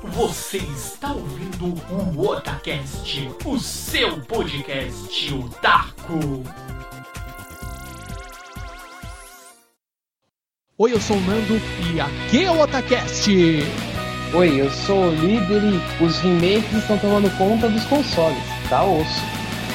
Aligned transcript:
Você 0.00 0.58
está 0.58 1.12
ouvindo 1.12 1.74
o 2.14 2.28
Otacast, 2.28 3.28
o 3.44 3.58
seu 3.58 4.20
podcast 4.20 5.34
otaku. 5.34 6.44
Oi, 10.78 10.92
eu 10.92 11.00
sou 11.00 11.16
o 11.16 11.20
Nando 11.22 11.60
e 11.92 12.00
aqui 12.00 12.44
é 12.44 12.50
o 12.50 12.60
Otacast. 12.60 13.28
Oi, 14.34 14.60
eu 14.60 14.70
sou 14.70 15.08
o 15.08 15.14
líder 15.16 15.62
e 15.64 16.04
os 16.04 16.18
remakes 16.18 16.74
estão 16.74 16.96
tomando 16.98 17.36
conta 17.36 17.68
dos 17.68 17.84
consoles. 17.86 18.38
Tá 18.68 18.84
osso. 18.84 19.20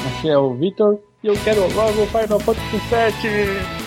Aqui 0.08 0.30
é 0.30 0.38
o 0.38 0.54
Victor 0.54 0.98
e 1.22 1.26
eu 1.26 1.34
quero 1.44 1.60
logo 1.74 2.02
o 2.02 2.06
Final 2.06 2.40
Fantasy 2.40 2.78
VII. 2.88 3.83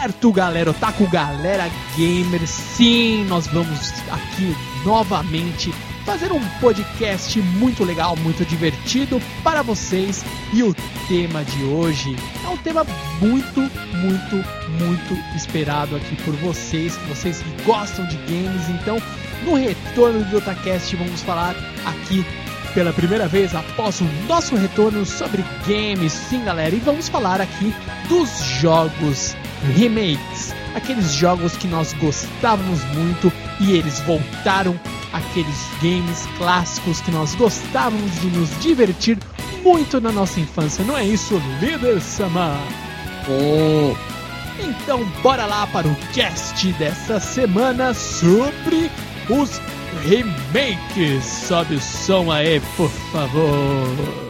Certo, 0.00 0.32
galera, 0.32 0.70
Otaku 0.70 1.06
Galera 1.08 1.70
Gamer, 1.94 2.46
sim, 2.46 3.22
nós 3.26 3.46
vamos 3.46 3.92
aqui 4.10 4.56
novamente 4.82 5.70
fazer 6.06 6.32
um 6.32 6.40
podcast 6.58 7.38
muito 7.38 7.84
legal, 7.84 8.16
muito 8.16 8.42
divertido 8.46 9.20
para 9.44 9.60
vocês. 9.60 10.24
E 10.54 10.62
o 10.62 10.74
tema 11.06 11.44
de 11.44 11.64
hoje 11.64 12.16
é 12.42 12.48
um 12.48 12.56
tema 12.56 12.86
muito, 13.20 13.60
muito, 13.60 14.36
muito 14.82 15.36
esperado 15.36 15.94
aqui 15.94 16.16
por 16.24 16.34
vocês, 16.36 16.96
vocês 17.06 17.42
que 17.42 17.62
gostam 17.64 18.06
de 18.06 18.16
games. 18.16 18.70
Então, 18.70 18.96
no 19.44 19.54
retorno 19.54 20.24
do 20.24 20.38
Otacast, 20.38 20.96
vamos 20.96 21.20
falar 21.20 21.54
aqui 21.84 22.24
pela 22.72 22.92
primeira 22.94 23.28
vez 23.28 23.54
após 23.54 24.00
o 24.00 24.04
nosso 24.26 24.56
retorno 24.56 25.04
sobre 25.04 25.44
games, 25.66 26.12
sim, 26.12 26.42
galera, 26.42 26.74
e 26.74 26.78
vamos 26.78 27.06
falar 27.06 27.42
aqui 27.42 27.74
dos 28.08 28.30
jogos 28.60 29.36
remakes, 29.76 30.54
aqueles 30.74 31.12
jogos 31.12 31.56
que 31.56 31.66
nós 31.66 31.92
gostávamos 31.94 32.82
muito 32.94 33.32
e 33.60 33.72
eles 33.72 34.00
voltaram, 34.00 34.78
aqueles 35.12 35.68
games 35.82 36.26
clássicos 36.38 37.00
que 37.00 37.10
nós 37.10 37.34
gostávamos 37.34 38.20
de 38.20 38.26
nos 38.28 38.60
divertir 38.60 39.18
muito 39.62 40.00
na 40.00 40.10
nossa 40.10 40.40
infância, 40.40 40.84
não 40.84 40.96
é 40.96 41.04
isso, 41.04 41.40
líder 41.60 42.00
Sama? 42.00 42.56
Hum, 43.28 43.94
Então 44.58 45.04
bora 45.22 45.46
lá 45.46 45.66
para 45.66 45.86
o 45.86 45.96
cast 46.12 46.72
dessa 46.74 47.20
semana 47.20 47.94
sobre 47.94 48.90
os 49.28 49.60
remakes. 50.04 51.24
Sobe 51.24 51.76
o 51.76 51.80
som 51.80 52.30
aí, 52.30 52.60
por 52.76 52.90
favor. 53.12 54.29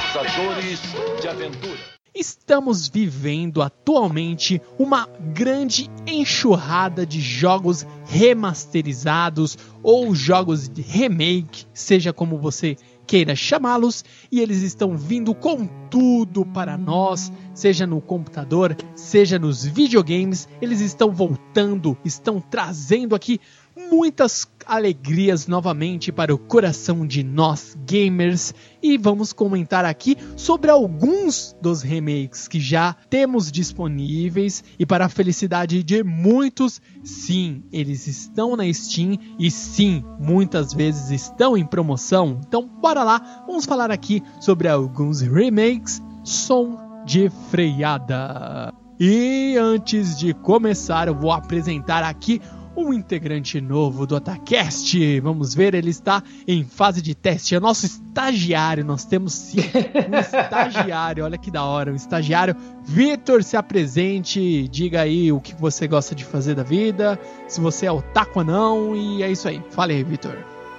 Caçadores 0.00 0.80
de 1.20 1.28
Aventura. 1.28 1.78
Estamos 2.14 2.88
vivendo 2.88 3.60
atualmente 3.60 4.60
uma 4.78 5.06
grande 5.34 5.90
enxurrada 6.06 7.04
de 7.04 7.20
jogos 7.20 7.86
remasterizados 8.06 9.58
ou 9.82 10.14
jogos 10.14 10.68
de 10.70 10.80
remake, 10.80 11.66
seja 11.74 12.14
como 12.14 12.38
você 12.38 12.76
queira 13.06 13.36
chamá-los, 13.36 14.04
e 14.32 14.40
eles 14.40 14.62
estão 14.62 14.96
vindo 14.96 15.34
com 15.34 15.66
tudo 15.66 16.46
para 16.46 16.78
nós, 16.78 17.30
seja 17.52 17.86
no 17.86 18.00
computador, 18.00 18.76
seja 18.94 19.38
nos 19.38 19.64
videogames, 19.64 20.48
eles 20.62 20.80
estão 20.80 21.10
voltando, 21.10 21.96
estão 22.04 22.40
trazendo 22.40 23.14
aqui 23.14 23.38
muitas 23.90 24.46
alegrias 24.66 25.46
novamente 25.46 26.12
para 26.12 26.34
o 26.34 26.38
coração 26.38 27.06
de 27.06 27.22
nós 27.22 27.76
gamers 27.86 28.54
e 28.82 28.96
vamos 28.96 29.32
comentar 29.32 29.84
aqui 29.84 30.16
sobre 30.36 30.70
alguns 30.70 31.56
dos 31.60 31.82
remakes 31.82 32.46
que 32.46 32.60
já 32.60 32.94
temos 33.08 33.50
disponíveis 33.50 34.62
e 34.78 34.86
para 34.86 35.06
a 35.06 35.08
felicidade 35.08 35.82
de 35.82 36.02
muitos, 36.04 36.80
sim, 37.02 37.62
eles 37.72 38.06
estão 38.06 38.56
na 38.56 38.72
Steam 38.72 39.18
e 39.38 39.50
sim, 39.50 40.04
muitas 40.18 40.72
vezes 40.72 41.10
estão 41.10 41.56
em 41.56 41.66
promoção. 41.66 42.40
Então, 42.46 42.66
bora 42.66 43.02
lá, 43.02 43.44
vamos 43.46 43.64
falar 43.64 43.90
aqui 43.90 44.22
sobre 44.40 44.68
alguns 44.68 45.20
remakes, 45.20 46.00
som 46.24 46.78
de 47.04 47.30
freada. 47.50 48.72
E 49.02 49.56
antes 49.56 50.18
de 50.18 50.34
começar, 50.34 51.08
eu 51.08 51.14
vou 51.14 51.32
apresentar 51.32 52.04
aqui 52.04 52.40
um 52.76 52.92
integrante 52.92 53.60
novo 53.60 54.06
do 54.06 54.16
Atacast. 54.16 55.20
Vamos 55.20 55.54
ver, 55.54 55.74
ele 55.74 55.90
está 55.90 56.22
em 56.46 56.64
fase 56.64 57.02
de 57.02 57.14
teste. 57.14 57.54
É 57.54 57.58
o 57.58 57.60
nosso 57.60 57.86
estagiário. 57.86 58.84
Nós 58.84 59.04
temos 59.04 59.32
sim 59.32 59.60
um 59.60 60.16
estagiário. 60.18 61.24
Olha 61.24 61.38
que 61.38 61.50
da 61.50 61.64
hora, 61.64 61.92
um 61.92 61.96
estagiário. 61.96 62.56
Vitor, 62.84 63.42
se 63.42 63.56
apresente. 63.56 64.68
Diga 64.68 65.02
aí 65.02 65.32
o 65.32 65.40
que 65.40 65.54
você 65.54 65.86
gosta 65.86 66.14
de 66.14 66.24
fazer 66.24 66.54
da 66.54 66.62
vida. 66.62 67.18
Se 67.48 67.60
você 67.60 67.86
é 67.86 67.92
otaku 67.92 68.40
ou 68.40 68.44
não. 68.44 68.96
E 68.96 69.22
é 69.22 69.30
isso 69.30 69.48
aí. 69.48 69.62
Fale 69.70 69.94
aí, 69.94 70.02
Vitor. 70.02 70.36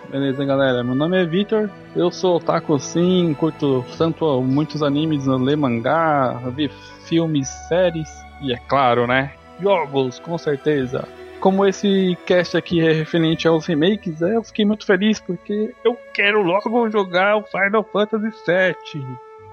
Beleza, 0.10 0.44
galera? 0.44 0.84
Meu 0.84 0.96
nome 0.96 1.22
é 1.22 1.26
Victor. 1.26 1.70
Eu 1.96 2.12
sou 2.12 2.36
otaku 2.36 2.78
sim, 2.80 3.34
curto 3.40 3.86
tanto 3.98 4.42
muitos 4.42 4.84
animes, 4.84 5.26
ler 5.26 5.56
mangá, 5.56 6.34
ver 6.54 6.70
filmes, 7.06 7.48
séries 7.70 8.10
e 8.42 8.52
é 8.52 8.58
claro, 8.58 9.08
né? 9.08 9.32
Jogos, 9.62 10.20
com 10.20 10.38
certeza. 10.38 11.08
Como 11.42 11.66
esse 11.66 12.16
cast 12.24 12.56
aqui 12.56 12.80
é 12.82 12.94
referente 12.94 13.48
aos 13.48 13.66
remakes, 13.66 14.22
é, 14.22 14.36
eu 14.36 14.44
fiquei 14.44 14.64
muito 14.64 14.86
feliz 14.86 15.20
porque 15.20 15.74
eu 15.84 15.98
quero 16.14 16.44
logo 16.44 16.88
jogar 16.92 17.36
o 17.36 17.44
Final 17.44 17.84
Fantasy 17.92 18.30
VII. 18.46 19.04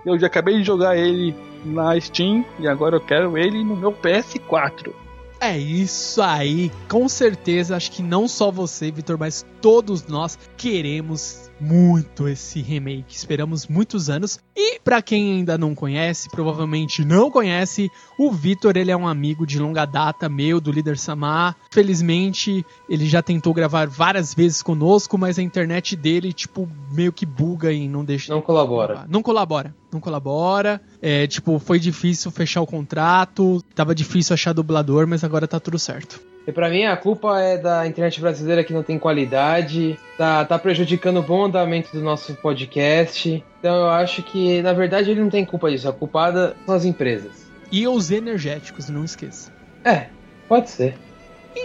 Eu 0.04 0.18
já 0.18 0.26
acabei 0.26 0.58
de 0.58 0.64
jogar 0.64 0.98
ele 0.98 1.34
na 1.64 1.98
Steam 1.98 2.44
e 2.58 2.68
agora 2.68 2.96
eu 2.96 3.00
quero 3.00 3.38
ele 3.38 3.64
no 3.64 3.74
meu 3.74 3.90
PS4. 3.90 4.92
É 5.40 5.56
isso 5.56 6.20
aí, 6.20 6.70
com 6.90 7.08
certeza, 7.08 7.74
acho 7.74 7.92
que 7.92 8.02
não 8.02 8.28
só 8.28 8.50
você, 8.50 8.90
Vitor, 8.90 9.16
mas 9.18 9.46
todos 9.62 10.06
nós 10.06 10.38
queremos 10.56 11.47
muito 11.60 12.28
esse 12.28 12.60
remake. 12.60 13.14
Esperamos 13.14 13.66
muitos 13.66 14.08
anos. 14.08 14.38
E 14.56 14.78
pra 14.80 15.02
quem 15.02 15.32
ainda 15.34 15.58
não 15.58 15.74
conhece, 15.74 16.28
provavelmente 16.30 17.04
não 17.04 17.30
conhece, 17.30 17.90
o 18.18 18.32
Vitor, 18.32 18.76
ele 18.76 18.90
é 18.90 18.96
um 18.96 19.06
amigo 19.06 19.46
de 19.46 19.58
longa 19.58 19.84
data 19.84 20.28
meu 20.28 20.60
do 20.60 20.72
Líder 20.72 20.98
Samar. 20.98 21.56
Felizmente, 21.70 22.64
ele 22.88 23.06
já 23.06 23.22
tentou 23.22 23.52
gravar 23.52 23.88
várias 23.88 24.34
vezes 24.34 24.62
conosco, 24.62 25.18
mas 25.18 25.38
a 25.38 25.42
internet 25.42 25.94
dele, 25.96 26.32
tipo, 26.32 26.68
meio 26.90 27.12
que 27.12 27.26
buga 27.26 27.72
e 27.72 27.88
não 27.88 28.04
deixa. 28.04 28.32
não 28.32 28.40
colabora. 28.40 29.06
Não 29.08 29.22
colabora. 29.22 29.74
Não 29.92 30.00
colabora. 30.00 30.80
É, 31.00 31.26
tipo, 31.26 31.58
foi 31.58 31.78
difícil 31.78 32.30
fechar 32.30 32.60
o 32.60 32.66
contrato. 32.66 33.62
Tava 33.74 33.94
difícil 33.94 34.34
achar 34.34 34.52
dublador, 34.52 35.06
mas 35.06 35.24
agora 35.24 35.48
tá 35.48 35.58
tudo 35.58 35.78
certo. 35.78 36.20
E 36.48 36.52
pra 36.52 36.70
mim 36.70 36.84
a 36.84 36.96
culpa 36.96 37.38
é 37.42 37.58
da 37.58 37.86
internet 37.86 38.18
brasileira 38.22 38.64
que 38.64 38.72
não 38.72 38.82
tem 38.82 38.98
qualidade, 38.98 39.98
tá, 40.16 40.42
tá 40.46 40.58
prejudicando 40.58 41.18
o 41.18 41.22
bom 41.22 41.44
andamento 41.44 41.92
do 41.92 42.00
nosso 42.00 42.34
podcast. 42.36 43.44
Então 43.58 43.76
eu 43.76 43.90
acho 43.90 44.22
que, 44.22 44.62
na 44.62 44.72
verdade, 44.72 45.10
ele 45.10 45.20
não 45.20 45.28
tem 45.28 45.44
culpa 45.44 45.70
disso. 45.70 45.86
A 45.86 45.92
culpada 45.92 46.56
são 46.64 46.74
as 46.74 46.86
empresas. 46.86 47.46
E 47.70 47.86
os 47.86 48.10
energéticos, 48.10 48.88
não 48.88 49.04
esqueça. 49.04 49.52
É, 49.84 50.06
pode 50.48 50.70
ser. 50.70 50.96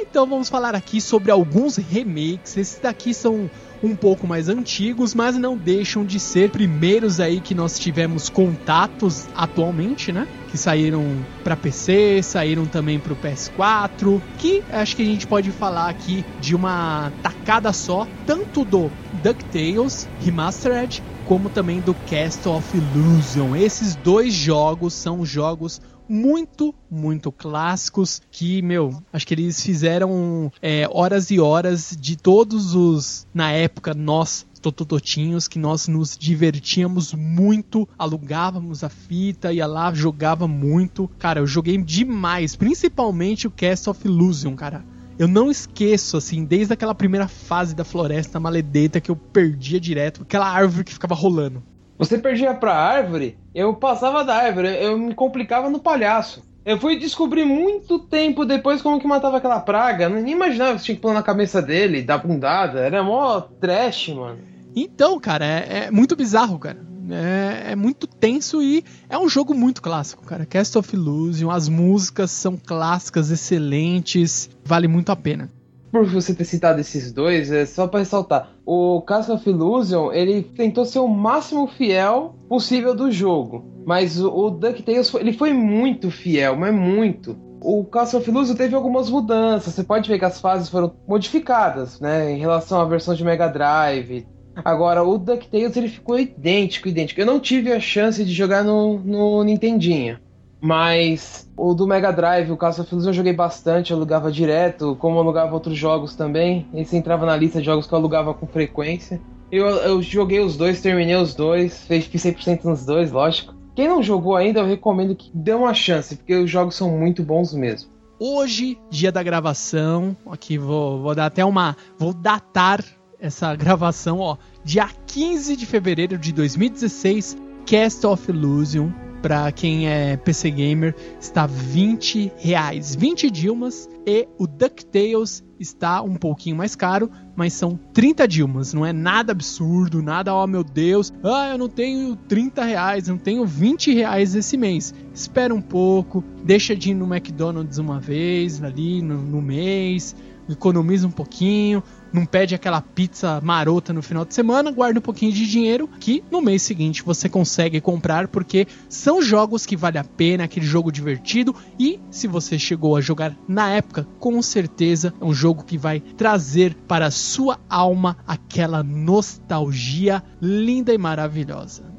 Então 0.01 0.25
vamos 0.25 0.49
falar 0.49 0.73
aqui 0.75 0.99
sobre 0.99 1.31
alguns 1.31 1.77
remakes. 1.77 2.57
Esses 2.57 2.79
daqui 2.79 3.13
são 3.13 3.49
um 3.81 3.95
pouco 3.95 4.25
mais 4.25 4.49
antigos, 4.49 5.13
mas 5.13 5.37
não 5.37 5.57
deixam 5.57 6.05
de 6.05 6.19
ser 6.19 6.49
primeiros 6.49 7.19
aí 7.19 7.39
que 7.39 7.53
nós 7.53 7.77
tivemos 7.77 8.29
contatos 8.29 9.25
atualmente, 9.35 10.11
né? 10.11 10.27
Que 10.49 10.57
saíram 10.57 11.03
para 11.43 11.55
PC, 11.55 12.21
saíram 12.23 12.65
também 12.65 12.99
para 12.99 13.13
o 13.13 13.15
PS4, 13.15 14.21
que 14.39 14.63
acho 14.71 14.95
que 14.95 15.01
a 15.01 15.05
gente 15.05 15.27
pode 15.27 15.51
falar 15.51 15.89
aqui 15.89 16.25
de 16.39 16.55
uma 16.55 17.11
tacada 17.21 17.71
só, 17.73 18.07
tanto 18.25 18.63
do 18.63 18.89
DuckTales 19.21 20.07
Remastered 20.21 21.03
como 21.25 21.49
também 21.49 21.79
do 21.79 21.93
Cast 21.93 22.47
of 22.47 22.77
Illusion. 22.77 23.55
Esses 23.55 23.95
dois 23.95 24.33
jogos 24.33 24.93
são 24.93 25.25
jogos 25.25 25.81
muito, 26.07 26.73
muito 26.89 27.31
clássicos 27.31 28.21
que, 28.31 28.61
meu, 28.61 29.01
acho 29.11 29.25
que 29.25 29.33
eles 29.33 29.61
fizeram 29.61 30.51
é, 30.61 30.87
horas 30.91 31.31
e 31.31 31.39
horas 31.39 31.95
de 31.99 32.15
todos 32.15 32.75
os, 32.75 33.27
na 33.33 33.51
época, 33.51 33.93
nós 33.93 34.45
totototinhos 34.63 35.47
que 35.47 35.59
nós 35.59 35.89
nos 35.89 36.17
divertíamos 36.17 37.13
muito, 37.13 37.87
alugávamos 37.97 38.81
a 38.81 38.89
fita, 38.89 39.51
ia 39.51 39.67
lá, 39.67 39.93
jogava 39.93 40.47
muito. 40.47 41.09
Cara, 41.19 41.41
eu 41.41 41.47
joguei 41.47 41.77
demais, 41.77 42.55
principalmente 42.55 43.45
o 43.45 43.51
Cast 43.51 43.89
of 43.89 44.07
Illusion, 44.07 44.55
cara. 44.55 44.85
Eu 45.19 45.27
não 45.27 45.51
esqueço, 45.51 46.17
assim, 46.17 46.43
desde 46.43 46.73
aquela 46.73 46.95
primeira 46.95 47.27
fase 47.27 47.75
da 47.75 47.83
floresta 47.83 48.39
maledeta 48.39 48.99
que 48.99 49.11
eu 49.11 49.15
perdia 49.15 49.79
direto, 49.79 50.23
aquela 50.23 50.49
árvore 50.49 50.85
que 50.85 50.93
ficava 50.93 51.13
rolando. 51.13 51.61
Você 51.97 52.17
perdia 52.17 52.53
pra 52.53 52.73
árvore, 52.73 53.37
eu 53.53 53.73
passava 53.75 54.23
da 54.23 54.35
árvore, 54.35 54.67
eu 54.81 54.97
me 54.97 55.13
complicava 55.13 55.69
no 55.69 55.79
palhaço. 55.79 56.43
Eu 56.65 56.79
fui 56.79 56.97
descobrir 56.97 57.43
muito 57.43 57.99
tempo 57.99 58.45
depois 58.45 58.81
como 58.81 58.99
que 58.99 59.07
matava 59.07 59.37
aquela 59.37 59.59
praga. 59.59 60.05
Eu 60.05 60.09
nem 60.09 60.33
imaginava 60.33 60.77
que 60.77 60.83
tinha 60.83 60.95
que 60.95 61.01
pular 61.01 61.13
na 61.13 61.23
cabeça 61.23 61.61
dele, 61.61 62.01
dar 62.01 62.19
bundada. 62.19 62.79
Era 62.79 63.03
mó 63.03 63.41
trash, 63.41 64.09
mano. 64.09 64.39
Então, 64.73 65.19
cara, 65.19 65.45
é, 65.45 65.85
é 65.85 65.91
muito 65.91 66.15
bizarro, 66.15 66.57
cara. 66.57 66.79
É, 67.09 67.71
é, 67.71 67.75
muito 67.75 68.07
tenso 68.07 68.63
e 68.63 68.83
é 69.09 69.17
um 69.17 69.27
jogo 69.27 69.53
muito 69.53 69.81
clássico, 69.81 70.23
cara. 70.23 70.45
Cast 70.45 70.77
of 70.77 70.95
Illusion, 70.95 71.51
as 71.51 71.67
músicas 71.67 72.31
são 72.31 72.55
clássicas, 72.55 73.29
excelentes, 73.29 74.49
vale 74.63 74.87
muito 74.87 75.11
a 75.11 75.15
pena. 75.15 75.49
Por 75.93 76.07
você 76.07 76.33
ter 76.33 76.45
citado 76.45 76.81
esses 76.81 77.13
dois, 77.13 77.51
é 77.51 77.67
só 77.67 77.85
para 77.85 77.99
ressaltar, 77.99 78.49
o 78.65 78.99
Cast 79.03 79.31
of 79.31 79.47
Illusion, 79.47 80.11
ele 80.11 80.41
tentou 80.41 80.85
ser 80.85 80.97
o 80.97 81.07
máximo 81.07 81.67
fiel 81.67 82.33
possível 82.49 82.95
do 82.95 83.11
jogo, 83.11 83.63
mas 83.85 84.19
o, 84.19 84.49
DuckTales, 84.49 85.13
ele 85.13 85.33
foi 85.33 85.53
muito 85.53 86.09
fiel, 86.09 86.57
mas 86.57 86.73
muito. 86.73 87.37
O 87.61 87.85
Castle 87.85 88.19
of 88.19 88.27
Illusion 88.27 88.55
teve 88.55 88.73
algumas 88.73 89.07
mudanças. 89.07 89.71
Você 89.71 89.83
pode 89.83 90.09
ver 90.09 90.17
que 90.17 90.25
as 90.25 90.41
fases 90.41 90.67
foram 90.67 90.95
modificadas, 91.07 91.99
né? 91.99 92.31
Em 92.31 92.39
relação 92.39 92.81
à 92.81 92.85
versão 92.85 93.13
de 93.13 93.23
Mega 93.23 93.47
Drive. 93.47 94.25
Agora, 94.65 95.03
o 95.03 95.17
DuckTales 95.19 95.77
ele 95.77 95.89
ficou 95.89 96.19
idêntico, 96.19 96.87
idêntico. 96.87 97.21
Eu 97.21 97.25
não 97.27 97.39
tive 97.39 97.71
a 97.71 97.79
chance 97.79 98.25
de 98.25 98.33
jogar 98.33 98.63
no, 98.63 98.97
no 98.97 99.43
Nintendinho. 99.43 100.19
Mas 100.63 101.45
o 101.57 101.73
do 101.73 101.85
Mega 101.85 102.09
Drive, 102.09 102.49
o 102.49 102.55
Castle 102.55 102.85
of 102.85 102.93
Illusion 102.93 103.09
eu 103.09 103.15
joguei 103.15 103.33
bastante, 103.33 103.91
eu 103.91 103.97
alugava 103.97 104.31
direto, 104.31 104.95
como 104.95 105.17
eu 105.17 105.19
alugava 105.19 105.53
outros 105.53 105.77
jogos 105.77 106.15
também. 106.15 106.65
Esse 106.73 106.95
entrava 106.95 107.25
na 107.25 107.35
lista 107.35 107.59
de 107.59 107.65
jogos 107.65 107.85
que 107.85 107.93
eu 107.93 107.97
alugava 107.97 108.33
com 108.33 108.47
frequência. 108.47 109.19
Eu, 109.51 109.67
eu 109.67 110.01
joguei 110.01 110.39
os 110.39 110.55
dois, 110.55 110.79
terminei 110.79 111.17
os 111.17 111.35
dois, 111.35 111.85
fiz 111.85 112.07
100% 112.07 112.63
nos 112.63 112.85
dois, 112.85 113.11
lógico. 113.11 113.53
Quem 113.75 113.89
não 113.89 114.01
jogou 114.01 114.37
ainda, 114.37 114.61
eu 114.61 114.65
recomendo 114.65 115.13
que 115.13 115.29
dê 115.33 115.53
uma 115.53 115.73
chance, 115.73 116.15
porque 116.15 116.33
os 116.33 116.49
jogos 116.49 116.75
são 116.75 116.97
muito 116.97 117.23
bons 117.23 117.53
mesmo. 117.53 117.89
Hoje, 118.17 118.79
dia 118.89 119.11
da 119.11 119.21
gravação, 119.21 120.15
aqui 120.31 120.57
vou, 120.57 121.01
vou 121.01 121.13
dar 121.13 121.25
até 121.25 121.43
uma. 121.43 121.75
Vou 121.97 122.13
datar 122.13 122.81
essa 123.19 123.53
gravação, 123.57 124.19
ó. 124.19 124.37
Dia 124.63 124.87
15 125.07 125.57
de 125.57 125.65
fevereiro 125.65 126.17
de 126.17 126.31
2016, 126.31 127.35
Cast 127.65 128.07
of 128.07 128.31
Illusion, 128.31 128.89
para 129.23 129.49
quem 129.53 129.87
é 129.87 130.17
PC 130.17 130.51
Gamer, 130.51 130.93
está 131.17 131.47
20 131.47 132.29
reais. 132.39 132.93
20 132.93 133.31
Dilmas 133.31 133.89
e 134.05 134.27
o 134.37 134.45
DuckTales 134.45 135.41
está 135.57 136.01
um 136.01 136.15
pouquinho 136.15 136.57
mais 136.57 136.75
caro, 136.75 137.09
mas 137.33 137.53
são 137.53 137.79
30 137.93 138.27
Dilmas. 138.27 138.73
Não 138.73 138.85
é 138.85 138.91
nada 138.91 139.31
absurdo, 139.31 140.03
nada, 140.03 140.35
oh 140.35 140.45
meu 140.45 140.61
Deus, 140.61 141.13
ah, 141.23 141.51
eu 141.51 141.57
não 141.57 141.69
tenho 141.69 142.17
30 142.17 142.65
reais, 142.65 143.07
não 143.07 143.17
tenho 143.17 143.45
20 143.45 143.93
reais 143.93 144.35
esse 144.35 144.57
mês. 144.57 144.93
Espera 145.13 145.55
um 145.55 145.61
pouco, 145.61 146.21
deixa 146.43 146.75
de 146.75 146.91
ir 146.91 146.93
no 146.93 147.05
McDonald's 147.05 147.77
uma 147.77 148.01
vez 148.01 148.61
ali 148.61 149.01
no, 149.01 149.21
no 149.21 149.41
mês, 149.41 150.13
economiza 150.49 151.07
um 151.07 151.11
pouquinho, 151.11 151.81
não 152.13 152.25
pede 152.27 152.53
aquela 152.53 152.79
pizza 152.79 153.41
marota 153.41 153.91
no 153.91 154.03
final 154.03 154.23
de 154.23 154.35
semana, 154.35 154.71
guarda 154.71 154.99
um 154.99 155.01
pouquinho 155.01 155.33
de 155.33 155.47
dinheiro 155.47 155.89
que 155.99 156.23
no 156.29 156.41
mês 156.41 156.61
seguinte 156.61 157.01
você 157.01 157.27
consegue 157.27 157.81
comprar 157.81 158.27
porque 158.27 158.67
são 158.87 159.21
jogos 159.21 159.65
que 159.65 159.75
vale 159.75 159.97
a 159.97 160.03
pena, 160.03 160.43
aquele 160.43 160.65
jogo 160.65 160.91
divertido 160.91 161.55
e 161.79 161.99
se 162.11 162.27
você 162.27 162.59
chegou 162.59 162.95
a 162.95 163.01
jogar 163.01 163.35
na 163.47 163.71
época, 163.71 164.07
com 164.19 164.39
certeza 164.43 165.11
é 165.19 165.25
um 165.25 165.33
jogo 165.33 165.63
que 165.63 165.77
vai 165.77 165.99
trazer 165.99 166.75
para 166.87 167.07
a 167.07 167.11
sua 167.11 167.59
alma 167.67 168.17
aquela 168.27 168.83
nostalgia 168.83 170.21
linda 170.39 170.93
e 170.93 170.97
maravilhosa. 170.97 171.91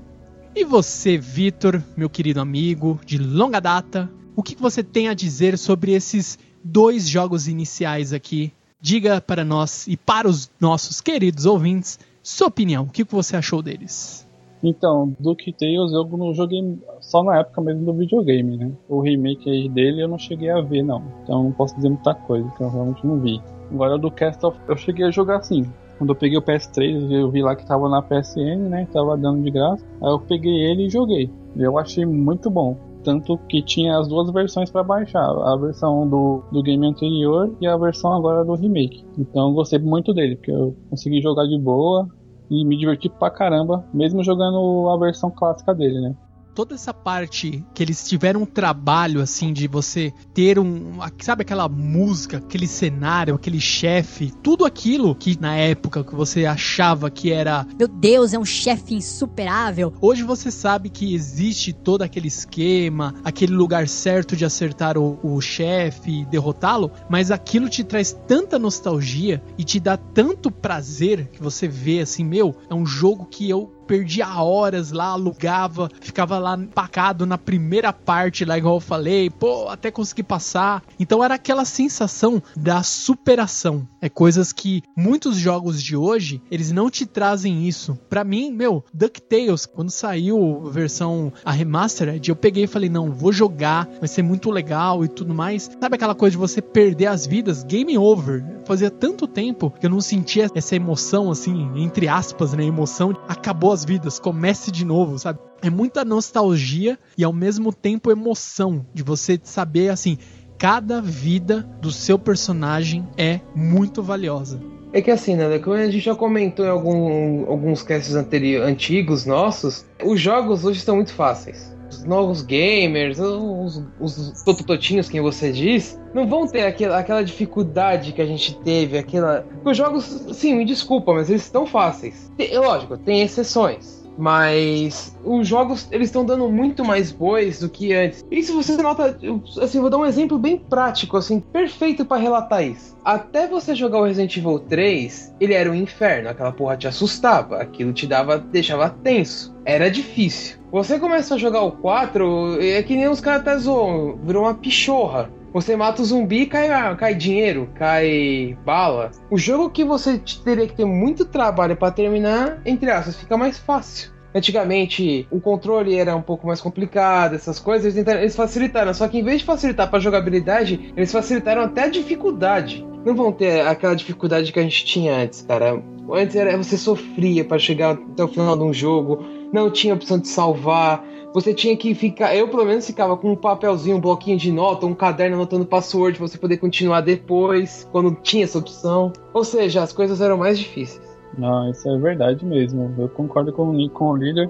E 0.55 0.65
você, 0.65 1.19
Vitor, 1.19 1.83
meu 1.97 2.09
querido 2.09 2.41
amigo 2.41 3.01
de 3.05 3.19
longa 3.19 3.59
data, 3.59 4.09
o 4.37 4.43
que 4.43 4.55
você 4.55 4.85
tem 4.85 5.09
a 5.09 5.15
dizer 5.15 5.59
sobre 5.59 5.93
esses 5.93 6.39
dois 6.63 7.09
jogos 7.09 7.49
iniciais 7.49 8.13
aqui 8.13 8.53
diga 8.85 9.19
para 9.19 9.47
nós 9.47 9.87
e 9.89 9.97
para 9.97 10.29
os 10.29 10.51
nossos 10.61 11.01
queridos 11.01 11.47
ouvintes 11.47 11.99
sua 12.23 12.49
opinião. 12.49 12.85
O 12.85 12.91
que 12.91 13.03
você 13.03 13.35
achou 13.35 13.63
deles? 13.63 14.29
Então, 14.63 15.17
DuckTales 15.19 15.91
eu 15.93 16.05
não 16.05 16.35
joguei 16.35 16.79
só 17.01 17.23
na 17.23 17.39
época 17.39 17.63
mesmo 17.63 17.87
do 17.87 17.95
videogame, 17.95 18.59
né? 18.59 18.71
O 18.87 19.01
remake 19.01 19.71
dele 19.71 20.03
eu 20.03 20.09
não 20.09 20.19
cheguei 20.19 20.51
a 20.51 20.61
ver, 20.61 20.83
não. 20.83 21.03
Então 21.23 21.45
não 21.45 21.53
posso 21.53 21.75
dizer 21.77 21.89
muita 21.89 22.15
coisa, 22.15 22.47
que 22.51 22.63
eu 22.63 22.69
realmente 22.69 23.07
não 23.07 23.19
vi. 23.21 23.41
Agora 23.73 23.97
do 23.97 24.11
Cast 24.11 24.45
of 24.45 24.59
eu 24.69 24.77
cheguei 24.77 25.07
a 25.07 25.11
jogar 25.11 25.39
assim. 25.39 25.65
Quando 25.97 26.11
eu 26.11 26.17
peguei 26.17 26.37
o 26.37 26.43
PS3, 26.43 27.11
eu 27.11 27.31
vi 27.31 27.43
lá 27.43 27.57
que 27.57 27.65
tava 27.65 27.89
na 27.89 28.03
PSN, 28.03 28.69
né? 28.69 28.87
Tava 28.93 29.17
dando 29.17 29.43
de 29.43 29.51
graça. 29.51 29.83
Aí 30.03 30.11
eu 30.11 30.21
peguei 30.21 30.63
ele 30.63 30.89
e 30.89 30.91
joguei. 30.91 31.31
Eu 31.57 31.79
achei 31.79 32.05
muito 32.05 32.51
bom. 32.51 32.77
Tanto 33.05 33.37
que 33.49 33.63
tinha 33.63 33.99
as 33.99 34.09
duas 34.09 34.31
versões 34.33 34.71
para 34.71 34.83
baixar, 34.83 35.29
a 35.29 35.57
versão 35.57 36.09
do, 36.09 36.43
do 36.51 36.63
game 36.63 36.87
anterior 36.87 37.55
e 37.61 37.67
a 37.67 37.77
versão 37.77 38.13
agora 38.15 38.45
do 38.45 38.55
remake. 38.55 39.05
Então 39.19 39.49
eu 39.49 39.55
gostei 39.55 39.79
muito 39.79 40.15
dele, 40.15 40.37
porque 40.37 40.51
eu 40.51 40.75
consegui 40.89 41.21
jogar 41.21 41.47
de 41.47 41.59
boa 41.59 42.09
e 42.51 42.65
me 42.65 42.77
diverti 42.77 43.09
pra 43.09 43.31
caramba, 43.31 43.85
mesmo 43.93 44.25
jogando 44.25 44.89
a 44.89 44.97
versão 44.99 45.31
clássica 45.31 45.75
dele, 45.75 46.01
né? 46.01 46.17
Toda 46.55 46.75
essa 46.75 46.95
parte 46.95 47.65
que 47.75 47.83
eles 47.83 48.07
tiveram 48.09 48.43
um 48.43 48.47
trabalho 48.47 49.21
assim 49.21 49.53
de 49.53 49.67
você 49.67 50.13
ter 50.33 50.59
um, 50.59 50.99
sabe 51.21 51.43
aquela 51.43 51.69
música, 51.69 52.37
aquele 52.39 52.67
cenário, 52.67 53.35
aquele 53.35 53.61
chefe, 53.61 54.33
tudo 54.43 54.65
aquilo 54.65 55.15
que 55.15 55.39
na 55.41 55.57
época 55.57 56.05
que 56.05 56.15
você 56.15 56.47
achava 56.47 57.11
que 57.11 57.33
era, 57.33 57.67
Meu 57.79 57.89
Deus, 57.89 58.33
é 58.33 58.39
um 58.39 58.45
chefe 58.45 58.95
insuperável. 58.95 59.93
hoje 60.01 60.23
você 60.23 60.51
sabe 60.51 60.89
que 60.89 61.15
existe 61.15 61.73
todo 61.73 62.03
aquele 62.03 62.29
esquema, 62.29 63.15
aquele 63.25 63.53
lugar 63.53 63.89
certo 63.89 64.37
de 64.37 64.45
acertar 64.45 64.97
o, 64.97 65.19
o 65.23 65.41
chefe 65.41 66.21
e 66.21 66.25
derrotá-lo, 66.27 66.91
mas 67.09 67.31
aquilo 67.31 67.69
te 67.69 67.83
traz 67.83 68.13
tanta 68.27 68.59
nostalgia 68.59 69.43
e 69.59 69.65
te 69.65 69.81
dá 69.81 69.97
tanto 69.97 70.51
prazer 70.51 71.29
que 71.33 71.43
você 71.43 71.67
vê 71.67 72.01
assim, 72.01 72.25
meu, 72.25 72.55
é 72.71 72.75
um 72.75 72.87
jogo 72.87 73.27
que 73.27 73.49
eu 73.49 73.73
perdia 73.85 74.29
horas 74.43 74.91
lá, 74.91 75.07
alugava, 75.07 75.89
ficava 76.01 76.39
lá 76.39 76.57
empacado 76.57 77.27
na 77.27 77.39
primeira 77.39 77.93
parte, 77.93 78.45
lá 78.45 78.59
igual 78.59 78.77
eu 78.77 78.81
falei, 78.81 79.31
pô, 79.31 79.69
até 79.69 79.91
conseguir 79.91 80.25
passar. 80.25 80.83
Então 80.99 81.23
era 81.23 81.35
aquela 81.35 81.65
sensação 81.65 82.43
da 82.57 82.83
superação. 82.83 83.87
É 84.01 84.09
coisas 84.09 84.53
que 84.53 84.83
muitos 84.97 85.37
jogos 85.37 85.83
de 85.83 85.97
hoje, 85.97 86.43
eles 86.51 86.73
não 86.73 86.91
te 86.91 87.07
trazem 87.07 87.67
isso. 87.67 87.99
Pra 88.09 88.25
mim, 88.25 88.51
meu, 88.51 88.85
DuckTales, 88.93 89.67
quando 89.67 89.91
saiu 89.91 90.65
a 90.67 90.71
versão 90.71 91.33
a 91.45 91.53
remastered, 91.53 92.29
eu 92.29 92.37
peguei 92.37 92.65
e 92.65 92.69
falei, 92.69 92.89
não, 92.89 93.13
vou 93.13 93.33
jogar, 93.33 93.89
vai 93.99 94.09
ser 94.09 94.23
muito 94.23 94.51
legal 94.51 95.05
e 95.05 95.09
tudo 95.09 95.35
mais. 95.35 95.71
Sabe 95.81 95.97
aquela 95.97 96.15
coisa 96.15 96.33
de 96.33 96.39
você 96.39 96.61
perder 96.61 97.07
as 97.07 97.27
vidas? 97.27 97.63
Game 97.63 97.97
over. 97.99 98.45
Fazia 98.65 98.91
tanto 98.91 99.27
tempo 99.27 99.71
que 99.71 99.87
eu 99.87 99.91
não 99.91 100.01
sentia 100.01 100.49
essa 100.55 100.75
emoção, 100.75 101.31
assim, 101.31 101.71
entre 101.77 102.09
aspas, 102.09 102.55
né? 102.55 102.65
Emoção. 102.65 103.17
Acabou 103.29 103.73
as 103.75 103.85
vidas, 103.85 104.19
comece 104.19 104.71
de 104.71 104.85
novo, 104.85 105.19
sabe? 105.19 105.39
É 105.61 105.69
muita 105.69 106.05
nostalgia 106.05 106.99
e 107.19 107.25
ao 107.25 107.33
mesmo 107.33 107.73
tempo 107.73 108.11
emoção 108.11 108.87
de 108.95 109.03
você 109.03 109.39
saber, 109.43 109.91
assim, 109.91 110.17
cada 110.57 111.01
vida 111.03 111.69
do 111.81 111.91
seu 111.91 112.19
personagem 112.19 113.07
é 113.19 113.41
muito 113.55 114.03
valiosa. 114.03 114.61
É 114.93 115.03
que 115.03 115.11
assim, 115.11 115.35
né? 115.35 115.59
Como 115.59 115.75
a 115.75 115.85
gente 115.87 115.99
já 115.99 116.15
comentou 116.15 116.65
em 116.65 116.69
algum- 116.69 117.45
alguns 117.51 117.83
casts 117.83 118.15
anteri- 118.15 118.57
antigos 118.57 119.27
nossos, 119.27 119.85
os 120.05 120.21
jogos 120.21 120.65
hoje 120.65 120.79
estão 120.79 120.95
muito 120.97 121.13
fáceis. 121.13 121.74
Os 121.99 122.05
novos 122.05 122.43
gamers, 122.43 123.19
os, 123.19 123.83
os 124.01 124.43
totototinhos, 124.43 125.09
quem 125.09 125.21
você 125.21 125.53
diz, 125.53 125.99
não 126.13 126.27
vão 126.27 126.47
ter 126.47 126.63
aquela, 126.63 126.99
aquela 126.99 127.23
dificuldade 127.23 128.13
que 128.13 128.21
a 128.23 128.27
gente 128.27 128.57
teve, 128.59 128.99
aquela. 128.99 129.47
Os 129.65 129.77
jogos, 129.77 130.05
sim, 130.33 130.55
me 130.55 130.65
desculpa, 130.65 131.13
mas 131.13 131.31
eles 131.31 131.43
estão 131.43 131.67
fáceis. 131.67 132.31
Tem- 132.37 132.57
lógico, 132.59 132.97
tem 132.97 133.23
exceções. 133.23 133.94
Mas 134.17 135.17
os 135.25 135.47
jogos 135.47 135.89
eles 135.91 136.09
estão 136.09 136.25
dando 136.25 136.49
muito 136.49 136.85
mais 136.85 137.11
bois 137.11 137.61
do 137.61 137.69
que 137.69 137.93
antes. 137.93 138.25
E 138.31 138.43
se 138.43 138.53
você 138.53 138.77
nota, 138.77 139.19
assim, 139.61 139.81
vou 139.81 139.91
dar 139.91 139.99
um 139.99 140.07
exemplo 140.07 140.39
bem 140.39 140.57
prático, 140.57 141.17
assim, 141.17 141.41
perfeito 141.41 142.05
pra 142.05 142.17
relatar 142.17 142.65
isso. 142.65 142.97
Até 143.05 143.47
você 143.47 143.75
jogar 143.75 143.99
o 143.99 144.05
Resident 144.05 144.37
Evil 144.37 144.59
3, 144.59 145.35
ele 145.41 145.55
era 145.55 145.71
um 145.71 145.75
inferno, 145.75 146.29
aquela 146.29 146.53
porra 146.53 146.77
te 146.77 146.87
assustava, 146.89 147.59
aquilo 147.59 147.93
te 147.93 148.07
dava, 148.07 148.39
deixava 148.39 148.89
tenso. 148.89 149.55
Era 149.65 149.91
difícil. 149.91 150.59
Você 150.71 150.99
começa 150.99 151.35
a 151.35 151.39
jogar 151.39 151.63
o 151.63 151.73
4, 151.73 152.61
é 152.61 152.83
que 152.83 152.97
nem 152.97 153.09
os 153.09 153.21
caras 153.21 153.43
até 153.43 153.59
zoam, 153.59 154.19
virou 154.25 154.45
uma 154.45 154.55
pichorra. 154.55 155.31
Você 155.55 155.77
mata 155.77 156.03
o 156.03 156.05
zumbi, 156.05 156.47
cai, 156.47 156.69
cai 156.97 157.15
dinheiro, 157.15 157.69
cai 157.77 158.59
bala. 158.65 159.13
O 159.31 159.39
jogo 159.39 159.71
que 159.71 159.85
você 159.85 160.21
teria 160.45 160.67
que 160.67 160.75
ter 160.75 160.85
muito 160.85 161.25
trabalho 161.25 161.77
pra 161.77 161.93
terminar, 161.93 162.61
entre 162.67 162.91
aspas, 162.91 163.15
fica 163.17 163.37
mais 163.37 163.57
fácil. 163.57 164.13
Antigamente, 164.35 165.29
o 165.31 165.41
controle 165.41 165.95
era 165.97 166.17
um 166.17 166.21
pouco 166.21 166.45
mais 166.47 166.61
complicado, 166.61 167.35
essas 167.37 167.61
coisas, 167.61 167.85
eles, 167.85 167.95
tentaram- 167.95 168.21
eles 168.21 168.35
facilitaram. 168.35 168.93
Só 168.93 169.07
que 169.07 169.17
em 169.19 169.23
vez 169.23 169.39
de 169.39 169.45
facilitar 169.45 169.89
pra 169.89 170.01
jogabilidade, 170.01 170.93
eles 170.97 171.13
facilitaram 171.13 171.63
até 171.63 171.85
a 171.85 171.89
dificuldade. 171.89 172.85
Não 173.05 173.15
vão 173.15 173.31
ter 173.31 173.61
aquela 173.65 173.95
dificuldade 173.95 174.53
que 174.53 174.59
a 174.59 174.63
gente 174.63 174.85
tinha 174.85 175.15
antes, 175.15 175.43
cara. 175.43 175.81
Antes 176.13 176.35
era, 176.35 176.57
você 176.57 176.77
sofria 176.77 177.45
pra 177.45 177.59
chegar 177.59 177.93
até 177.93 178.25
o 178.25 178.29
final 178.29 178.57
de 178.57 178.65
um 178.65 178.73
jogo, 178.73 179.25
não 179.53 179.71
tinha 179.71 179.95
opção 179.95 180.19
de 180.19 180.29
salvar. 180.29 181.05
Você 181.33 181.53
tinha 181.53 181.77
que 181.77 181.95
ficar. 181.95 182.35
Eu, 182.37 182.47
pelo 182.49 182.65
menos, 182.65 182.87
ficava 182.87 183.17
com 183.17 183.33
um 183.33 183.37
papelzinho, 183.37 183.97
um 183.97 184.01
bloquinho 184.01 184.39
de 184.39 184.53
nota, 184.53 184.87
um 184.87 184.95
caderno 184.95 185.35
anotando 185.37 185.67
password 185.67 186.17
pra 186.19 186.29
você 186.29 186.39
poder 186.39 186.59
continuar 186.59 187.01
depois, 187.01 187.89
quando 187.91 188.15
tinha 188.23 188.45
essa 188.45 188.59
opção. 188.59 189.13
Ou 189.33 189.43
seja, 189.45 189.83
as 189.83 189.93
coisas 189.93 190.21
eram 190.21 190.37
mais 190.37 190.59
difíceis. 190.59 191.03
Não, 191.37 191.69
isso 191.71 191.89
é 191.89 191.99
verdade 191.99 192.45
mesmo. 192.45 192.95
Eu 192.97 193.09
concordo 193.09 193.53
com, 193.53 193.71
o- 193.71 193.91
com 193.91 194.11
o 194.11 194.17
líder. 194.17 194.49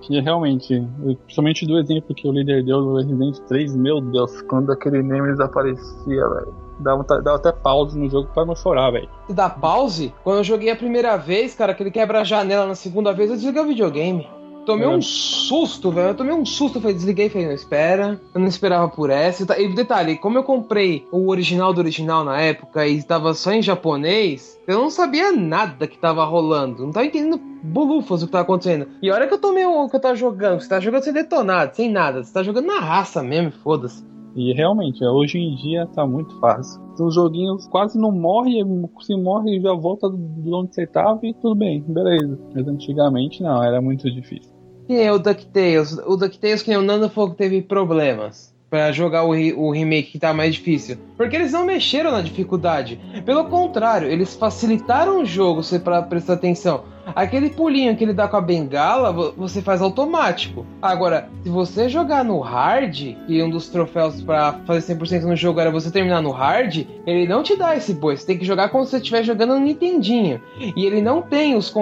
Que 0.00 0.20
realmente, 0.20 0.86
principalmente 1.24 1.66
do 1.66 1.78
exemplo 1.78 2.14
que 2.14 2.28
o 2.28 2.32
líder 2.32 2.62
deu 2.64 2.80
do 2.80 2.96
Resident 2.96 3.38
3, 3.48 3.74
meu 3.74 4.00
Deus, 4.00 4.40
quando 4.42 4.70
aquele 4.70 5.02
Nemesis 5.02 5.40
aparecia, 5.40 6.28
velho. 6.28 6.54
Dava, 6.78 7.02
dava 7.04 7.36
até 7.36 7.52
pause 7.52 7.98
no 7.98 8.08
jogo 8.10 8.28
pra 8.34 8.44
não 8.44 8.54
chorar, 8.54 8.90
velho. 8.90 9.08
Se 9.26 9.32
dá 9.34 9.48
pause, 9.48 10.12
quando 10.22 10.38
eu 10.38 10.44
joguei 10.44 10.70
a 10.70 10.76
primeira 10.76 11.16
vez, 11.16 11.54
cara, 11.54 11.72
que 11.74 11.82
ele 11.82 11.90
quebra 11.90 12.20
a 12.20 12.24
janela 12.24 12.66
na 12.66 12.74
segunda 12.74 13.12
vez, 13.12 13.30
eu 13.30 13.36
desliguei 13.36 13.62
o 13.62 13.66
videogame. 13.66 14.28
Tomei 14.66 14.84
É. 14.84 14.88
um 14.88 15.00
susto, 15.00 15.92
velho. 15.92 16.08
Eu 16.08 16.14
tomei 16.16 16.34
um 16.34 16.44
susto, 16.44 16.80
falei, 16.80 16.96
desliguei, 16.96 17.28
falei, 17.28 17.46
não, 17.46 17.54
espera. 17.54 18.20
Eu 18.34 18.40
não 18.40 18.48
esperava 18.48 18.88
por 18.88 19.10
essa. 19.10 19.44
E 19.44 19.46
tá- 19.46 19.56
E 19.60 19.72
detalhe, 19.72 20.16
como 20.18 20.36
eu 20.38 20.42
comprei 20.42 21.06
o 21.12 21.28
original 21.30 21.72
do 21.72 21.78
original 21.80 22.24
na 22.24 22.40
época 22.40 22.84
e 22.84 22.96
estava 22.96 23.32
só 23.32 23.52
em 23.52 23.62
japonês, 23.62 24.60
eu 24.66 24.80
não 24.80 24.90
sabia 24.90 25.30
nada 25.30 25.86
que 25.86 25.96
tava 25.96 26.24
rolando. 26.24 26.84
Não 26.84 26.90
tava 26.92 27.06
entendendo 27.06 27.40
bolufas 27.62 28.22
o 28.22 28.26
que 28.26 28.32
tava 28.32 28.42
acontecendo. 28.42 28.88
E 29.00 29.08
a 29.08 29.14
hora 29.14 29.28
que 29.28 29.34
eu 29.34 29.38
tomei 29.38 29.64
o 29.64 29.88
que 29.88 29.94
eu 29.96 30.00
tava 30.00 30.16
jogando, 30.16 30.60
você 30.60 30.68
tá 30.68 30.80
jogando 30.80 31.04
sem 31.04 31.12
detonado, 31.12 31.76
sem 31.76 31.88
nada. 31.88 32.24
Você 32.24 32.32
tá 32.32 32.42
jogando 32.42 32.66
na 32.66 32.80
raça 32.80 33.22
mesmo, 33.22 33.52
foda-se. 33.62 34.04
E 34.36 34.52
realmente, 34.52 35.02
hoje 35.02 35.38
em 35.38 35.56
dia 35.56 35.86
tá 35.86 36.06
muito 36.06 36.38
fácil. 36.38 36.80
Os 37.00 37.14
joguinhos 37.14 37.66
quase 37.68 37.98
não 37.98 38.12
morre, 38.12 38.62
se 39.00 39.16
morre 39.16 39.58
já 39.60 39.72
volta 39.72 40.10
de 40.10 40.52
onde 40.52 40.74
você 40.74 40.86
tava 40.86 41.20
e 41.22 41.32
tudo 41.34 41.54
bem, 41.54 41.82
beleza. 41.88 42.38
Mas 42.54 42.68
antigamente 42.68 43.42
não, 43.42 43.62
era 43.62 43.80
muito 43.80 44.10
difícil. 44.10 44.52
Que 44.86 44.92
nem 44.94 45.10
o 45.10 45.18
DuckTales. 45.18 45.98
O 46.06 46.16
DuckTales, 46.16 46.62
que 46.62 46.68
nem 46.68 46.78
o 46.78 46.82
Nando 46.82 47.08
falou 47.08 47.30
que 47.30 47.36
teve 47.36 47.62
problemas 47.62 48.54
pra 48.68 48.92
jogar 48.92 49.24
o, 49.24 49.32
re- 49.32 49.54
o 49.54 49.70
remake 49.70 50.12
que 50.12 50.18
tá 50.18 50.34
mais 50.34 50.54
difícil. 50.56 50.96
Porque 51.16 51.34
eles 51.34 51.52
não 51.52 51.64
mexeram 51.64 52.10
na 52.10 52.20
dificuldade. 52.20 53.00
Pelo 53.24 53.44
contrário, 53.46 54.08
eles 54.08 54.34
facilitaram 54.36 55.22
o 55.22 55.24
jogo, 55.24 55.62
se 55.62 55.78
pra 55.78 56.02
prestar 56.02 56.34
atenção. 56.34 56.82
Aquele 57.14 57.50
pulinho 57.50 57.96
que 57.96 58.04
ele 58.04 58.12
dá 58.12 58.26
com 58.28 58.36
a 58.36 58.40
bengala, 58.40 59.12
vo- 59.12 59.32
você 59.36 59.62
faz 59.62 59.80
automático. 59.80 60.66
Agora, 60.82 61.28
se 61.42 61.48
você 61.48 61.88
jogar 61.88 62.24
no 62.24 62.40
hard, 62.40 63.16
e 63.28 63.42
um 63.42 63.48
dos 63.50 63.68
troféus 63.68 64.20
pra 64.22 64.54
fazer 64.66 64.94
100% 64.94 65.22
no 65.22 65.36
jogo 65.36 65.60
era 65.60 65.70
você 65.70 65.90
terminar 65.90 66.20
no 66.20 66.30
hard, 66.30 66.84
ele 67.06 67.26
não 67.28 67.42
te 67.42 67.56
dá 67.56 67.76
esse 67.76 67.94
boi. 67.94 68.16
Você 68.16 68.26
tem 68.26 68.38
que 68.38 68.44
jogar 68.44 68.68
como 68.70 68.84
se 68.84 68.90
você 68.90 68.96
estiver 68.98 69.22
jogando 69.22 69.54
no 69.54 69.60
Nintendinho. 69.60 70.40
E 70.76 70.84
ele 70.84 71.00
não 71.00 71.22
tem 71.22 71.54
os, 71.56 71.72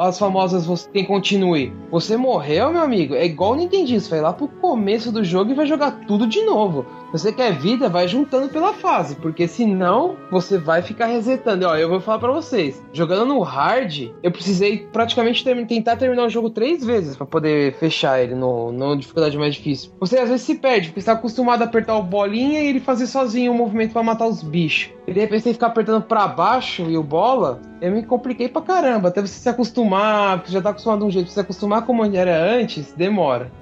as 0.00 0.18
famosas 0.18 0.66
você 0.66 0.88
tem 0.90 1.04
continue. 1.04 1.72
Você 1.90 2.16
morreu, 2.16 2.70
meu 2.72 2.82
amigo, 2.82 3.14
é 3.14 3.24
igual 3.24 3.52
o 3.52 3.56
Nintendinho. 3.56 4.00
Você 4.00 4.10
vai 4.10 4.20
lá 4.20 4.32
pro 4.32 4.48
começo 4.48 5.10
do 5.10 5.24
jogo 5.24 5.50
e 5.50 5.54
vai 5.54 5.66
jogar 5.66 5.92
tudo 6.06 6.26
de 6.26 6.42
novo. 6.42 6.84
Você 7.14 7.32
quer 7.32 7.52
vida, 7.52 7.88
vai 7.88 8.08
juntando 8.08 8.48
pela 8.48 8.72
fase, 8.72 9.14
porque 9.14 9.46
senão 9.46 10.16
você 10.32 10.58
vai 10.58 10.82
ficar 10.82 11.06
resetando. 11.06 11.64
Ó, 11.64 11.76
eu 11.76 11.88
vou 11.88 12.00
falar 12.00 12.18
pra 12.18 12.32
vocês, 12.32 12.82
jogando 12.92 13.24
no 13.24 13.38
hard, 13.38 14.10
eu 14.20 14.32
precisei 14.32 14.78
praticamente 14.92 15.44
termi- 15.44 15.64
tentar 15.64 15.94
terminar 15.94 16.24
o 16.24 16.28
jogo 16.28 16.50
três 16.50 16.84
vezes 16.84 17.14
pra 17.16 17.24
poder 17.24 17.72
fechar 17.74 18.20
ele 18.20 18.34
no, 18.34 18.72
no 18.72 18.96
dificuldade 18.96 19.38
mais 19.38 19.54
difícil. 19.54 19.92
Você 20.00 20.18
às 20.18 20.28
vezes 20.28 20.44
se 20.44 20.56
perde, 20.56 20.88
porque 20.88 21.02
você 21.02 21.06
tá 21.06 21.12
acostumado 21.12 21.62
a 21.62 21.66
apertar 21.66 21.96
o 21.96 22.02
bolinha 22.02 22.60
e 22.60 22.66
ele 22.66 22.80
fazer 22.80 23.06
sozinho 23.06 23.52
o 23.52 23.54
movimento 23.54 23.92
pra 23.92 24.02
matar 24.02 24.26
os 24.26 24.42
bichos. 24.42 24.92
E 25.06 25.12
de 25.12 25.20
repente 25.20 25.44
você 25.44 25.52
ficar 25.52 25.68
apertando 25.68 26.02
pra 26.02 26.26
baixo 26.26 26.82
e 26.90 26.98
o 26.98 27.02
bola, 27.04 27.60
eu 27.80 27.92
me 27.92 28.02
compliquei 28.02 28.48
pra 28.48 28.60
caramba. 28.60 29.06
Até 29.06 29.20
você 29.20 29.38
se 29.38 29.48
acostumar, 29.48 30.42
você 30.44 30.50
já 30.50 30.60
tá 30.60 30.70
acostumado 30.70 30.98
de 30.98 31.04
um 31.04 31.10
jeito, 31.12 31.28
você 31.28 31.34
se 31.34 31.40
acostumar 31.40 31.86
como 31.86 32.04
era 32.04 32.36
antes, 32.36 32.92
demora. 32.92 33.52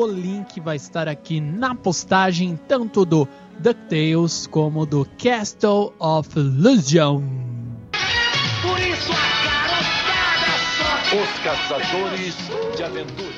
O 0.00 0.06
link 0.06 0.60
vai 0.60 0.76
estar 0.76 1.08
aqui 1.08 1.40
na 1.40 1.74
postagem, 1.74 2.56
tanto 2.68 3.04
do 3.04 3.26
DuckTales 3.58 4.46
como 4.46 4.86
do 4.86 5.04
Castle 5.20 5.92
of 5.98 6.38
Illusion. 6.38 7.20
Por 8.62 8.78
isso 8.78 9.10
a 9.10 9.26
garotada 9.42 10.54
só 10.78 11.16
Os 11.20 11.38
caçadores 11.40 12.36
de 12.76 12.82
aventura. 12.84 13.34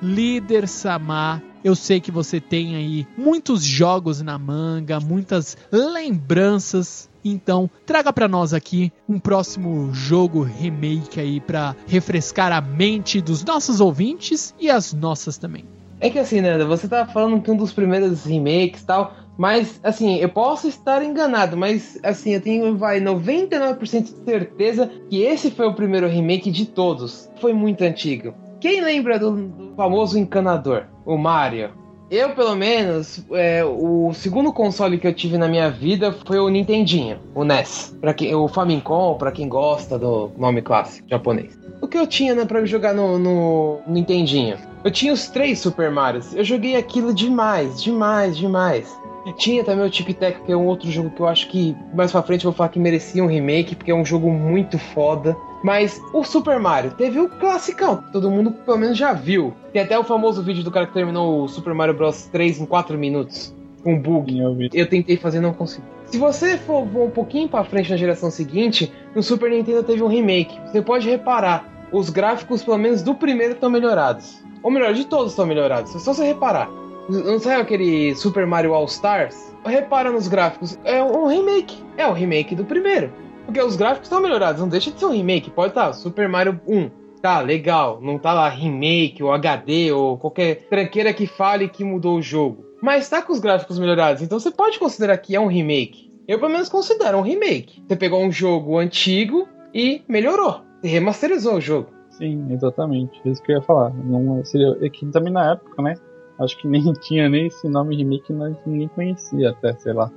Líder 0.00 0.68
Samar, 0.68 1.42
eu 1.64 1.74
sei 1.74 2.00
que 2.00 2.12
você 2.12 2.40
tem 2.40 2.76
aí 2.76 3.04
muitos 3.16 3.64
jogos 3.64 4.22
na 4.22 4.38
manga, 4.38 5.00
muitas 5.00 5.56
lembranças. 5.72 7.07
Então, 7.32 7.68
traga 7.86 8.12
pra 8.12 8.28
nós 8.28 8.54
aqui 8.54 8.92
um 9.08 9.18
próximo 9.18 9.92
jogo 9.92 10.42
remake 10.42 11.20
aí 11.20 11.40
pra 11.40 11.74
refrescar 11.86 12.52
a 12.52 12.60
mente 12.60 13.20
dos 13.20 13.44
nossos 13.44 13.80
ouvintes 13.80 14.54
e 14.58 14.70
as 14.70 14.92
nossas 14.92 15.38
também. 15.38 15.64
É 16.00 16.08
que 16.08 16.18
assim, 16.18 16.40
Nanda, 16.40 16.64
você 16.64 16.86
tá 16.86 17.06
falando 17.06 17.40
que 17.42 17.50
um 17.50 17.56
dos 17.56 17.72
primeiros 17.72 18.24
remakes 18.24 18.84
tal, 18.84 19.14
mas 19.36 19.80
assim, 19.82 20.16
eu 20.16 20.28
posso 20.28 20.68
estar 20.68 21.02
enganado, 21.02 21.56
mas 21.56 21.98
assim, 22.02 22.34
eu 22.34 22.40
tenho, 22.40 22.76
vai, 22.76 23.00
99% 23.00 24.02
de 24.02 24.24
certeza 24.24 24.90
que 25.08 25.22
esse 25.22 25.50
foi 25.50 25.66
o 25.66 25.74
primeiro 25.74 26.08
remake 26.08 26.50
de 26.50 26.66
todos. 26.66 27.28
Foi 27.40 27.52
muito 27.52 27.82
antigo. 27.82 28.34
Quem 28.60 28.80
lembra 28.80 29.18
do 29.18 29.72
famoso 29.76 30.18
encanador? 30.18 30.86
O 31.04 31.16
Mario. 31.16 31.70
Eu, 32.10 32.30
pelo 32.30 32.56
menos, 32.56 33.22
é, 33.32 33.62
o 33.62 34.12
segundo 34.14 34.50
console 34.50 34.98
que 34.98 35.06
eu 35.06 35.12
tive 35.12 35.36
na 35.36 35.46
minha 35.46 35.70
vida 35.70 36.10
foi 36.24 36.38
o 36.38 36.48
Nintendinho, 36.48 37.18
o 37.34 37.44
NES. 37.44 37.94
Pra 38.00 38.14
quem, 38.14 38.34
o 38.34 38.48
Famicom, 38.48 39.18
pra 39.18 39.30
quem 39.30 39.46
gosta 39.46 39.98
do 39.98 40.30
nome 40.38 40.62
clássico 40.62 41.06
japonês. 41.06 41.58
O 41.82 41.86
que 41.86 41.98
eu 41.98 42.06
tinha 42.06 42.34
né, 42.34 42.46
pra 42.46 42.64
jogar 42.64 42.94
no, 42.94 43.18
no 43.18 43.80
Nintendinho? 43.86 44.56
Eu 44.82 44.90
tinha 44.90 45.12
os 45.12 45.28
três 45.28 45.58
Super 45.58 45.90
Marios. 45.90 46.34
Eu 46.34 46.42
joguei 46.42 46.76
aquilo 46.76 47.12
demais, 47.12 47.82
demais, 47.82 48.38
demais. 48.38 48.97
Tinha 49.36 49.62
também 49.62 49.86
o 49.86 49.90
Tic 49.90 50.08
Tac, 50.16 50.40
que 50.44 50.52
é 50.52 50.56
um 50.56 50.66
outro 50.66 50.90
jogo 50.90 51.10
que 51.10 51.20
eu 51.20 51.26
acho 51.26 51.48
que 51.48 51.76
mais 51.94 52.10
pra 52.10 52.22
frente 52.22 52.44
eu 52.44 52.50
vou 52.50 52.56
falar 52.56 52.70
que 52.70 52.78
merecia 52.78 53.22
um 53.22 53.26
remake, 53.26 53.74
porque 53.74 53.90
é 53.90 53.94
um 53.94 54.04
jogo 54.04 54.30
muito 54.30 54.78
foda. 54.78 55.36
Mas 55.62 56.00
o 56.12 56.22
Super 56.24 56.58
Mario 56.60 56.92
teve 56.92 57.18
o 57.18 57.28
classicão, 57.28 58.02
todo 58.12 58.30
mundo 58.30 58.52
pelo 58.52 58.78
menos 58.78 58.96
já 58.96 59.12
viu. 59.12 59.52
Tem 59.72 59.82
até 59.82 59.98
o 59.98 60.04
famoso 60.04 60.42
vídeo 60.42 60.62
do 60.62 60.70
cara 60.70 60.86
que 60.86 60.94
terminou 60.94 61.42
o 61.42 61.48
Super 61.48 61.74
Mario 61.74 61.94
Bros 61.94 62.26
3 62.26 62.60
em 62.60 62.66
4 62.66 62.96
minutos. 62.96 63.54
Um 63.84 63.98
bug. 63.98 64.38
Eu 64.72 64.88
tentei 64.88 65.16
fazer 65.16 65.38
e 65.38 65.40
não 65.40 65.52
consegui. 65.52 65.86
Se 66.06 66.16
você 66.16 66.56
for, 66.56 66.86
for 66.88 67.06
um 67.06 67.10
pouquinho 67.10 67.48
pra 67.48 67.64
frente 67.64 67.90
na 67.90 67.96
geração 67.96 68.30
seguinte, 68.30 68.92
no 69.14 69.22
Super 69.22 69.50
Nintendo 69.50 69.82
teve 69.82 70.02
um 70.02 70.08
remake. 70.08 70.58
Você 70.66 70.80
pode 70.80 71.08
reparar, 71.08 71.86
os 71.92 72.10
gráficos, 72.10 72.62
pelo 72.62 72.78
menos 72.78 73.02
do 73.02 73.14
primeiro, 73.14 73.54
estão 73.54 73.70
melhorados. 73.70 74.42
Ou 74.62 74.70
melhor, 74.70 74.92
de 74.92 75.04
todos 75.04 75.32
estão 75.32 75.46
melhorados. 75.46 75.94
É 75.94 75.98
só 75.98 76.12
você 76.12 76.24
reparar. 76.24 76.68
Não 77.08 77.38
sabe 77.38 77.62
aquele 77.62 78.14
Super 78.14 78.46
Mario 78.46 78.74
All 78.74 78.84
Stars? 78.84 79.56
Repara 79.64 80.12
nos 80.12 80.28
gráficos. 80.28 80.78
É 80.84 81.02
um 81.02 81.26
remake. 81.26 81.82
É 81.96 82.06
um 82.06 82.12
remake 82.12 82.54
do 82.54 82.64
primeiro. 82.64 83.10
Porque 83.46 83.60
os 83.60 83.76
gráficos 83.76 84.06
estão 84.06 84.20
melhorados. 84.20 84.60
Não 84.60 84.68
deixa 84.68 84.90
de 84.90 84.98
ser 84.98 85.06
um 85.06 85.12
remake. 85.12 85.50
Pode 85.50 85.70
estar 85.70 85.92
Super 85.94 86.28
Mario 86.28 86.60
1. 86.66 86.90
Tá, 87.22 87.40
legal. 87.40 87.98
Não 88.02 88.18
tá 88.18 88.34
lá 88.34 88.48
remake 88.48 89.22
ou 89.22 89.32
HD 89.32 89.90
ou 89.90 90.18
qualquer 90.18 90.66
tranqueira 90.68 91.12
que 91.14 91.26
fale 91.26 91.68
que 91.68 91.82
mudou 91.82 92.18
o 92.18 92.22
jogo. 92.22 92.64
Mas 92.82 93.08
tá 93.08 93.22
com 93.22 93.32
os 93.32 93.40
gráficos 93.40 93.78
melhorados. 93.78 94.22
Então 94.22 94.38
você 94.38 94.50
pode 94.50 94.78
considerar 94.78 95.16
que 95.16 95.34
é 95.34 95.40
um 95.40 95.46
remake. 95.46 96.12
Eu 96.28 96.38
pelo 96.38 96.52
menos 96.52 96.68
considero 96.68 97.16
um 97.16 97.22
remake. 97.22 97.82
Você 97.88 97.96
pegou 97.96 98.22
um 98.22 98.30
jogo 98.30 98.78
antigo 98.78 99.48
e 99.72 100.02
melhorou. 100.06 100.60
Você 100.80 100.88
remasterizou 100.88 101.54
o 101.54 101.60
jogo. 101.60 101.88
Sim, 102.10 102.52
exatamente. 102.52 103.18
Isso 103.24 103.42
que 103.42 103.52
eu 103.52 103.56
ia 103.56 103.62
falar. 103.62 103.94
Não 103.94 104.44
seria 104.44 104.76
é 104.82 104.88
que 104.90 105.06
também 105.06 105.32
na 105.32 105.52
época, 105.52 105.80
né? 105.82 105.94
Acho 106.38 106.56
que 106.58 106.68
nem 106.68 106.92
tinha 107.00 107.28
nem 107.28 107.46
esse 107.46 107.68
nome 107.68 107.96
remake, 107.96 108.32
nós 108.32 108.56
ninguém 108.66 108.88
conhecia 108.88 109.50
até, 109.50 109.72
sei 109.74 109.92
lá. 109.92 110.10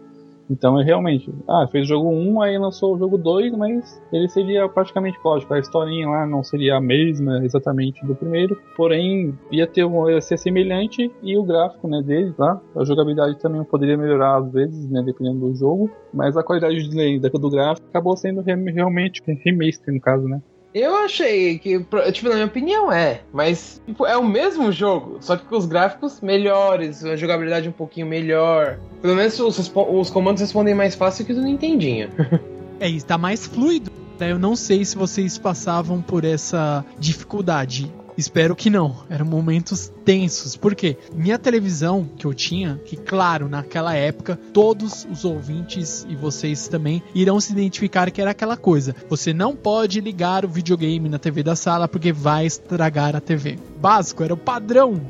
Então 0.52 0.76
realmente, 0.84 1.34
ah, 1.48 1.66
fez 1.72 1.86
o 1.86 1.88
jogo 1.88 2.10
1, 2.10 2.42
aí 2.42 2.58
lançou 2.58 2.94
o 2.94 3.00
jogo 3.00 3.18
2, 3.18 3.56
mas 3.56 4.04
ele 4.12 4.28
seria 4.28 4.68
praticamente 4.68 5.18
lógico, 5.24 5.54
a 5.54 5.60
historinha 5.60 6.10
lá 6.10 6.26
não 6.26 6.44
seria 6.44 6.76
a 6.76 6.82
mesma 6.82 7.44
exatamente 7.46 8.06
do 8.06 8.14
primeiro, 8.14 8.60
porém 8.76 9.34
ia 9.50 9.66
ter 9.66 9.86
um, 9.86 10.10
ia 10.10 10.20
ser 10.20 10.38
semelhante 10.38 11.10
e 11.24 11.38
o 11.38 11.44
gráfico, 11.44 11.88
né, 11.88 12.02
dele 12.02 12.34
lá, 12.38 12.60
a 12.76 12.84
jogabilidade 12.84 13.40
também 13.40 13.64
poderia 13.64 13.98
melhorar 13.98 14.40
às 14.40 14.52
vezes, 14.52 14.90
né, 14.90 15.02
dependendo 15.02 15.40
do 15.40 15.56
jogo, 15.56 15.90
mas 16.14 16.36
a 16.36 16.44
qualidade 16.44 16.90
do, 16.90 17.40
do 17.40 17.50
gráfico 17.50 17.88
acabou 17.88 18.18
sendo 18.18 18.42
realmente 18.42 19.22
remaster 19.26 19.94
no 19.94 20.02
caso, 20.02 20.28
né. 20.28 20.42
Eu 20.74 20.96
achei 20.96 21.60
que, 21.60 21.86
tipo, 22.14 22.30
na 22.30 22.36
minha 22.36 22.46
opinião 22.46 22.92
é, 22.92 23.22
mas 23.34 23.82
tipo, 23.86 24.06
é 24.06 24.16
o 24.16 24.26
mesmo 24.26 24.72
jogo, 24.72 25.18
só 25.20 25.36
que 25.36 25.46
com 25.46 25.58
os 25.58 25.66
gráficos 25.66 26.22
melhores, 26.22 27.04
a 27.04 27.16
jogabilidade 27.18 27.68
um 27.68 27.74
pouquinho 27.74 28.08
melhor. 28.08 28.80
Pelo 29.02 29.16
menos 29.16 29.38
os, 29.40 29.72
os 29.76 30.10
comandos 30.10 30.42
respondem 30.42 30.74
mais 30.74 30.96
fácil 30.96 31.26
que 31.26 31.34
do 31.34 31.42
Nintendinho. 31.42 32.10
é, 32.80 32.90
está 32.90 33.18
mais 33.18 33.46
fluido. 33.46 33.92
Eu 34.20 34.38
não 34.38 34.56
sei 34.56 34.86
se 34.86 34.96
vocês 34.96 35.38
passavam 35.38 36.00
por 36.00 36.24
essa 36.24 36.86
dificuldade. 37.00 37.92
Espero 38.22 38.56
que 38.56 38.70
não. 38.70 38.98
Eram 39.10 39.26
momentos 39.26 39.92
tensos. 40.06 40.56
Porque 40.56 40.96
minha 41.12 41.40
televisão 41.40 42.08
que 42.18 42.26
eu 42.26 42.34
tinha, 42.36 42.80
que 42.86 42.96
claro, 42.96 43.50
naquela 43.50 43.96
época, 43.96 44.40
todos 44.54 45.08
os 45.10 45.26
ouvintes 45.26 46.06
e 46.08 46.16
vocês 46.16 46.68
também 46.68 47.02
irão 47.16 47.42
se 47.42 47.52
identificar 47.52 48.12
que 48.12 48.22
era 48.22 48.30
aquela 48.30 48.56
coisa. 48.56 48.96
Você 49.10 49.34
não 49.34 49.56
pode 49.56 50.00
ligar 50.00 50.46
o 50.46 50.50
videogame 50.50 51.10
na 51.10 51.18
TV 51.18 51.42
da 51.42 51.56
sala 51.56 51.88
porque 51.88 52.14
vai 52.14 52.46
estragar 52.46 53.16
a 53.16 53.20
TV. 53.20 53.58
Básico, 53.80 54.24
era 54.24 54.36
o 54.36 54.38
padrão 54.38 55.02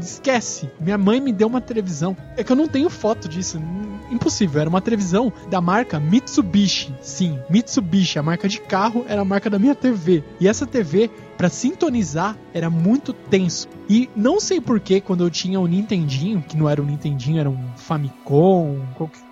Esquece. 0.00 0.68
Minha 0.80 0.98
mãe 0.98 1.20
me 1.20 1.32
deu 1.32 1.46
uma 1.46 1.60
televisão. 1.60 2.16
É 2.36 2.42
que 2.42 2.50
eu 2.50 2.56
não 2.56 2.66
tenho 2.66 2.90
foto 2.90 3.28
disso. 3.28 3.62
Impossível. 4.10 4.60
Era 4.60 4.70
uma 4.70 4.80
televisão 4.80 5.32
da 5.48 5.60
marca 5.60 6.00
Mitsubishi. 6.00 6.92
Sim, 7.00 7.38
Mitsubishi. 7.48 8.18
A 8.18 8.22
marca 8.22 8.48
de 8.48 8.60
carro 8.60 9.04
era 9.08 9.22
a 9.22 9.24
marca 9.24 9.48
da 9.48 9.58
minha 9.58 9.74
TV. 9.74 10.24
E 10.40 10.48
essa 10.48 10.66
TV, 10.66 11.10
para 11.36 11.48
sintonizar, 11.48 12.36
era 12.52 12.70
muito 12.70 13.12
tenso. 13.12 13.68
E 13.88 14.08
não 14.16 14.40
sei 14.40 14.60
porquê, 14.60 15.00
quando 15.00 15.24
eu 15.24 15.30
tinha 15.30 15.60
o 15.60 15.66
Nintendinho, 15.66 16.42
que 16.42 16.56
não 16.56 16.68
era 16.68 16.80
um 16.80 16.84
Nintendinho, 16.84 17.38
era 17.38 17.50
um 17.50 17.68
Famicom. 17.76 18.80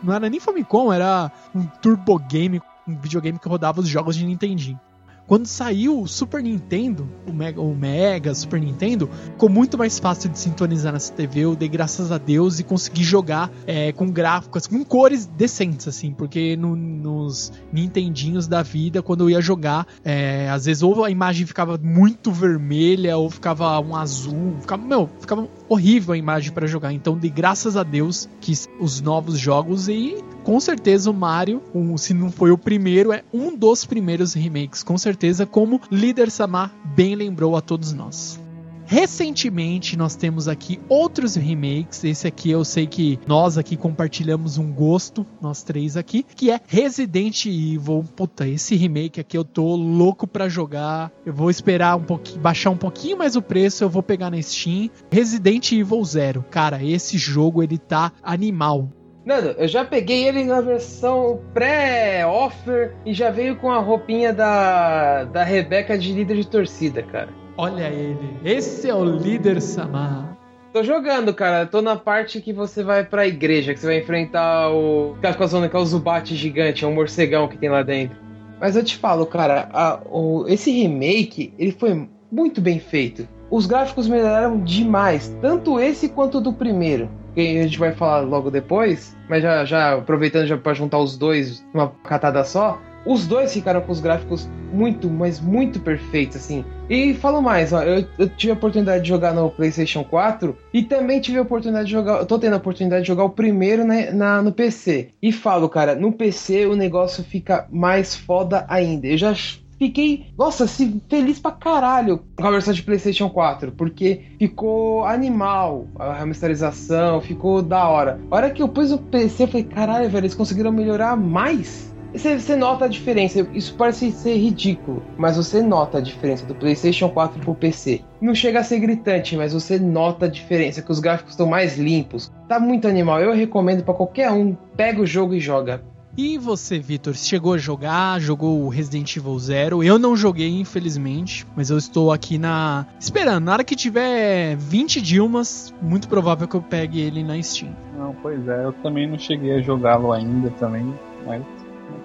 Não 0.03 0.13
era 0.13 0.29
nem 0.29 0.39
Famicom, 0.39 0.93
era 0.93 1.33
um 1.55 1.65
Turbo 1.65 2.19
Game. 2.19 2.61
Um 2.87 2.97
videogame 2.97 3.39
que 3.39 3.49
rodava 3.49 3.81
os 3.81 3.89
jogos 3.89 4.15
de 4.15 4.27
Nintendinho. 4.27 4.79
Quando 5.27 5.47
saiu 5.47 6.01
o 6.01 6.07
Super 6.07 6.43
Nintendo, 6.43 7.09
o 7.27 7.33
Mega, 7.33 7.61
o 7.61 7.75
Mega, 7.75 8.35
Super 8.35 8.61
Nintendo, 8.61 9.09
ficou 9.33 9.49
muito 9.49 9.79
mais 9.79 9.99
fácil 9.99 10.29
de 10.29 10.39
sintonizar 10.39 10.93
nessa 10.93 11.13
TV. 11.15 11.41
Eu 11.41 11.57
dei 11.57 11.69
graças 11.69 12.13
a 12.13 12.19
Deus 12.19 12.59
e 12.59 12.65
consegui 12.65 13.03
jogar 13.03 13.51
é, 13.67 13.91
com 13.93 14.11
gráficos, 14.11 14.67
com 14.67 14.85
cores 14.85 15.25
decentes, 15.25 15.89
assim, 15.89 16.13
porque 16.13 16.57
no, 16.57 16.77
nos 16.77 17.53
Nintendinhos 17.73 18.47
da 18.47 18.63
vida, 18.63 19.03
quando 19.03 19.25
eu 19.25 19.31
ia 19.31 19.41
jogar, 19.41 19.87
é, 20.05 20.51
às 20.51 20.67
vezes 20.67 20.83
ou 20.83 21.03
a 21.05 21.11
imagem 21.11 21.47
ficava 21.47 21.79
muito 21.83 22.31
vermelha 22.31 23.17
ou 23.17 23.31
ficava 23.31 23.81
um 23.81 23.97
azul, 23.97 24.57
ficava, 24.61 24.85
meu, 24.85 25.09
ficava 25.21 25.49
horrível 25.69 26.15
a 26.15 26.17
imagem 26.17 26.53
para 26.53 26.67
jogar. 26.67 26.93
Então, 26.93 27.17
dei 27.17 27.31
graças 27.31 27.77
a 27.77 27.83
Deus 27.83 28.29
que 28.41 28.53
os 28.79 29.01
novos 29.01 29.39
jogos 29.39 29.89
e 29.89 30.17
com 30.43 30.61
certeza 30.61 31.11
o 31.11 31.15
Mario, 31.15 31.63
um, 31.75 31.97
se 31.97 32.13
não 32.13 32.31
foi 32.31 32.51
o 32.51 32.59
primeiro, 32.59 33.13
é 33.13 33.25
um 33.33 33.57
dos 33.57 33.85
primeiros 33.85 34.35
remakes, 34.35 34.83
com 34.83 34.99
certeza, 34.99 35.47
como 35.47 35.81
Líder 35.91 36.31
Samar 36.31 36.71
bem 36.95 37.15
lembrou 37.15 37.57
a 37.57 37.61
todos 37.63 37.93
nós. 37.93 38.44
Recentemente 38.87 39.97
nós 39.97 40.15
temos 40.15 40.49
aqui 40.49 40.81
outros 40.89 41.35
remakes. 41.37 42.05
Esse 42.05 42.27
aqui 42.27 42.51
eu 42.51 42.65
sei 42.65 42.87
que 42.87 43.19
nós 43.27 43.57
aqui 43.57 43.77
compartilhamos 43.77 44.59
um 44.59 44.73
gosto, 44.73 45.27
nós 45.41 45.63
três 45.63 45.97
aqui, 45.97 46.25
que 46.35 46.51
é 46.51 46.61
Resident 46.67 47.47
Evil. 47.47 48.05
Puta, 48.15 48.47
esse 48.47 48.77
remake 48.77 49.21
aqui 49.21 49.37
eu 49.37 49.45
tô 49.45 49.75
louco 49.75 50.27
para 50.27 50.49
jogar. 50.49 51.11
Eu 51.25 51.33
vou 51.33 51.51
esperar 51.51 51.97
um 51.97 52.05
pouquinho, 52.05 52.41
baixar 52.41 52.71
um 52.71 52.77
pouquinho 52.77 53.19
mais 53.19 53.37
o 53.37 53.43
preço, 53.43 53.85
eu 53.85 53.89
vou 53.89 54.03
pegar 54.03 54.31
na 54.31 54.41
Steam. 54.41 54.91
Resident 55.11 55.73
Evil 55.73 56.05
Zero. 56.05 56.45
Cara, 56.51 56.83
esse 56.83 57.17
jogo 57.17 57.63
ele 57.63 57.79
tá 57.79 58.13
animal. 58.23 58.89
Nando, 59.25 59.49
eu 59.53 59.67
já 59.67 59.85
peguei 59.87 60.29
ele 60.29 60.45
na 60.45 60.61
versão 60.61 61.41
pré-offer 61.55 62.95
e 63.07 63.15
já 63.15 63.31
veio 63.31 63.57
com 63.57 63.71
a 63.71 63.79
roupinha 63.79 64.35
da, 64.35 65.25
da 65.25 65.43
Rebeca 65.43 65.97
de 65.97 66.13
líder 66.13 66.37
de 66.37 66.47
torcida, 66.47 67.03
cara. 67.03 67.44
Olha 67.57 67.85
ele, 67.85 68.37
esse 68.45 68.89
é 68.89 68.95
o 68.95 69.05
líder 69.05 69.61
Samar. 69.61 70.37
Tô 70.73 70.83
jogando, 70.83 71.33
cara. 71.33 71.67
Tô 71.67 71.81
na 71.81 71.95
parte 71.95 72.41
que 72.41 72.53
você 72.53 72.83
vai 72.83 73.05
pra 73.05 73.29
igreja, 73.29 73.73
que 73.73 73.79
você 73.79 73.87
vai 73.87 73.99
enfrentar 73.99 74.71
o. 74.73 75.15
Ficar 75.15 75.35
com 75.35 75.45
a 75.45 75.47
zona 75.47 75.69
que 75.69 75.77
é 75.77 75.79
o 75.79 75.87
Zubat 75.87 76.35
gigante, 76.35 76.85
é 76.85 76.89
um 76.89 76.95
morcegão 76.95 77.47
que 77.47 77.57
tem 77.57 77.69
lá 77.69 77.83
dentro. 77.83 78.17
Mas 78.61 78.75
eu 78.75 78.83
te 78.83 78.97
falo, 78.97 79.25
cara, 79.25 79.69
a, 79.73 80.01
o, 80.05 80.47
esse 80.49 80.73
remake, 80.73 81.55
ele 81.59 81.71
foi 81.71 82.09
muito 82.31 82.61
bem 82.61 82.81
feito. 82.81 83.29
Os 83.51 83.67
gráficos 83.67 84.09
melhoraram 84.09 84.61
demais, 84.65 85.37
tanto 85.41 85.79
esse 85.79 86.09
quanto 86.09 86.41
do 86.41 86.53
primeiro 86.53 87.09
que 87.35 87.41
a 87.59 87.63
gente 87.63 87.79
vai 87.79 87.93
falar 87.93 88.21
logo 88.21 88.51
depois, 88.51 89.17
mas 89.29 89.43
já, 89.43 89.65
já 89.65 89.95
aproveitando 89.95 90.47
já 90.47 90.57
para 90.57 90.73
juntar 90.73 90.99
os 90.99 91.17
dois 91.17 91.65
numa 91.75 91.89
catada 92.05 92.45
só, 92.45 92.81
os 93.07 93.27
dois 93.27 93.53
ficaram 93.53 93.81
com 93.81 93.93
os 93.93 94.01
gráficos 94.01 94.49
muito, 94.73 95.09
mas 95.09 95.41
muito 95.41 95.79
perfeitos, 95.81 96.37
assim. 96.37 96.65
E 96.91 97.15
falo 97.15 97.41
mais, 97.41 97.73
ó, 97.73 97.83
eu, 97.83 98.05
eu, 98.19 98.29
tive 98.29 98.53
a 98.53 98.57
oportunidade 98.57 99.03
de 99.03 99.09
jogar 99.09 99.33
no 99.33 99.49
PlayStation 99.51 100.03
4 100.05 100.57
e 100.73 100.83
também 100.83 101.21
tive 101.21 101.39
a 101.39 101.43
oportunidade 101.43 101.87
de 101.87 101.93
jogar, 101.93 102.19
eu 102.19 102.27
tô 102.27 102.39
tendo 102.39 102.55
a 102.55 102.59
oportunidade 102.59 103.03
de 103.03 103.09
jogar 103.09 103.25
o 103.25 103.31
primeiro 103.31 103.85
né, 103.85 104.11
na, 104.11 104.43
no 104.43 104.53
PC. 104.53 105.11
E 105.23 105.33
falo, 105.33 105.69
cara, 105.69 105.95
no 105.95 106.13
PC 106.13 106.67
o 106.67 106.77
negócio 106.77 107.23
fica 107.23 107.67
mais 107.71 108.15
foda 108.15 108.67
ainda. 108.69 109.07
Eu 109.07 109.17
já 109.17 109.35
fiquei, 109.79 110.27
nossa, 110.37 110.67
se 110.67 111.01
feliz 111.09 111.39
pra 111.39 111.53
caralho 111.53 112.21
com 112.37 112.47
a 112.47 112.51
versão 112.51 112.73
de 112.73 112.83
PlayStation 112.83 113.29
4, 113.31 113.73
porque 113.73 114.23
ficou 114.39 115.05
animal 115.05 115.87
a 115.99 116.15
remasterização, 116.15 117.21
ficou 117.21 117.63
da 117.63 117.89
hora. 117.89 118.21
A 118.31 118.37
hora 118.37 118.51
que 118.51 118.63
eu 118.63 118.69
pus 118.69 118.91
o 118.91 118.99
PC, 118.99 119.45
eu 119.45 119.49
falei, 119.49 119.65
caralho, 119.65 120.11
velho, 120.11 120.23
eles 120.23 120.35
conseguiram 120.35 120.73
melhorar 120.73 121.17
mais. 121.17 121.94
Você, 122.15 122.39
você 122.39 122.55
nota 122.55 122.85
a 122.85 122.89
diferença, 122.89 123.47
isso 123.53 123.75
parece 123.75 124.13
ser 124.13 124.37
ridículo, 124.37 125.03
mas 125.19 125.37
você 125.37 125.61
nota 125.61 125.99
a 125.99 126.01
diferença 126.01 126.47
do 126.47 126.55
PlayStation 126.55 127.09
4 127.09 127.41
pro 127.41 127.57
PC. 127.57 128.03
Não 128.21 128.35
chega 128.35 128.61
a 128.61 128.65
ser 128.65 128.79
gritante, 128.79 129.37
mas 129.37 129.53
você 129.53 129.81
nota 129.81 130.27
a 130.27 130.29
diferença, 130.29 130.81
que 130.81 130.93
os 130.93 131.01
gráficos 131.01 131.33
estão 131.33 131.49
mais 131.49 131.77
limpos. 131.77 132.33
Tá 132.49 132.61
muito 132.61 132.87
animal, 132.87 133.21
eu 133.21 133.35
recomendo 133.35 133.83
para 133.83 133.95
qualquer 133.95 134.31
um, 134.31 134.57
pega 134.77 135.03
o 135.03 135.07
jogo 135.07 135.35
e 135.35 135.41
joga 135.41 135.83
e 136.17 136.39
você, 136.39 136.79
Vitor, 136.79 137.13
chegou 137.15 137.55
a 137.55 137.59
jogar, 137.59 138.21
jogou 138.21 138.63
o 138.63 138.69
Resident 138.69 139.17
Evil 139.17 139.37
Zero? 139.37 139.83
Eu 139.83 139.99
não 139.99 140.15
joguei, 140.15 140.49
infelizmente, 140.49 141.45
mas 141.57 141.71
eu 141.71 141.77
estou 141.77 142.13
aqui 142.13 142.39
na. 142.39 142.87
esperando. 143.01 143.43
Na 143.43 143.53
hora 143.53 143.65
que 143.65 143.75
tiver 143.75 144.55
20 144.57 145.03
Dilmas, 145.03 145.75
muito 145.83 146.09
provável 146.09 146.47
que 146.47 146.55
eu 146.55 146.63
pegue 146.63 147.01
ele 147.01 147.25
na 147.25 147.43
Steam. 147.43 147.75
Não, 147.99 148.15
pois 148.23 148.47
é, 148.47 148.65
eu 148.65 148.73
também 148.75 149.11
não 149.11 149.19
cheguei 149.19 149.55
a 149.55 149.61
jogá-lo 149.61 150.13
ainda 150.13 150.51
também, 150.51 150.95
mas 151.27 151.43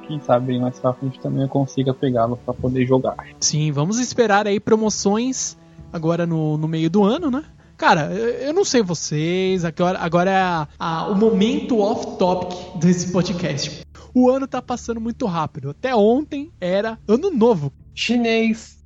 quem 0.10 0.19
sabe 0.19 0.58
mais 0.58 0.80
pra 0.80 0.91
frente 0.91 1.19
também 1.19 1.43
eu 1.43 1.48
consiga 1.48 1.93
pegá-lo 1.93 2.36
para 2.36 2.52
poder 2.52 2.84
jogar. 2.88 3.15
Sim, 3.39 3.72
vamos 3.72 4.00
esperar 4.00 4.48
aí 4.48 4.60
promoções 4.60 5.56
agora 5.93 6.26
no, 6.26 6.58
no 6.58 6.67
meio 6.67 6.89
do 6.89 7.04
ano, 7.04 7.30
né? 7.30 7.43
Cara, 7.78 8.12
eu 8.12 8.52
não 8.52 8.65
sei 8.65 8.82
vocês, 8.82 9.63
agora, 9.63 10.00
agora 10.00 10.32
é 10.32 10.41
a, 10.41 10.67
a, 10.80 11.08
o 11.08 11.15
momento 11.15 11.80
off-topic 11.80 12.78
desse 12.80 13.12
podcast. 13.12 13.86
O 14.13 14.30
ano 14.30 14.48
tá 14.48 14.62
passando 14.62 15.00
muito 15.00 15.28
rápido. 15.28 15.69
Até 15.69 15.95
ontem 15.95 16.52
era 16.60 16.98
ano 17.08 17.30
novo. 17.30 17.72
Chinês. 17.93 18.79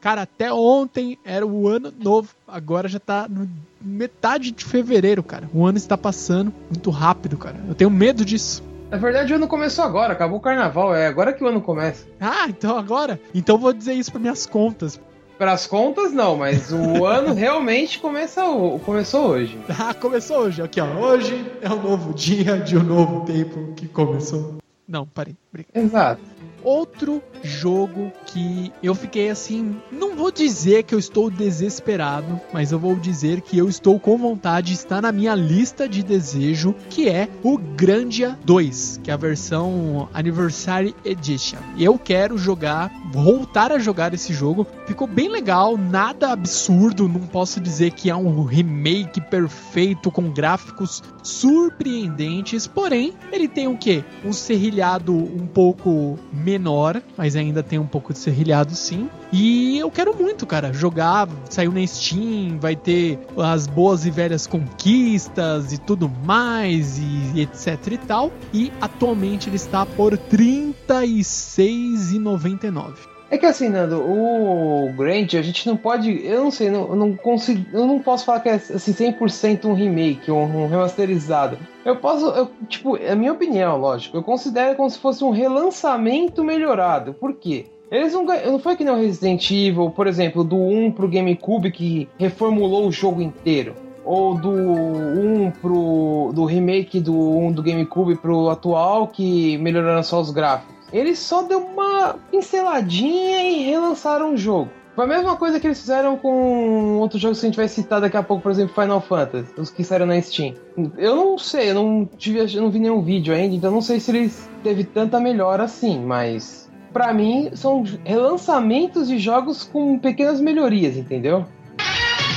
Cara, 0.00 0.22
até 0.22 0.52
ontem 0.52 1.18
era 1.24 1.46
o 1.46 1.66
ano 1.68 1.92
novo. 1.98 2.30
Agora 2.46 2.88
já 2.88 3.00
tá 3.00 3.26
no 3.28 3.48
metade 3.80 4.50
de 4.50 4.64
fevereiro, 4.64 5.22
cara. 5.22 5.48
O 5.52 5.64
ano 5.64 5.78
está 5.78 5.96
passando 5.96 6.52
muito 6.70 6.90
rápido, 6.90 7.36
cara. 7.36 7.56
Eu 7.68 7.74
tenho 7.74 7.90
medo 7.90 8.24
disso. 8.24 8.62
Na 8.90 8.96
verdade, 8.96 9.32
o 9.32 9.36
ano 9.36 9.46
começou 9.46 9.84
agora, 9.84 10.14
acabou 10.14 10.38
o 10.38 10.42
carnaval, 10.42 10.94
é 10.94 11.06
agora 11.06 11.32
que 11.32 11.44
o 11.44 11.46
ano 11.46 11.60
começa. 11.60 12.06
Ah, 12.20 12.46
então 12.48 12.76
agora? 12.78 13.20
Então 13.34 13.58
vou 13.58 13.72
dizer 13.72 13.92
isso 13.92 14.10
para 14.10 14.20
minhas 14.20 14.46
contas. 14.46 14.98
Para 15.36 15.52
as 15.52 15.66
contas, 15.66 16.12
não, 16.12 16.36
mas 16.36 16.72
o 16.72 17.04
ano 17.06 17.34
realmente 17.34 18.00
começa, 18.00 18.42
começou 18.84 19.28
hoje. 19.28 19.58
Ah, 19.78 19.92
começou 19.92 20.38
hoje. 20.38 20.62
Aqui, 20.62 20.80
ó. 20.80 20.86
Hoje 20.86 21.44
é 21.60 21.68
um 21.70 21.82
novo 21.82 22.14
dia 22.14 22.58
de 22.58 22.76
um 22.78 22.82
novo 22.82 23.24
tempo 23.26 23.74
que 23.74 23.86
começou. 23.86 24.56
Não, 24.88 25.06
parei. 25.06 25.36
Exato. 25.74 26.22
Outro 26.68 27.22
jogo 27.42 28.12
que 28.26 28.70
eu 28.82 28.94
fiquei 28.94 29.30
assim, 29.30 29.80
não 29.90 30.14
vou 30.14 30.30
dizer 30.30 30.82
que 30.82 30.94
eu 30.94 30.98
estou 30.98 31.30
desesperado, 31.30 32.38
mas 32.52 32.72
eu 32.72 32.78
vou 32.78 32.94
dizer 32.94 33.40
que 33.40 33.56
eu 33.56 33.70
estou 33.70 33.98
com 33.98 34.18
vontade, 34.18 34.74
está 34.74 35.00
na 35.00 35.10
minha 35.10 35.34
lista 35.34 35.88
de 35.88 36.02
desejo, 36.02 36.74
que 36.90 37.08
é 37.08 37.26
o 37.42 37.56
Grandia 37.56 38.38
2, 38.44 39.00
que 39.02 39.10
é 39.10 39.14
a 39.14 39.16
versão 39.16 40.10
Anniversary 40.12 40.94
Edition. 41.06 41.58
Eu 41.78 41.98
quero 41.98 42.36
jogar, 42.36 42.92
voltar 43.12 43.72
a 43.72 43.78
jogar 43.78 44.14
esse 44.14 44.32
jogo. 44.32 44.66
Ficou 44.86 45.06
bem 45.06 45.28
legal, 45.28 45.76
nada 45.76 46.32
absurdo, 46.32 47.08
não 47.08 47.20
posso 47.20 47.60
dizer 47.60 47.92
que 47.92 48.10
é 48.10 48.16
um 48.16 48.42
remake 48.42 49.20
perfeito 49.20 50.10
com 50.10 50.30
gráficos 50.30 51.02
surpreendentes, 51.22 52.66
porém, 52.66 53.12
ele 53.32 53.48
tem 53.48 53.68
o 53.68 53.76
que? 53.76 54.04
Um 54.24 54.32
serrilhado 54.32 55.14
um 55.14 55.46
pouco 55.46 56.18
menor, 56.32 57.02
mas 57.16 57.36
ainda 57.36 57.62
tem 57.62 57.78
um 57.78 57.86
pouco 57.86 58.12
de 58.12 58.18
serrilhado 58.18 58.74
sim. 58.74 59.08
E 59.30 59.78
eu 59.78 59.90
quero 59.90 60.16
muito, 60.16 60.46
cara, 60.46 60.72
jogar, 60.72 61.28
saiu 61.50 61.70
na 61.70 61.86
Steam, 61.86 62.58
vai 62.58 62.74
ter 62.74 63.18
as 63.36 63.66
boas 63.66 64.06
e 64.06 64.10
velhas 64.10 64.46
conquistas 64.46 65.70
e 65.72 65.78
tudo 65.78 66.10
mais 66.24 66.98
e 66.98 67.42
etc 67.42 67.76
e 67.92 67.98
tal. 67.98 68.32
E 68.54 68.72
atualmente 68.80 69.50
ele 69.50 69.56
está 69.56 69.84
por 69.84 70.14
R$ 70.14 70.20
36,99. 70.30 73.18
É 73.30 73.36
que 73.36 73.44
assim, 73.44 73.68
Nando, 73.68 74.00
o 74.00 74.90
Grant, 74.96 75.34
a 75.34 75.42
gente 75.42 75.66
não 75.66 75.76
pode. 75.76 76.24
Eu 76.24 76.44
não 76.44 76.50
sei, 76.50 76.70
não, 76.70 76.88
eu 76.88 76.96
não 76.96 77.14
consigo. 77.14 77.62
Eu 77.74 77.86
não 77.86 77.98
posso 77.98 78.24
falar 78.24 78.40
que 78.40 78.48
é 78.48 78.54
assim, 78.54 78.94
100% 78.94 79.66
um 79.66 79.74
remake, 79.74 80.30
um, 80.30 80.64
um 80.64 80.66
remasterizado. 80.66 81.58
Eu 81.84 81.96
posso. 81.96 82.24
Eu, 82.30 82.50
tipo, 82.66 82.96
é 82.96 83.12
a 83.12 83.16
minha 83.16 83.32
opinião, 83.32 83.76
lógico. 83.76 84.16
Eu 84.16 84.22
considero 84.22 84.74
como 84.76 84.88
se 84.88 84.98
fosse 84.98 85.22
um 85.22 85.30
relançamento 85.30 86.42
melhorado. 86.42 87.12
Por 87.12 87.34
quê? 87.34 87.66
Eles 87.90 88.12
não 88.12 88.24
ganham. 88.24 88.52
Não 88.52 88.58
foi 88.58 88.76
que 88.76 88.84
nem 88.84 88.92
o 88.92 88.96
Resident 88.96 89.50
Evil, 89.50 89.90
por 89.90 90.06
exemplo, 90.06 90.44
do 90.44 90.56
1 90.56 90.92
pro 90.92 91.08
GameCube 91.08 91.70
que 91.70 92.08
reformulou 92.18 92.86
o 92.86 92.92
jogo 92.92 93.20
inteiro. 93.20 93.74
Ou 94.04 94.34
do 94.34 94.50
1 94.50 95.52
pro. 95.60 96.32
do 96.34 96.44
remake 96.44 97.00
do 97.00 97.14
1 97.14 97.52
do 97.52 97.62
GameCube 97.62 98.16
pro 98.16 98.48
atual 98.48 99.08
que 99.08 99.58
melhoraram 99.58 100.02
só 100.02 100.20
os 100.20 100.30
gráficos. 100.30 100.76
Eles 100.92 101.18
só 101.18 101.42
deu 101.42 101.58
uma 101.58 102.14
pinceladinha 102.30 103.42
e 103.42 103.64
relançaram 103.64 104.32
o 104.32 104.36
jogo. 104.36 104.70
Foi 104.98 105.04
a 105.04 105.08
mesma 105.08 105.36
coisa 105.36 105.60
que 105.60 105.66
eles 105.68 105.78
fizeram 105.78 106.16
com 106.16 106.98
outros 106.98 107.22
jogos 107.22 107.38
que 107.38 107.46
a 107.46 107.48
gente 107.48 107.56
vai 107.56 107.68
citar 107.68 108.00
daqui 108.00 108.16
a 108.16 108.22
pouco, 108.22 108.42
por 108.42 108.50
exemplo, 108.50 108.74
Final 108.74 109.00
Fantasy, 109.00 109.52
os 109.56 109.70
que 109.70 109.84
saíram 109.84 110.06
na 110.06 110.20
Steam. 110.20 110.54
Eu 110.96 111.14
não 111.14 111.38
sei, 111.38 111.70
eu 111.70 111.74
não, 111.74 112.04
tive, 112.04 112.40
eu 112.40 112.62
não 112.62 112.68
vi 112.68 112.80
nenhum 112.80 113.00
vídeo 113.00 113.32
ainda, 113.32 113.54
então 113.54 113.70
não 113.70 113.80
sei 113.80 114.00
se 114.00 114.10
eles 114.10 114.50
teve 114.64 114.82
tanta 114.82 115.20
melhora 115.20 115.62
assim, 115.62 116.00
mas 116.00 116.67
para 116.92 117.12
mim 117.12 117.50
são 117.54 117.84
relançamentos 118.04 119.08
de 119.08 119.18
jogos 119.18 119.64
com 119.64 119.98
pequenas 119.98 120.40
melhorias, 120.40 120.96
entendeu? 120.96 121.46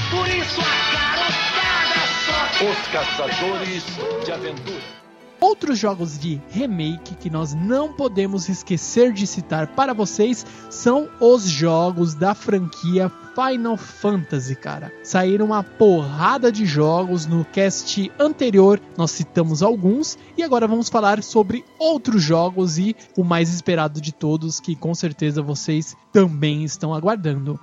Por 0.10 0.28
isso 0.28 0.62
a 0.62 0.92
garotada 0.94 2.06
só 2.26 2.66
Os 2.70 2.88
caçadores 2.88 3.86
de 4.26 4.32
aventura. 4.32 5.01
Outros 5.44 5.80
jogos 5.80 6.20
de 6.20 6.40
remake 6.52 7.16
que 7.16 7.28
nós 7.28 7.56
não 7.56 7.92
podemos 7.92 8.48
esquecer 8.48 9.12
de 9.12 9.26
citar 9.26 9.66
para 9.70 9.92
vocês 9.92 10.46
são 10.70 11.10
os 11.20 11.50
jogos 11.50 12.14
da 12.14 12.36
franquia 12.36 13.12
Final 13.34 13.76
Fantasy, 13.76 14.56
cara. 14.56 14.94
Saíram 15.04 15.48
uma 15.48 15.64
porrada 15.64 16.52
de 16.52 16.64
jogos 16.64 17.26
no 17.26 17.44
cast 17.44 18.12
anterior, 18.20 18.80
nós 18.96 19.10
citamos 19.10 19.64
alguns 19.64 20.16
e 20.38 20.44
agora 20.44 20.68
vamos 20.68 20.90
falar 20.90 21.24
sobre 21.24 21.66
outros 21.80 22.22
jogos 22.22 22.78
e 22.78 22.96
o 23.18 23.24
mais 23.24 23.52
esperado 23.52 24.00
de 24.00 24.14
todos 24.14 24.60
que 24.60 24.76
com 24.76 24.94
certeza 24.94 25.42
vocês 25.42 25.98
também 26.14 26.64
estão 26.64 26.94
aguardando. 26.94 27.60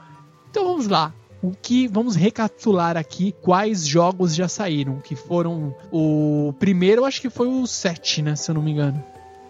Então 0.51 0.65
vamos 0.65 0.89
lá 0.89 1.15
o 1.43 1.53
que 1.53 1.87
vamos 1.87 2.17
recapitular 2.17 2.97
aqui 2.97 3.35
quais 3.43 3.87
jogos 3.87 4.35
já 4.35 4.49
saíram, 4.49 4.99
que 5.01 5.15
foram 5.15 5.75
o 5.93 6.53
primeiro, 6.59 7.05
acho 7.05 7.21
que 7.21 7.31
foi 7.31 7.47
o 7.47 7.67
7, 7.67 8.23
né, 8.23 8.37
se 8.37 8.51
eu 8.51 8.55
não 8.55 8.63
me 8.63 8.73
engano. 8.73 9.03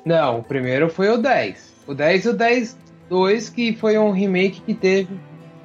Não, 0.05 0.41
o 0.41 0.43
primeiro 0.43 0.89
foi 0.89 1.09
o 1.11 1.19
10. 1.19 1.75
O 1.87 1.95
10 1.95 2.25
e 2.25 2.29
o 2.29 2.33
10 2.35 2.77
2 3.09 3.49
que 3.51 3.75
foi 3.75 3.99
um 3.99 4.11
remake 4.11 4.61
que 4.61 4.75
teve 4.75 5.09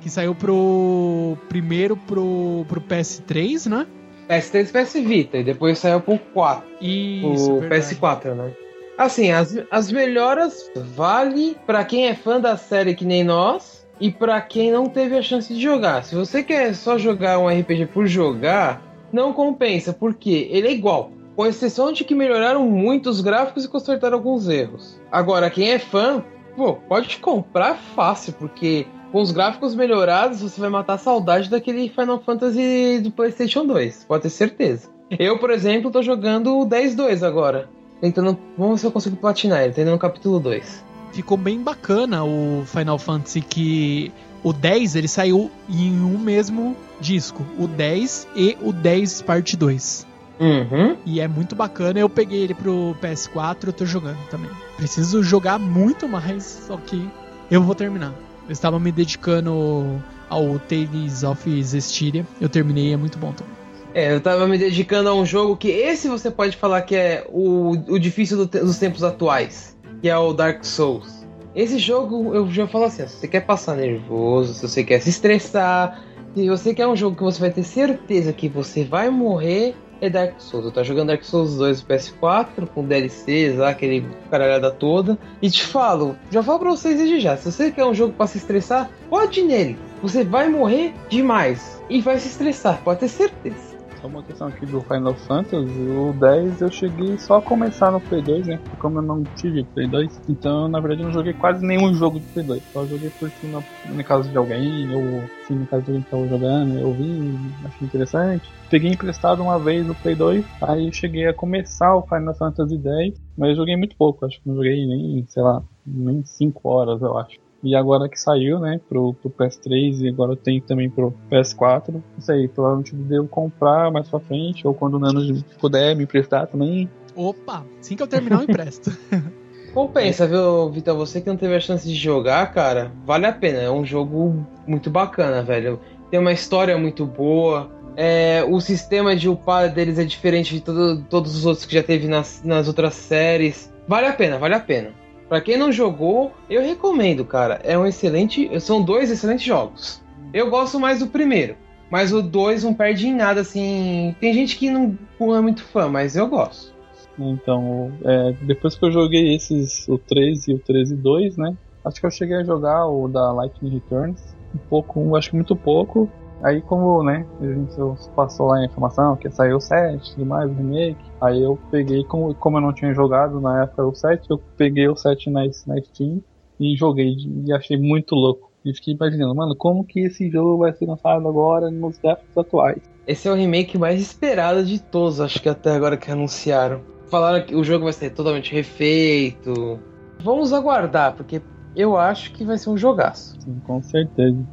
Que 0.02 0.10
saiu 0.10 0.34
pro 0.34 1.38
primeiro 1.50 1.96
pro, 1.98 2.66
pro 2.68 2.82
PS3, 2.82 3.70
né? 3.70 3.88
PS3 4.30 4.70
e 4.70 4.84
PS 4.84 4.94
Vita 4.94 5.38
e 5.38 5.44
depois 5.44 5.80
saiu 5.80 6.00
pro 6.00 6.18
4, 6.18 6.66
Isso, 6.82 7.52
o 7.52 7.60
verdade. 7.60 7.96
PS4, 7.96 8.34
né? 8.34 8.52
Assim, 8.98 9.32
as, 9.32 9.56
as 9.72 9.92
melhoras 9.92 10.72
vale 10.96 11.58
pra 11.66 11.84
quem 11.84 12.08
é 12.08 12.16
fã 12.16 12.40
da 12.40 12.56
série 12.56 12.96
que 12.96 13.06
nem 13.06 13.24
nós 13.24 13.73
e 14.00 14.12
pra 14.12 14.42
quem 14.42 14.72
não 14.72 14.88
teve 14.88 15.18
a 15.18 15.22
chance 15.22 15.54
de 15.54 15.62
jogar. 15.62 16.04
Se 16.04 16.16
você 16.16 16.44
quer 16.44 16.74
só 16.76 16.98
jogar 16.98 17.40
um 17.40 17.48
RPG 17.48 17.88
por 17.88 18.08
jogar, 18.08 18.82
não 19.12 19.34
compensa, 19.34 19.94
porque 19.94 20.48
ele 20.52 20.68
é 20.68 20.72
igual. 20.72 21.12
Com 21.36 21.46
exceção 21.46 21.92
de 21.92 22.04
que 22.04 22.14
melhoraram 22.14 22.68
muito 22.70 23.10
os 23.10 23.22
gráficos 23.22 23.66
e 23.66 23.68
consertaram 23.68 24.18
alguns 24.18 24.48
erros. 24.48 25.00
Agora, 25.12 25.50
quem 25.50 25.72
é 25.72 25.80
fã, 25.80 26.24
pô, 26.56 26.74
pode 26.74 27.18
comprar 27.18 27.76
fácil, 27.76 28.34
porque 28.34 28.86
com 29.12 29.22
os 29.22 29.32
gráficos 29.32 29.76
melhorados 29.76 30.42
você 30.42 30.60
vai 30.60 30.70
matar 30.70 30.94
a 30.94 30.98
saudade 30.98 31.50
daquele 31.50 31.90
Final 31.90 32.20
Fantasy 32.20 33.00
do 33.00 33.12
PlayStation 33.12 33.66
2, 33.66 34.06
pode 34.06 34.24
ter 34.24 34.30
certeza. 34.30 34.90
Eu, 35.20 35.38
por 35.38 35.52
exemplo, 35.52 35.92
tô 35.92 36.02
jogando 36.02 36.58
o 36.58 36.68
10-2 36.68 37.26
agora. 37.26 37.70
Tentando. 38.02 38.38
Vamos 38.58 38.76
ver 38.76 38.80
se 38.80 38.86
eu 38.88 38.92
consigo 38.92 39.16
platinar 39.16 39.64
ele, 39.64 39.74
indo 39.80 39.92
no 39.92 40.00
capítulo 40.00 40.40
2. 40.40 40.84
Ficou 41.14 41.38
bem 41.38 41.62
bacana 41.62 42.24
o 42.24 42.64
Final 42.66 42.98
Fantasy 43.00 43.40
que 43.42 44.12
o 44.44 44.52
10 44.52 44.96
ele 44.96 45.08
saiu 45.08 45.50
em 45.70 45.92
um 46.02 46.18
mesmo 46.18 46.76
disco, 47.00 47.46
o 47.58 47.68
10 47.68 48.28
e 48.36 48.58
o 48.62 48.74
10 48.74 49.22
parte 49.22 49.56
2. 49.56 50.08
Uhum. 50.40 50.98
E 51.06 51.22
é 51.22 51.28
muito 51.28 51.56
bacana. 51.56 52.00
Eu 52.00 52.10
peguei 52.10 52.42
ele 52.42 52.54
pro 52.54 52.96
PS4, 53.02 53.68
eu 53.68 53.74
tô 53.74 53.86
jogando 53.86 54.18
também. 54.30 54.50
Preciso 54.76 55.22
jogar 55.24 55.60
muito 55.60 56.08
mais, 56.08 56.64
só 56.68 56.76
que 56.78 57.08
eu 57.50 57.62
vou 57.62 57.76
terminar. 57.76 58.14
Eu 58.48 58.52
estava 58.52 58.80
me 58.80 58.92
dedicando 58.92 60.02
ao 60.28 60.58
Tales 60.60 61.24
of 61.24 61.64
Zestiria. 61.64 62.26
Eu 62.42 62.50
terminei, 62.50 62.92
é 62.92 62.98
muito 62.98 63.18
bom 63.18 63.32
também. 63.32 63.54
É, 63.94 64.14
eu 64.16 64.20
tava 64.20 64.48
me 64.48 64.58
dedicando 64.58 65.08
a 65.08 65.14
um 65.14 65.24
jogo 65.26 65.56
que 65.56 65.68
esse 65.68 66.10
você 66.10 66.32
pode 66.32 66.58
falar 66.58 66.82
que 66.82 66.96
é 66.96 67.28
o, 67.30 67.72
o 67.88 68.00
difícil 68.00 68.38
do 68.38 68.48
te- 68.48 68.60
dos 68.60 68.80
tempos 68.80 69.04
atuais, 69.04 69.73
que 70.04 70.10
é 70.10 70.18
o 70.18 70.34
Dark 70.34 70.66
Souls. 70.66 71.26
Esse 71.56 71.78
jogo, 71.78 72.36
eu 72.36 72.52
já 72.52 72.68
falo 72.68 72.84
assim, 72.84 73.08
se 73.08 73.16
você 73.16 73.26
quer 73.26 73.46
passar 73.46 73.78
nervoso, 73.78 74.54
se 74.54 74.68
você 74.68 74.84
quer 74.84 75.00
se 75.00 75.10
estressar, 75.10 76.04
se 76.36 76.50
você 76.50 76.74
quer 76.74 76.86
um 76.88 76.96
jogo 76.96 77.16
que 77.16 77.24
você 77.24 77.40
vai 77.40 77.52
ter 77.52 77.64
certeza 77.64 78.34
que 78.34 78.50
você 78.50 78.84
vai 78.84 79.10
morrer, 79.10 79.74
é 80.02 80.10
Dark 80.10 80.34
Souls. 80.40 80.66
Eu 80.66 80.74
tô 80.74 80.84
jogando 80.84 81.08
Dark 81.08 81.24
Souls 81.24 81.56
2 81.56 81.82
no 81.82 81.88
PS4, 81.88 82.68
com 82.76 82.84
DLCs 82.84 83.62
aquele 83.62 84.06
caralhada 84.30 84.70
toda. 84.72 85.18
E 85.42 85.50
te 85.50 85.64
falo, 85.64 86.18
já 86.30 86.44
falo 86.44 86.60
pra 86.60 86.72
vocês 86.72 86.98
desde 86.98 87.22
já, 87.22 87.38
se 87.38 87.50
você 87.50 87.72
quer 87.72 87.86
um 87.86 87.94
jogo 87.94 88.12
pra 88.12 88.28
se 88.28 88.40
estressar, 88.40 88.92
pode 89.10 89.42
nele. 89.42 89.78
Você 90.02 90.26
vai 90.26 90.50
morrer 90.50 90.94
demais. 91.08 91.82
E 91.90 92.02
vai 92.02 92.20
se 92.20 92.28
estressar, 92.28 92.82
pode 92.84 93.00
ter 93.00 93.08
certeza. 93.08 93.73
Uma 94.04 94.22
questão 94.22 94.48
aqui 94.50 94.66
do 94.66 94.82
Final 94.82 95.16
Fantasy, 95.16 95.80
o 95.80 96.14
10 96.20 96.62
eu 96.62 96.70
cheguei 96.70 97.18
só 97.18 97.38
a 97.38 97.42
começar 97.42 97.90
no 97.90 98.02
Play 98.02 98.22
2, 98.22 98.48
né? 98.48 98.60
Como 98.78 99.00
eu 99.00 99.02
não 99.02 99.24
tive 99.36 99.64
Play 99.64 99.88
2, 99.88 100.22
então 100.30 100.68
na 100.68 100.80
verdade 100.82 101.02
eu 101.02 101.06
não 101.06 101.14
joguei 101.14 101.34
quase 101.34 101.66
nenhum 101.66 101.94
jogo 101.94 102.20
de 102.20 102.26
Play 102.28 102.46
2. 102.46 102.64
Só 102.74 102.86
joguei 102.86 103.10
por 103.12 103.30
cima 103.32 103.64
na 103.86 104.04
casa 104.04 104.30
de 104.30 104.38
alguém, 104.38 104.94
ou 104.94 105.24
assim, 105.42 105.56
na 105.56 105.66
casa 105.68 105.84
de 105.84 105.92
alguém 105.92 106.04
que 106.04 106.12
tava 106.12 106.28
jogando, 106.28 106.80
eu 106.80 106.94
vi, 106.94 107.38
achei 107.66 107.88
interessante. 107.88 108.52
Peguei 108.70 108.92
emprestado 108.92 109.42
uma 109.42 109.58
vez 109.58 109.90
o 109.90 109.96
Play 109.96 110.16
2, 110.16 110.46
aí 110.62 110.92
cheguei 110.94 111.28
a 111.28 111.34
começar 111.34 111.96
o 111.96 112.02
Final 112.02 112.36
Fantasy 112.36 112.78
10, 112.78 113.14
mas 113.38 113.50
eu 113.52 113.56
joguei 113.56 113.78
muito 113.78 113.96
pouco, 113.96 114.26
acho 114.26 114.42
que 114.42 114.50
não 114.50 114.56
joguei 114.56 114.86
nem, 114.86 115.26
sei 115.28 115.42
lá, 115.42 115.64
nem 115.86 116.24
5 116.26 116.68
horas, 116.68 117.02
eu 117.02 117.18
acho. 117.18 117.38
E 117.64 117.76
agora 117.76 118.10
que 118.10 118.20
saiu, 118.20 118.60
né, 118.60 118.80
pro, 118.90 119.14
pro 119.14 119.30
PS3 119.32 120.02
e 120.02 120.10
agora 120.10 120.36
tem 120.36 120.60
também 120.60 120.90
pro 120.90 121.14
PS4. 121.32 121.94
Não 121.94 122.04
sei, 122.20 122.48
provavelmente 122.50 122.94
devo 122.94 123.28
comprar 123.28 123.90
mais 123.90 124.10
pra 124.10 124.20
frente, 124.20 124.68
ou 124.68 124.74
quando 124.74 124.96
o 124.96 125.00
Nano 125.00 125.42
puder 125.62 125.96
me 125.96 126.04
emprestar 126.04 126.46
também. 126.48 126.90
Opa, 127.16 127.66
assim 127.80 127.96
que 127.96 128.04
eu 128.04 128.08
terminar 128.08 128.40
eu 128.40 128.44
empresto. 128.44 128.92
Compensa, 129.74 130.28
viu, 130.28 130.70
Vitor? 130.70 130.96
Você 130.98 131.20
que 131.20 131.28
não 131.28 131.38
teve 131.38 131.56
a 131.56 131.60
chance 131.60 131.88
de 131.88 131.96
jogar, 131.96 132.54
cara, 132.54 132.92
vale 133.06 133.26
a 133.26 133.32
pena. 133.34 133.60
É 133.60 133.72
um 133.72 133.84
jogo 133.86 134.46
muito 134.68 134.90
bacana, 134.90 135.42
velho. 135.42 135.80
Tem 136.12 136.20
uma 136.20 136.32
história 136.32 136.78
muito 136.78 137.06
boa. 137.06 137.72
É, 137.96 138.44
o 138.48 138.60
sistema 138.60 139.16
de 139.16 139.30
upar 139.30 139.72
deles 139.74 139.98
é 139.98 140.04
diferente 140.04 140.54
de 140.54 140.62
todo- 140.62 141.04
todos 141.10 141.36
os 141.36 141.46
outros 141.46 141.66
que 141.66 141.74
já 141.74 141.82
teve 141.82 142.08
nas, 142.08 142.44
nas 142.44 142.68
outras 142.68 142.94
séries. 142.94 143.72
Vale 143.88 144.08
a 144.08 144.14
pena, 144.14 144.38
vale 144.38 144.54
a 144.54 144.60
pena. 144.60 144.92
Pra 145.34 145.42
quem 145.42 145.58
não 145.58 145.72
jogou, 145.72 146.32
eu 146.48 146.62
recomendo, 146.62 147.26
cara. 147.26 147.60
É 147.64 147.76
um 147.76 147.88
excelente. 147.88 148.48
São 148.60 148.84
dois 148.84 149.10
excelentes 149.10 149.44
jogos. 149.44 150.00
Eu 150.32 150.48
gosto 150.48 150.80
mais 150.80 151.00
do 151.00 151.08
primeiro. 151.08 151.56
Mas 151.90 152.14
o 152.14 152.22
dois 152.22 152.64
não 152.64 152.72
perde 152.72 153.08
em 153.08 153.16
nada, 153.16 153.42
assim. 153.42 154.16
Tem 154.20 154.32
gente 154.32 154.56
que 154.56 154.70
não 154.70 154.96
não 155.20 155.36
é 155.36 155.42
muito 155.42 155.64
fã, 155.64 155.90
mas 155.90 156.16
eu 156.16 156.28
gosto. 156.28 156.72
Então, 157.18 157.92
é, 158.06 158.34
depois 158.44 158.76
que 158.76 158.86
eu 158.86 158.92
joguei 158.92 159.34
esses, 159.34 159.88
o 159.90 159.98
3 159.98 160.50
e 160.50 160.54
o 160.54 160.60
13 160.60 160.96
2, 160.98 161.38
né? 161.38 161.58
Acho 161.84 162.00
que 162.00 162.06
eu 162.06 162.12
cheguei 162.12 162.38
a 162.38 162.44
jogar 162.44 162.86
o 162.86 163.08
da 163.08 163.32
Lightning 163.32 163.72
Returns. 163.72 164.22
Um 164.54 164.60
pouco, 164.70 165.16
acho 165.16 165.32
que 165.32 165.36
muito 165.36 165.56
pouco. 165.56 166.08
Aí 166.44 166.62
como, 166.62 167.04
né, 167.04 167.26
a 167.40 167.46
gente 167.46 167.76
passou 168.16 168.48
lá 168.48 168.58
a 168.58 168.66
informação 168.66 169.16
que 169.16 169.30
saiu 169.32 169.58
o 169.58 169.62
7 169.62 169.96
e 169.96 170.14
tudo 170.16 170.26
mais, 170.26 170.52
o 170.52 170.54
remake. 170.54 171.04
Aí 171.22 171.42
eu 171.42 171.58
peguei, 171.72 172.04
como, 172.04 172.36
como 172.36 172.58
eu 172.58 172.62
não 172.62 172.74
tinha 172.74 172.94
jogado 172.94 173.40
na 173.40 173.64
época 173.64 173.86
o 173.86 173.96
7, 173.96 174.30
eu 174.30 174.38
peguei 174.58 174.88
o 174.90 174.96
7 174.96 175.30
na, 175.30 175.42
na 175.42 175.82
Steam 175.82 176.22
e 176.60 176.76
joguei 176.76 177.16
e 177.46 177.54
achei 177.54 177.78
muito 177.78 178.14
louco. 178.14 178.52
E 178.66 178.74
fiquei 178.74 178.94
imaginando, 178.94 179.36
mano, 179.36 179.56
como 179.56 179.86
que 179.86 180.02
esse 180.02 180.30
jogo 180.30 180.60
vai 180.60 180.74
ser 180.74 180.86
lançado 180.86 181.28
agora 181.28 181.72
nos 181.72 181.98
gráficos 181.98 182.38
atuais? 182.38 182.82
Esse 183.06 183.28
é 183.28 183.32
o 183.32 183.36
remake 183.36 183.78
mais 183.78 184.00
esperado 184.02 184.64
de 184.64 184.82
todos, 184.82 185.20
acho 185.20 185.42
que 185.42 185.50
até 185.50 185.72
agora 185.72 185.98
que 185.98 186.12
anunciaram. 186.12 186.82
Falaram 187.08 187.46
que 187.46 187.56
o 187.56 187.64
jogo 187.64 187.84
vai 187.84 187.94
ser 187.94 188.10
totalmente 188.12 188.54
refeito. 188.54 189.80
Vamos 190.22 190.54
aguardar, 190.54 191.14
porque 191.16 191.42
eu 191.76 191.98
acho 191.98 192.32
que 192.34 192.46
vai 192.46 192.58
ser 192.58 192.70
um 192.70 192.78
jogaço. 192.78 193.40
Sim, 193.42 193.60
com 193.66 193.82
certeza. 193.82 194.46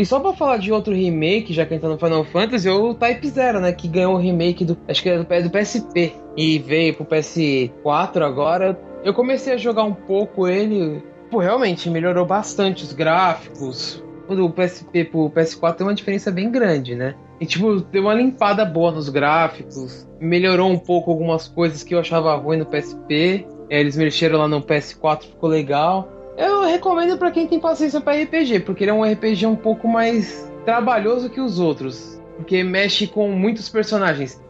E 0.00 0.06
só 0.06 0.18
pra 0.18 0.32
falar 0.32 0.56
de 0.56 0.72
outro 0.72 0.94
remake, 0.94 1.52
já 1.52 1.66
que 1.66 1.74
a 1.74 1.76
gente 1.76 1.82
tá 1.82 1.88
no 1.90 1.98
Final 1.98 2.24
Fantasy, 2.24 2.66
é 2.66 2.72
o 2.72 2.94
Type 2.94 3.28
Zero, 3.28 3.60
né? 3.60 3.70
Que 3.70 3.86
ganhou 3.86 4.14
o 4.14 4.16
remake 4.16 4.64
do. 4.64 4.74
Acho 4.88 5.02
que 5.02 5.10
é 5.10 5.18
do, 5.18 5.24
do 5.24 5.50
PSP. 5.50 6.14
E 6.34 6.58
veio 6.58 6.94
pro 6.94 7.04
PS4 7.04 8.22
agora. 8.22 8.80
Eu 9.04 9.12
comecei 9.12 9.52
a 9.52 9.58
jogar 9.58 9.84
um 9.84 9.92
pouco 9.92 10.48
ele. 10.48 11.02
Pô, 11.30 11.36
realmente, 11.36 11.90
melhorou 11.90 12.24
bastante 12.24 12.82
os 12.82 12.94
gráficos. 12.94 14.02
Do 14.26 14.48
PSP 14.48 15.04
pro 15.04 15.28
PS4 15.28 15.74
tem 15.74 15.86
uma 15.86 15.94
diferença 15.94 16.30
bem 16.30 16.50
grande, 16.50 16.94
né? 16.94 17.14
E 17.38 17.44
tipo, 17.44 17.82
deu 17.82 18.04
uma 18.04 18.14
limpada 18.14 18.64
boa 18.64 18.90
nos 18.90 19.10
gráficos. 19.10 20.08
Melhorou 20.18 20.70
um 20.70 20.78
pouco 20.78 21.10
algumas 21.10 21.46
coisas 21.46 21.82
que 21.82 21.94
eu 21.94 21.98
achava 21.98 22.34
ruim 22.36 22.56
no 22.56 22.64
PSP. 22.64 23.46
Eles 23.68 23.98
mexeram 23.98 24.38
lá 24.38 24.48
no 24.48 24.62
PS4, 24.62 25.24
ficou 25.24 25.50
legal. 25.50 26.10
Eu 26.40 26.62
recomendo 26.62 27.18
para 27.18 27.30
quem 27.30 27.46
tem 27.46 27.60
paciência 27.60 28.00
para 28.00 28.18
RPG, 28.18 28.60
porque 28.60 28.84
ele 28.84 28.90
é 28.90 28.94
um 28.94 29.04
RPG 29.04 29.46
um 29.46 29.54
pouco 29.54 29.86
mais 29.86 30.50
trabalhoso 30.64 31.28
que 31.28 31.38
os 31.38 31.58
outros, 31.58 32.18
porque 32.34 32.64
mexe 32.64 33.06
com 33.06 33.28
muitos 33.28 33.68
personagens 33.68 34.40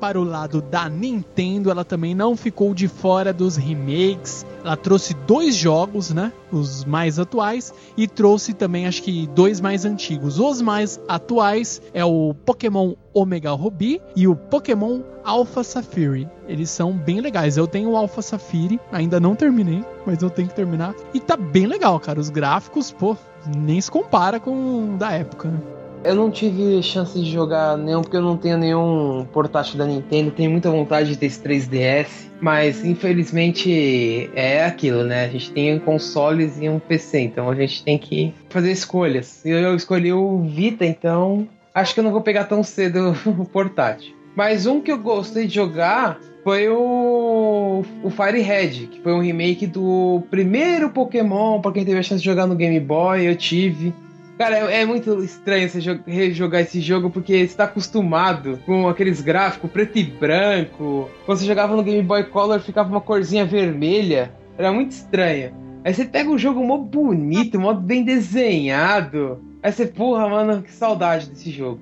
para 0.00 0.18
o 0.18 0.24
lado 0.24 0.62
da 0.62 0.88
Nintendo, 0.88 1.70
ela 1.70 1.84
também 1.84 2.14
não 2.14 2.34
ficou 2.34 2.72
de 2.72 2.88
fora 2.88 3.32
dos 3.32 3.56
remakes. 3.56 4.46
Ela 4.64 4.76
trouxe 4.76 5.14
dois 5.26 5.54
jogos, 5.54 6.10
né? 6.10 6.32
Os 6.50 6.84
mais 6.84 7.18
atuais 7.18 7.72
e 7.96 8.08
trouxe 8.08 8.54
também, 8.54 8.86
acho 8.86 9.02
que 9.02 9.26
dois 9.28 9.60
mais 9.60 9.84
antigos. 9.84 10.38
Os 10.38 10.62
mais 10.62 10.98
atuais 11.06 11.82
é 11.92 12.04
o 12.04 12.34
Pokémon 12.46 12.94
Omega 13.12 13.50
Ruby 13.52 14.00
e 14.16 14.26
o 14.26 14.34
Pokémon 14.34 15.00
Alpha 15.22 15.62
Sapphire. 15.62 16.28
Eles 16.48 16.70
são 16.70 16.92
bem 16.92 17.20
legais. 17.20 17.56
Eu 17.56 17.66
tenho 17.66 17.90
o 17.90 17.96
Alpha 17.96 18.22
Sapphire, 18.22 18.80
ainda 18.90 19.20
não 19.20 19.36
terminei, 19.36 19.84
mas 20.06 20.22
eu 20.22 20.30
tenho 20.30 20.48
que 20.48 20.54
terminar. 20.54 20.94
E 21.12 21.20
tá 21.20 21.36
bem 21.36 21.66
legal, 21.66 22.00
cara. 22.00 22.18
Os 22.18 22.30
gráficos, 22.30 22.90
pô, 22.90 23.16
nem 23.56 23.80
se 23.80 23.90
compara 23.90 24.40
com 24.40 24.94
o 24.94 24.96
da 24.96 25.12
época, 25.12 25.48
né? 25.48 25.79
Eu 26.02 26.14
não 26.14 26.30
tive 26.30 26.82
chance 26.82 27.18
de 27.20 27.30
jogar 27.30 27.76
nenhum, 27.76 28.00
porque 28.00 28.16
eu 28.16 28.22
não 28.22 28.36
tenho 28.36 28.56
nenhum 28.56 29.26
portátil 29.32 29.76
da 29.76 29.84
Nintendo. 29.84 30.30
Tenho 30.30 30.50
muita 30.50 30.70
vontade 30.70 31.10
de 31.10 31.16
ter 31.18 31.26
esse 31.26 31.42
3DS. 31.42 32.30
Mas 32.40 32.82
infelizmente 32.82 34.30
é 34.34 34.64
aquilo, 34.64 35.04
né? 35.04 35.26
A 35.26 35.28
gente 35.28 35.52
tem 35.52 35.78
consoles 35.78 36.58
e 36.58 36.68
um 36.70 36.78
PC, 36.78 37.20
então 37.20 37.50
a 37.50 37.54
gente 37.54 37.84
tem 37.84 37.98
que 37.98 38.32
fazer 38.48 38.72
escolhas. 38.72 39.44
Eu 39.44 39.76
escolhi 39.76 40.10
o 40.10 40.42
Vita, 40.42 40.86
então 40.86 41.46
acho 41.74 41.92
que 41.92 42.00
eu 42.00 42.04
não 42.04 42.10
vou 42.10 42.22
pegar 42.22 42.44
tão 42.44 42.62
cedo 42.62 43.14
o 43.38 43.44
portátil. 43.44 44.14
Mas 44.34 44.64
um 44.64 44.80
que 44.80 44.90
eu 44.90 44.98
gostei 44.98 45.46
de 45.46 45.54
jogar 45.54 46.18
foi 46.42 46.66
o, 46.68 47.84
o 48.02 48.10
Fire 48.10 48.40
Red, 48.40 48.86
que 48.86 49.00
foi 49.02 49.12
um 49.12 49.20
remake 49.20 49.66
do 49.66 50.22
primeiro 50.30 50.88
Pokémon. 50.88 51.60
Pra 51.60 51.72
quem 51.72 51.84
teve 51.84 51.98
a 51.98 52.02
chance 52.02 52.22
de 52.22 52.30
jogar 52.30 52.46
no 52.46 52.54
Game 52.54 52.80
Boy, 52.80 53.28
eu 53.28 53.36
tive. 53.36 53.92
Cara, 54.40 54.56
é, 54.56 54.80
é, 54.80 54.86
muito 54.86 55.22
estranho 55.22 55.68
você 55.68 56.00
rejogar 56.06 56.62
esse 56.62 56.80
jogo 56.80 57.10
porque 57.10 57.46
você 57.46 57.54
tá 57.54 57.64
acostumado 57.64 58.58
com 58.64 58.88
aqueles 58.88 59.20
gráficos 59.20 59.70
preto 59.70 59.98
e 59.98 60.02
branco. 60.02 61.10
Quando 61.26 61.36
você 61.36 61.44
jogava 61.44 61.76
no 61.76 61.82
Game 61.82 62.02
Boy 62.02 62.24
Color 62.24 62.58
ficava 62.60 62.88
uma 62.88 63.02
corzinha 63.02 63.44
vermelha. 63.44 64.32
Era 64.56 64.72
muito 64.72 64.92
estranho. 64.92 65.52
Aí 65.84 65.92
você 65.92 66.06
pega 66.06 66.30
um 66.30 66.38
jogo 66.38 66.64
mó 66.64 66.78
bonito, 66.78 67.60
mó 67.60 67.74
bem 67.74 68.02
desenhado. 68.02 69.38
Aí 69.62 69.70
você, 69.70 69.86
porra, 69.86 70.26
mano, 70.26 70.62
que 70.62 70.72
saudade 70.72 71.28
desse 71.28 71.50
jogo. 71.50 71.78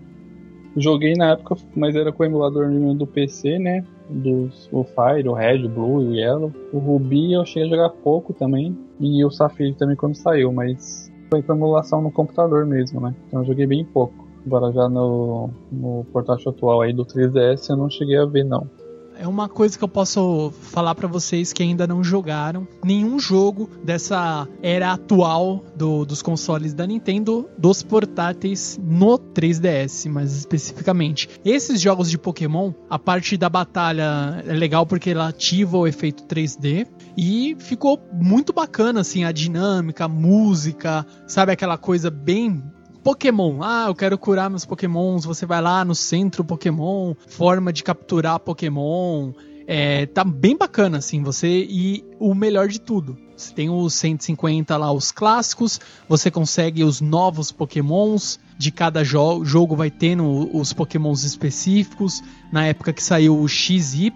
Joguei 0.76 1.12
na 1.12 1.34
época, 1.34 1.54
mas 1.76 1.94
era 1.94 2.10
com 2.10 2.24
o 2.24 2.26
emulador 2.26 2.68
do 2.68 3.06
PC, 3.06 3.60
né? 3.60 3.84
Dos, 4.10 4.68
o 4.72 4.82
Fire, 4.82 5.28
o 5.28 5.32
Red, 5.32 5.64
o 5.64 5.68
Blue 5.68 6.08
o 6.08 6.12
Yellow. 6.12 6.52
O 6.72 6.78
Ruby 6.80 7.34
eu 7.34 7.46
cheguei 7.46 7.68
a 7.68 7.76
jogar 7.76 7.90
pouco 7.90 8.32
também. 8.32 8.76
E 8.98 9.24
o 9.24 9.30
Safiri 9.30 9.74
também 9.74 9.94
quando 9.94 10.16
saiu, 10.16 10.52
mas 10.52 11.08
foi 11.28 11.42
com 11.42 11.52
emulação 11.52 12.02
no 12.02 12.10
computador 12.10 12.66
mesmo, 12.66 13.00
né? 13.00 13.14
Então 13.26 13.40
eu 13.40 13.46
joguei 13.46 13.66
bem 13.66 13.84
pouco. 13.84 14.26
Agora 14.46 14.72
já 14.72 14.88
no, 14.88 15.50
no 15.70 16.06
portátil 16.12 16.50
atual 16.50 16.80
aí 16.80 16.92
do 16.92 17.04
3DS 17.04 17.68
eu 17.68 17.76
não 17.76 17.90
cheguei 17.90 18.18
a 18.18 18.24
ver 18.24 18.44
não. 18.44 18.66
É 19.20 19.26
uma 19.26 19.48
coisa 19.48 19.76
que 19.76 19.82
eu 19.82 19.88
posso 19.88 20.52
falar 20.52 20.94
para 20.94 21.08
vocês 21.08 21.52
que 21.52 21.60
ainda 21.60 21.88
não 21.88 22.04
jogaram 22.04 22.68
nenhum 22.84 23.18
jogo 23.18 23.68
dessa 23.82 24.46
era 24.62 24.92
atual 24.92 25.64
do, 25.74 26.04
dos 26.04 26.22
consoles 26.22 26.72
da 26.72 26.86
Nintendo, 26.86 27.48
dos 27.58 27.82
portáteis 27.82 28.78
no 28.80 29.18
3DS, 29.18 30.08
mais 30.08 30.36
especificamente. 30.36 31.28
Esses 31.44 31.80
jogos 31.80 32.08
de 32.08 32.16
Pokémon, 32.16 32.72
a 32.88 32.96
parte 32.96 33.36
da 33.36 33.48
batalha 33.48 34.40
é 34.46 34.52
legal 34.52 34.86
porque 34.86 35.10
ela 35.10 35.26
ativa 35.26 35.76
o 35.76 35.86
efeito 35.88 36.22
3D 36.22 36.86
e 37.20 37.56
ficou 37.58 38.00
muito 38.12 38.52
bacana 38.52 39.00
assim 39.00 39.24
a 39.24 39.32
dinâmica, 39.32 40.04
a 40.04 40.08
música, 40.08 41.04
sabe 41.26 41.50
aquela 41.50 41.76
coisa 41.76 42.12
bem 42.12 42.62
Pokémon. 43.02 43.60
Ah, 43.60 43.86
eu 43.88 43.94
quero 43.96 44.16
curar 44.16 44.48
meus 44.48 44.64
Pokémons. 44.64 45.24
Você 45.24 45.44
vai 45.44 45.60
lá 45.60 45.84
no 45.84 45.96
centro 45.96 46.44
Pokémon, 46.44 47.14
forma 47.26 47.72
de 47.72 47.82
capturar 47.82 48.38
Pokémon. 48.38 49.32
É, 49.66 50.06
tá 50.06 50.22
bem 50.22 50.56
bacana, 50.56 50.98
assim, 50.98 51.20
você. 51.20 51.66
E 51.68 52.04
o 52.20 52.36
melhor 52.36 52.68
de 52.68 52.80
tudo. 52.80 53.18
Você 53.36 53.52
tem 53.52 53.68
os 53.68 53.94
150 53.94 54.76
lá, 54.76 54.92
os 54.92 55.10
clássicos. 55.10 55.80
Você 56.08 56.30
consegue 56.30 56.84
os 56.84 57.00
novos 57.00 57.50
Pokémons. 57.50 58.38
De 58.58 58.72
cada 58.72 59.04
jo 59.04 59.44
jogo 59.44 59.76
vai 59.76 59.88
tendo 59.88 60.50
os 60.52 60.72
Pokémons 60.72 61.22
específicos. 61.22 62.22
Na 62.50 62.66
época 62.66 62.92
que 62.92 63.02
saiu 63.02 63.40
o 63.40 63.48
XY, 63.48 64.12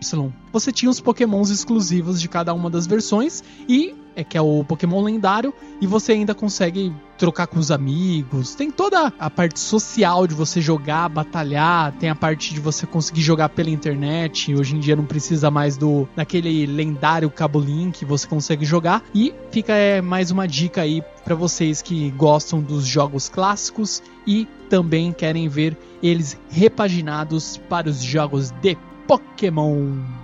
você 0.53 0.73
tinha 0.73 0.91
os 0.91 1.01
Pokémons 1.01 1.49
exclusivos 1.49 2.21
de 2.21 2.29
cada 2.29 2.53
uma 2.53 2.69
das 2.69 2.85
versões. 2.85 3.43
E 3.69 3.95
é 4.15 4.23
que 4.23 4.37
é 4.37 4.41
o 4.41 4.65
Pokémon 4.65 5.03
lendário, 5.03 5.55
e 5.81 5.87
você 5.87 6.13
ainda 6.13 6.35
consegue 6.35 6.93
trocar 7.17 7.47
com 7.47 7.59
os 7.59 7.71
amigos. 7.71 8.55
Tem 8.55 8.71
toda 8.71 9.13
a 9.19 9.31
parte 9.31 9.61
social 9.61 10.27
de 10.27 10.35
você 10.35 10.61
jogar, 10.61 11.09
batalhar, 11.09 11.93
tem 11.93 12.11
a 12.11 12.15
parte 12.15 12.53
de 12.53 12.61
você 12.61 12.87
conseguir 12.87 13.23
jogar 13.23 13.49
pela 13.51 13.71
internet. 13.71 14.55
Hoje 14.55 14.77
em 14.77 14.81
dia 14.81 14.97
não 14.97 15.05
precisa 15.05 15.51
mais 15.51 15.77
do 15.77 16.09
daquele 16.17 16.67
lendário 16.67 17.31
Cabo 17.31 17.61
Link, 17.61 18.05
você 18.05 18.27
consegue 18.27 18.65
jogar. 18.65 19.03
E 19.15 19.33
fica 19.51 19.73
é, 19.73 20.01
mais 20.01 20.31
uma 20.31 20.47
dica 20.47 20.83
aí 20.83 21.03
para 21.25 21.35
vocês 21.35 21.81
que 21.81 22.11
gostam 22.11 22.61
dos 22.61 22.87
jogos 22.87 23.29
clássicos 23.29 24.03
e 24.27 24.47
também 24.69 25.13
querem 25.13 25.49
ver 25.49 25.77
eles 26.03 26.39
repaginados 26.51 27.59
para 27.69 27.89
os 27.89 28.03
jogos 28.03 28.51
de 28.63 28.77
Pokémon. 29.07 30.23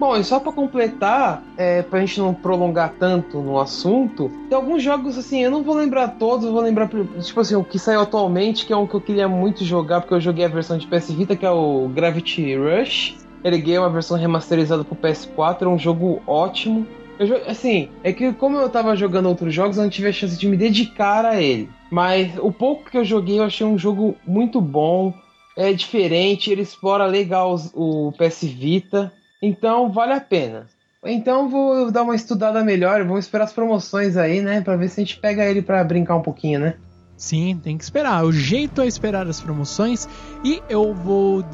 Bom, 0.00 0.16
e 0.16 0.24
só 0.24 0.40
para 0.40 0.50
completar, 0.50 1.44
é, 1.58 1.82
pra 1.82 2.00
gente 2.00 2.18
não 2.20 2.32
prolongar 2.32 2.94
tanto 2.98 3.42
no 3.42 3.60
assunto, 3.60 4.30
tem 4.48 4.56
alguns 4.56 4.82
jogos 4.82 5.18
assim, 5.18 5.42
eu 5.42 5.50
não 5.50 5.62
vou 5.62 5.74
lembrar 5.74 6.08
todos, 6.18 6.46
eu 6.46 6.52
vou 6.52 6.62
lembrar, 6.62 6.88
tipo 6.88 7.38
assim, 7.38 7.54
o 7.54 7.62
que 7.62 7.78
saiu 7.78 8.00
atualmente, 8.00 8.64
que 8.64 8.72
é 8.72 8.76
um 8.76 8.86
que 8.86 8.94
eu 8.94 9.00
queria 9.00 9.28
muito 9.28 9.62
jogar, 9.62 10.00
porque 10.00 10.14
eu 10.14 10.20
joguei 10.20 10.46
a 10.46 10.48
versão 10.48 10.78
de 10.78 10.86
PS 10.86 11.10
Vita, 11.10 11.36
que 11.36 11.44
é 11.44 11.50
o 11.50 11.86
Gravity 11.94 12.56
Rush. 12.56 13.18
Ele 13.44 13.58
ganhou 13.58 13.84
uma 13.84 13.90
versão 13.90 14.16
remasterizada 14.16 14.84
pro 14.84 14.96
PS4, 14.96 15.62
é 15.62 15.68
um 15.68 15.78
jogo 15.78 16.22
ótimo. 16.26 16.86
Eu, 17.20 17.36
assim, 17.46 17.90
é 18.02 18.14
que 18.14 18.32
como 18.32 18.56
eu 18.56 18.70
tava 18.70 18.96
jogando 18.96 19.28
outros 19.28 19.52
jogos, 19.52 19.76
eu 19.76 19.82
não 19.82 19.90
tive 19.90 20.08
a 20.08 20.12
chance 20.12 20.38
de 20.38 20.48
me 20.48 20.56
dedicar 20.56 21.26
a 21.26 21.40
ele. 21.40 21.68
Mas 21.90 22.32
o 22.38 22.50
pouco 22.50 22.90
que 22.90 22.96
eu 22.96 23.04
joguei, 23.04 23.38
eu 23.38 23.44
achei 23.44 23.66
um 23.66 23.76
jogo 23.76 24.16
muito 24.26 24.58
bom. 24.58 25.12
É 25.54 25.70
diferente, 25.70 26.50
ele 26.50 26.62
explora 26.62 27.04
legal 27.04 27.60
o 27.74 28.10
PS 28.12 28.44
Vita. 28.44 29.12
Então 29.42 29.92
vale 29.92 30.14
a 30.14 30.20
pena. 30.20 30.66
Então 31.04 31.50
vou 31.50 31.90
dar 31.90 32.04
uma 32.04 32.14
estudada 32.14 32.64
melhor, 32.64 33.04
vamos 33.04 33.26
esperar 33.26 33.44
as 33.44 33.52
promoções 33.52 34.16
aí, 34.16 34.40
né, 34.40 34.62
para 34.62 34.76
ver 34.76 34.88
se 34.88 35.00
a 35.00 35.04
gente 35.04 35.18
pega 35.18 35.44
ele 35.44 35.60
para 35.60 35.84
brincar 35.84 36.16
um 36.16 36.22
pouquinho, 36.22 36.60
né? 36.60 36.74
Sim, 37.20 37.60
tem 37.62 37.76
que 37.76 37.84
esperar. 37.84 38.24
O 38.24 38.32
jeito 38.32 38.80
é 38.80 38.86
esperar 38.86 39.28
as 39.28 39.42
promoções. 39.42 40.08
E 40.42 40.62
eu 40.70 40.94
vou 40.94 41.44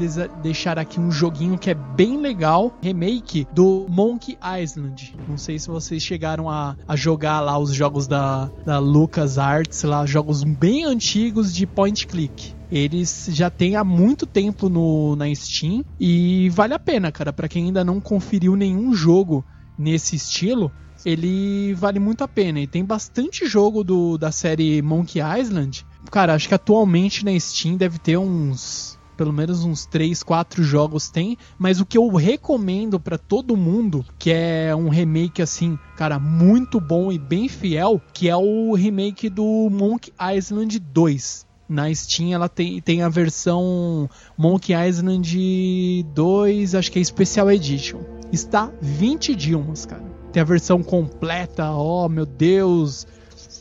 deixar 0.40 0.78
aqui 0.78 1.00
um 1.00 1.10
joguinho 1.10 1.58
que 1.58 1.68
é 1.68 1.74
bem 1.74 2.20
legal: 2.20 2.72
remake 2.80 3.48
do 3.52 3.84
Monkey 3.88 4.38
Island. 4.62 5.18
Não 5.28 5.36
sei 5.36 5.58
se 5.58 5.66
vocês 5.66 6.04
chegaram 6.04 6.48
a, 6.48 6.76
a 6.86 6.94
jogar 6.94 7.40
lá 7.40 7.58
os 7.58 7.74
jogos 7.74 8.06
da, 8.06 8.48
da 8.64 8.78
Lucas 8.78 9.38
Arts, 9.38 9.82
lá, 9.82 10.06
jogos 10.06 10.44
bem 10.44 10.84
antigos 10.84 11.52
de 11.52 11.66
point 11.66 12.06
click. 12.06 12.54
Eles 12.70 13.28
já 13.32 13.50
têm 13.50 13.74
há 13.74 13.82
muito 13.82 14.24
tempo 14.24 14.68
no, 14.68 15.16
na 15.16 15.34
Steam 15.34 15.84
e 15.98 16.48
vale 16.50 16.74
a 16.74 16.78
pena, 16.78 17.10
cara. 17.10 17.32
Para 17.32 17.48
quem 17.48 17.64
ainda 17.64 17.84
não 17.84 18.00
conferiu 18.00 18.54
nenhum 18.54 18.94
jogo 18.94 19.44
nesse 19.76 20.14
estilo, 20.14 20.70
ele 21.04 21.74
vale 21.74 21.98
muito 21.98 22.24
a 22.24 22.28
pena. 22.28 22.60
E 22.60 22.66
tem 22.66 22.84
bastante 22.84 23.46
jogo 23.46 23.84
do, 23.84 24.16
da 24.16 24.32
série 24.32 24.80
Monkey 24.82 25.20
Island. 25.20 25.86
Cara, 26.10 26.34
acho 26.34 26.48
que 26.48 26.54
atualmente 26.54 27.24
na 27.24 27.38
Steam 27.38 27.76
deve 27.76 27.98
ter 27.98 28.16
uns. 28.16 28.96
Pelo 29.16 29.32
menos 29.32 29.64
uns 29.64 29.86
3, 29.86 30.22
4 30.22 30.62
jogos 30.62 31.08
tem. 31.08 31.38
Mas 31.58 31.80
o 31.80 31.86
que 31.86 31.96
eu 31.96 32.08
recomendo 32.14 33.00
para 33.00 33.16
todo 33.16 33.56
mundo, 33.56 34.04
que 34.18 34.30
é 34.30 34.76
um 34.76 34.90
remake 34.90 35.40
assim, 35.40 35.78
cara, 35.96 36.18
muito 36.18 36.78
bom 36.78 37.10
e 37.10 37.18
bem 37.18 37.48
fiel, 37.48 38.00
que 38.12 38.28
é 38.28 38.36
o 38.36 38.74
remake 38.74 39.30
do 39.30 39.70
Monkey 39.70 40.12
Island 40.36 40.78
2 40.78 41.46
na 41.68 41.92
Steam 41.92 42.32
ela 42.32 42.48
tem, 42.48 42.80
tem 42.80 43.02
a 43.02 43.08
versão 43.08 44.08
Monkey 44.36 44.72
Island 44.72 46.04
2, 46.14 46.74
acho 46.74 46.92
que 46.92 46.98
é 46.98 47.04
Special 47.04 47.50
Edition. 47.50 48.00
Está 48.32 48.70
20 48.80 49.34
Dilmas, 49.34 49.86
cara. 49.86 50.04
Tem 50.36 50.42
a 50.42 50.44
versão 50.44 50.82
completa, 50.82 51.70
oh 51.70 52.10
meu 52.10 52.26
Deus, 52.26 53.06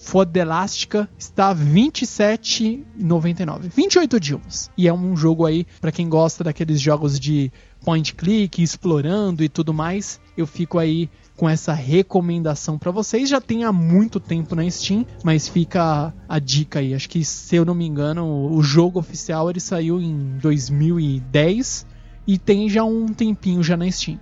foda 0.02 0.40
elástica, 0.40 1.08
está 1.18 1.56
27,99. 1.56 3.72
28 3.74 4.20
Dilmas. 4.20 4.70
E 4.78 4.86
é 4.86 4.94
um 4.94 5.16
jogo 5.16 5.46
aí 5.46 5.66
para 5.80 5.94
quem 5.94 6.10
gosta 6.10 6.44
daqueles 6.44 6.82
jogos 6.82 7.18
de 7.18 7.50
point 7.80 8.14
click, 8.14 8.62
explorando 8.62 9.42
e 9.42 9.48
tudo 9.48 9.74
mais. 9.74 10.20
Eu 10.36 10.46
fico 10.46 10.78
aí 10.78 11.10
com 11.38 11.48
essa 11.48 11.72
recomendação 11.72 12.78
para 12.78 12.92
vocês. 12.92 13.30
Já 13.30 13.40
tem 13.40 13.64
há 13.64 13.72
muito 13.72 14.20
tempo 14.20 14.54
na 14.54 14.70
Steam, 14.70 15.06
mas 15.24 15.48
fica 15.48 16.14
a 16.28 16.40
dica 16.40 16.80
aí. 16.80 16.94
Acho 16.94 17.08
que 17.08 17.24
se 17.24 17.56
eu 17.56 17.64
não 17.64 17.74
me 17.74 17.88
engano, 17.88 18.54
o 18.54 18.62
jogo 18.62 19.00
oficial 19.00 19.50
ele 19.50 19.62
saiu 19.62 20.02
em 20.02 20.38
2010 20.40 21.88
e 22.28 22.38
tem 22.38 22.68
já 22.68 22.84
um 22.84 23.14
tempinho 23.14 23.64
já 23.64 23.78
na 23.78 23.90
Steam. 23.90 24.20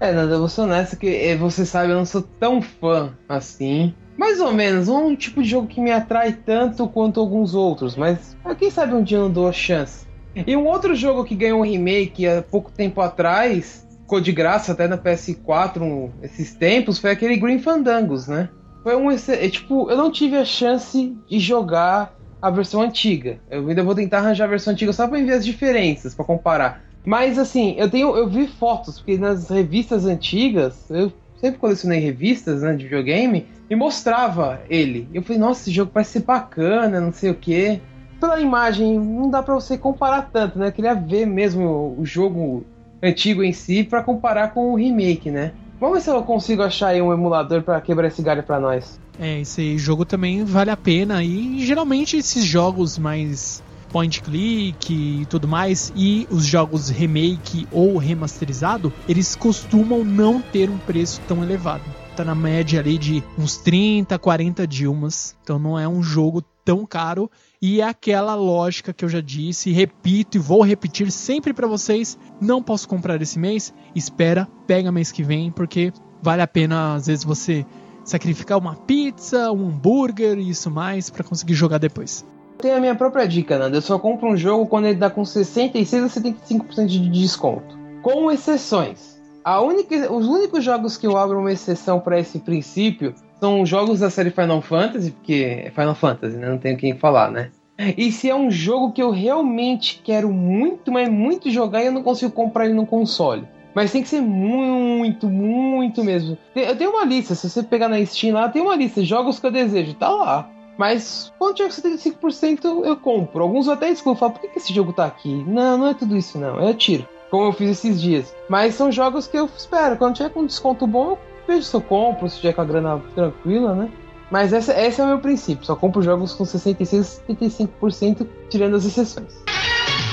É, 0.00 0.12
Nanda, 0.12 0.34
eu 0.34 0.38
vou 0.38 0.48
ser 0.48 0.60
honesto 0.60 0.96
que 0.96 1.08
eh, 1.08 1.36
você 1.36 1.66
sabe, 1.66 1.90
eu 1.90 1.96
não 1.96 2.04
sou 2.04 2.22
tão 2.22 2.62
fã 2.62 3.12
assim. 3.28 3.92
Mais 4.16 4.40
ou 4.40 4.52
menos, 4.52 4.88
um 4.88 5.14
tipo 5.14 5.42
de 5.42 5.48
jogo 5.48 5.66
que 5.66 5.80
me 5.80 5.90
atrai 5.90 6.32
tanto 6.32 6.88
quanto 6.88 7.20
alguns 7.20 7.54
outros, 7.54 7.96
mas 7.96 8.36
quem 8.58 8.70
sabe 8.70 8.94
um 8.94 9.02
dia 9.02 9.18
eu 9.18 9.22
não 9.22 9.30
dou 9.30 9.48
a 9.48 9.52
chance. 9.52 10.06
E 10.46 10.56
um 10.56 10.66
outro 10.66 10.94
jogo 10.94 11.24
que 11.24 11.34
ganhou 11.34 11.60
um 11.60 11.64
remake 11.64 12.26
há 12.26 12.42
pouco 12.42 12.70
tempo 12.70 13.00
atrás, 13.00 13.86
ficou 14.02 14.20
de 14.20 14.32
graça 14.32 14.72
até 14.72 14.86
na 14.86 14.96
PS4 14.96 15.82
um, 15.82 16.10
esses 16.22 16.54
tempos, 16.54 16.98
foi 16.98 17.10
aquele 17.10 17.36
Green 17.36 17.58
Fandangos, 17.58 18.28
né? 18.28 18.48
Foi 18.82 18.96
um. 18.96 19.10
É, 19.10 19.48
tipo, 19.48 19.90
eu 19.90 19.96
não 19.96 20.10
tive 20.10 20.36
a 20.36 20.44
chance 20.44 21.16
de 21.28 21.38
jogar 21.38 22.14
a 22.40 22.50
versão 22.50 22.80
antiga. 22.80 23.40
Eu 23.50 23.68
ainda 23.68 23.82
vou 23.82 23.94
tentar 23.94 24.18
arranjar 24.18 24.44
a 24.44 24.48
versão 24.48 24.72
antiga 24.72 24.92
só 24.92 25.06
pra 25.08 25.18
ver 25.18 25.32
as 25.32 25.44
diferenças, 25.44 26.14
para 26.14 26.24
comparar. 26.24 26.87
Mas 27.08 27.38
assim, 27.38 27.74
eu 27.78 27.88
tenho, 27.88 28.14
eu 28.14 28.28
vi 28.28 28.46
fotos, 28.46 28.98
porque 28.98 29.16
nas 29.16 29.48
revistas 29.48 30.04
antigas, 30.04 30.90
eu 30.90 31.10
sempre 31.40 31.58
colecionei 31.58 31.98
revistas 32.00 32.60
né, 32.60 32.74
de 32.74 32.84
videogame, 32.84 33.46
e 33.70 33.74
mostrava 33.74 34.60
ele. 34.68 35.08
Eu 35.14 35.22
falei, 35.22 35.38
nossa, 35.40 35.62
esse 35.62 35.70
jogo 35.70 35.90
parece 35.90 36.12
ser 36.12 36.24
bacana, 36.24 37.00
não 37.00 37.10
sei 37.10 37.30
o 37.30 37.34
que. 37.34 37.80
Pela 38.20 38.38
imagem, 38.38 39.00
não 39.00 39.30
dá 39.30 39.42
pra 39.42 39.54
você 39.54 39.78
comparar 39.78 40.28
tanto, 40.30 40.58
né? 40.58 40.68
Eu 40.68 40.72
queria 40.72 40.92
ver 40.92 41.26
mesmo 41.26 41.96
o 41.98 42.04
jogo 42.04 42.62
antigo 43.02 43.42
em 43.42 43.54
si 43.54 43.82
para 43.82 44.02
comparar 44.02 44.52
com 44.52 44.74
o 44.74 44.76
remake, 44.76 45.30
né? 45.30 45.52
Vamos 45.80 45.96
ver 45.96 46.02
se 46.02 46.10
eu 46.10 46.22
consigo 46.22 46.62
achar 46.62 46.88
aí 46.88 47.00
um 47.00 47.10
emulador 47.10 47.62
para 47.62 47.80
quebrar 47.80 48.08
esse 48.08 48.20
galho 48.20 48.42
para 48.42 48.60
nós. 48.60 49.00
É, 49.18 49.40
esse 49.40 49.78
jogo 49.78 50.04
também 50.04 50.44
vale 50.44 50.70
a 50.70 50.76
pena 50.76 51.24
e 51.24 51.64
geralmente 51.64 52.18
esses 52.18 52.44
jogos 52.44 52.98
mais 52.98 53.62
point 53.88 54.22
click 54.22 54.92
e 54.92 55.26
tudo 55.26 55.48
mais, 55.48 55.92
e 55.96 56.26
os 56.30 56.44
jogos 56.44 56.88
remake 56.88 57.66
ou 57.72 57.96
remasterizado, 57.96 58.92
eles 59.08 59.34
costumam 59.34 60.04
não 60.04 60.40
ter 60.40 60.70
um 60.70 60.78
preço 60.78 61.20
tão 61.26 61.42
elevado. 61.42 61.84
Tá 62.16 62.24
na 62.24 62.34
média 62.34 62.80
ali 62.80 62.98
de 62.98 63.22
uns 63.38 63.58
30, 63.58 64.18
40 64.18 64.66
Dilmas. 64.66 65.36
Então 65.42 65.58
não 65.58 65.78
é 65.78 65.88
um 65.88 66.02
jogo 66.02 66.42
tão 66.64 66.84
caro 66.84 67.30
e 67.62 67.80
é 67.80 67.84
aquela 67.84 68.34
lógica 68.34 68.92
que 68.92 69.04
eu 69.04 69.08
já 69.08 69.20
disse, 69.20 69.72
repito 69.72 70.36
e 70.36 70.40
vou 70.40 70.62
repetir 70.62 71.10
sempre 71.10 71.54
para 71.54 71.66
vocês, 71.66 72.18
não 72.40 72.62
posso 72.62 72.86
comprar 72.86 73.22
esse 73.22 73.38
mês, 73.38 73.72
espera, 73.94 74.46
pega 74.66 74.92
mês 74.92 75.10
que 75.10 75.22
vem, 75.22 75.50
porque 75.50 75.92
vale 76.22 76.42
a 76.42 76.46
pena 76.46 76.94
às 76.94 77.06
vezes 77.06 77.24
você 77.24 77.64
sacrificar 78.04 78.58
uma 78.58 78.74
pizza, 78.74 79.50
um 79.50 79.68
hambúrguer 79.68 80.38
e 80.38 80.50
isso 80.50 80.70
mais 80.70 81.08
para 81.08 81.24
conseguir 81.24 81.54
jogar 81.54 81.78
depois 81.78 82.24
tenho 82.58 82.76
a 82.76 82.80
minha 82.80 82.94
própria 82.94 83.26
dica, 83.26 83.58
Nanda. 83.58 83.76
Eu 83.76 83.82
só 83.82 83.98
compro 83.98 84.28
um 84.28 84.36
jogo 84.36 84.66
quando 84.66 84.86
ele 84.86 84.98
dá 84.98 85.08
com 85.08 85.24
66 85.24 86.02
a 86.04 86.20
75% 86.20 86.86
de 86.86 87.08
desconto. 87.08 87.78
Com 88.02 88.30
exceções. 88.30 89.18
A 89.44 89.60
única, 89.60 90.12
os 90.12 90.26
únicos 90.26 90.62
jogos 90.62 90.98
que 90.98 91.06
eu 91.06 91.16
abro 91.16 91.38
uma 91.38 91.52
exceção 91.52 92.00
para 92.00 92.18
esse 92.18 92.38
princípio 92.40 93.14
são 93.40 93.64
jogos 93.64 94.00
da 94.00 94.10
série 94.10 94.30
Final 94.30 94.60
Fantasy, 94.60 95.12
porque 95.12 95.64
é 95.66 95.70
Final 95.70 95.94
Fantasy, 95.94 96.36
né? 96.36 96.50
Não 96.50 96.58
tenho 96.58 96.76
quem 96.76 96.96
falar, 96.96 97.30
né? 97.30 97.50
E 97.96 98.10
se 98.10 98.28
é 98.28 98.34
um 98.34 98.50
jogo 98.50 98.92
que 98.92 99.00
eu 99.00 99.10
realmente 99.10 100.00
quero 100.02 100.30
muito, 100.30 100.90
mas 100.90 101.08
muito 101.08 101.48
jogar 101.48 101.82
e 101.82 101.86
eu 101.86 101.92
não 101.92 102.02
consigo 102.02 102.32
comprar 102.32 102.64
ele 102.64 102.74
no 102.74 102.84
console. 102.84 103.46
Mas 103.72 103.92
tem 103.92 104.02
que 104.02 104.08
ser 104.08 104.20
muito, 104.20 105.28
muito 105.28 106.02
mesmo. 106.02 106.36
Eu 106.56 106.74
tenho 106.76 106.90
uma 106.90 107.04
lista, 107.04 107.36
se 107.36 107.48
você 107.48 107.62
pegar 107.62 107.88
na 107.88 108.04
Steam 108.04 108.34
lá, 108.34 108.48
tem 108.48 108.60
uma 108.60 108.74
lista 108.74 109.00
de 109.00 109.06
jogos 109.06 109.38
que 109.38 109.46
eu 109.46 109.52
desejo, 109.52 109.94
tá 109.94 110.08
lá. 110.08 110.50
Mas 110.78 111.32
quando 111.36 111.56
tiver 111.56 111.70
75% 111.70 112.84
eu 112.84 112.96
compro. 112.96 113.42
Alguns 113.42 113.66
eu 113.66 113.72
até 113.72 113.90
excluo, 113.90 114.14
falo, 114.14 114.32
por 114.32 114.40
que, 114.40 114.48
que 114.48 114.58
esse 114.58 114.72
jogo 114.72 114.92
tá 114.92 115.04
aqui? 115.04 115.44
Não, 115.44 115.76
não 115.76 115.88
é 115.88 115.94
tudo 115.94 116.16
isso 116.16 116.38
não, 116.38 116.60
é 116.60 116.72
tiro. 116.72 117.06
Como 117.30 117.44
eu 117.44 117.52
fiz 117.52 117.70
esses 117.70 118.00
dias. 118.00 118.32
Mas 118.48 118.74
são 118.76 118.90
jogos 118.90 119.26
que 119.26 119.36
eu 119.36 119.46
espero. 119.54 119.96
Quando 119.96 120.14
tiver 120.14 120.30
com 120.30 120.46
desconto 120.46 120.86
bom, 120.86 121.10
eu 121.10 121.18
vejo 121.46 121.64
se 121.64 121.74
eu 121.74 121.80
compro, 121.80 122.30
se 122.30 122.36
tiver 122.36 122.54
com 122.54 122.62
a 122.62 122.64
grana 122.64 123.02
tranquila, 123.14 123.74
né? 123.74 123.90
Mas 124.30 124.52
essa, 124.52 124.78
esse 124.80 125.00
é 125.00 125.04
o 125.04 125.08
meu 125.08 125.18
princípio. 125.18 125.66
Só 125.66 125.74
compro 125.74 126.00
jogos 126.00 126.32
com 126.32 126.44
66, 126.44 127.22
75%, 127.28 128.26
tirando 128.48 128.76
as 128.76 128.84
exceções. 128.84 129.34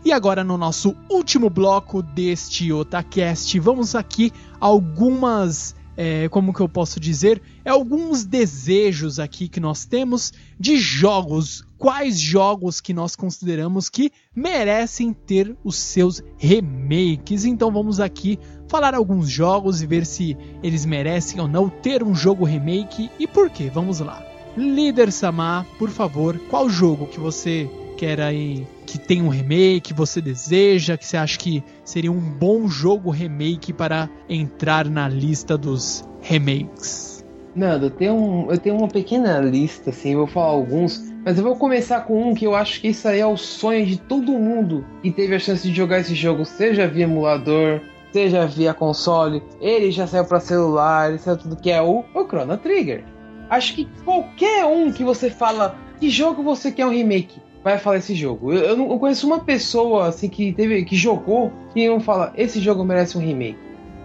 E 0.05 0.11
agora 0.11 0.42
no 0.42 0.59
nosso 0.59 0.96
último 1.09 1.48
bloco 1.48 2.03
deste 2.03 2.72
Otacast, 2.72 3.57
vamos 3.61 3.94
aqui 3.94 4.33
algumas, 4.62 5.75
é, 5.96 6.29
como 6.29 6.55
que 6.55 6.61
eu 6.61 6.68
posso 6.68 7.01
dizer, 7.01 7.42
é 7.64 7.70
alguns 7.70 8.25
desejos 8.25 9.18
aqui 9.18 9.48
que 9.48 9.59
nós 9.59 9.85
temos 9.85 10.33
de 10.59 10.77
jogos. 10.77 11.64
Quais 11.77 12.20
jogos 12.20 12.81
que 12.81 12.94
nós 12.94 13.16
consideramos 13.16 13.88
que 13.88 14.12
merecem 14.33 15.12
ter 15.12 15.57
os 15.64 15.75
seus 15.75 16.22
remakes? 16.38 17.44
Então 17.44 17.72
vamos 17.72 17.98
aqui 17.98 18.38
falar 18.68 18.94
alguns 18.94 19.29
jogos 19.29 19.83
e 19.83 19.87
ver 19.87 20.07
se 20.07 20.37
eles 20.62 20.87
merecem 20.87 21.40
ou 21.40 21.48
não 21.48 21.68
ter 21.68 22.05
um 22.05 22.14
jogo 22.14 22.44
remake 22.44 23.11
e 23.18 23.27
por 23.27 23.51
quê. 23.51 23.68
Vamos 23.68 23.98
lá. 23.98 24.25
Líder 24.57 25.11
Samar, 25.11 25.66
por 25.77 25.90
favor, 25.90 26.38
qual 26.48 26.70
jogo 26.70 27.09
que 27.09 27.18
você 27.18 27.68
quer 28.02 28.20
aí 28.20 28.66
que 28.84 28.98
tem 28.98 29.22
um 29.22 29.28
remake, 29.28 29.94
você 29.94 30.20
deseja, 30.20 30.96
que 30.96 31.06
você 31.06 31.16
acha 31.16 31.38
que 31.38 31.62
seria 31.84 32.10
um 32.10 32.18
bom 32.18 32.66
jogo 32.66 33.10
remake 33.10 33.72
para 33.72 34.10
entrar 34.28 34.90
na 34.90 35.08
lista 35.08 35.56
dos 35.56 36.04
remakes? 36.20 37.24
Nando, 37.54 37.86
eu 37.86 37.90
tenho, 37.90 38.14
um, 38.14 38.50
eu 38.50 38.58
tenho 38.58 38.76
uma 38.76 38.88
pequena 38.88 39.38
lista, 39.38 39.90
assim, 39.90 40.16
vou 40.16 40.26
falar 40.26 40.48
alguns, 40.48 41.00
mas 41.24 41.38
eu 41.38 41.44
vou 41.44 41.54
começar 41.54 42.00
com 42.00 42.30
um 42.30 42.34
que 42.34 42.44
eu 42.44 42.56
acho 42.56 42.80
que 42.80 42.88
isso 42.88 43.06
aí 43.06 43.20
é 43.20 43.26
o 43.26 43.36
sonho 43.36 43.86
de 43.86 44.00
todo 44.00 44.32
mundo 44.32 44.84
que 45.00 45.12
teve 45.12 45.36
a 45.36 45.38
chance 45.38 45.62
de 45.68 45.72
jogar 45.72 46.00
esse 46.00 46.16
jogo, 46.16 46.44
seja 46.44 46.88
via 46.88 47.04
emulador, 47.04 47.82
seja 48.12 48.46
via 48.46 48.74
console, 48.74 49.44
ele 49.60 49.92
já 49.92 50.08
saiu 50.08 50.24
para 50.24 50.40
celular, 50.40 51.08
ele 51.08 51.18
saiu 51.18 51.36
tudo 51.36 51.54
que 51.54 51.70
é 51.70 51.80
o, 51.80 52.04
o 52.12 52.24
Chrono 52.26 52.56
Trigger. 52.56 53.04
Acho 53.48 53.76
que 53.76 53.88
qualquer 54.04 54.64
um 54.64 54.90
que 54.90 55.04
você 55.04 55.30
fala 55.30 55.78
que 56.00 56.10
jogo 56.10 56.42
você 56.42 56.72
quer 56.72 56.84
um 56.84 56.90
remake, 56.90 57.40
vai 57.62 57.79
falar 57.79 57.98
esse 57.98 58.14
jogo. 58.14 58.53
Eu, 58.53 58.61
eu 58.61 58.77
não 58.77 58.98
conheço 58.98 59.27
uma 59.27 59.40
pessoa 59.40 60.09
assim 60.09 60.29
que 60.29 60.53
teve 60.53 60.85
que 60.85 60.96
jogou 60.96 61.53
e 61.75 61.88
não 61.88 62.01
fala 62.01 62.33
esse 62.37 62.61
jogo 62.61 62.85
merece 62.85 63.16
um 63.16 63.20
remake. 63.20 63.59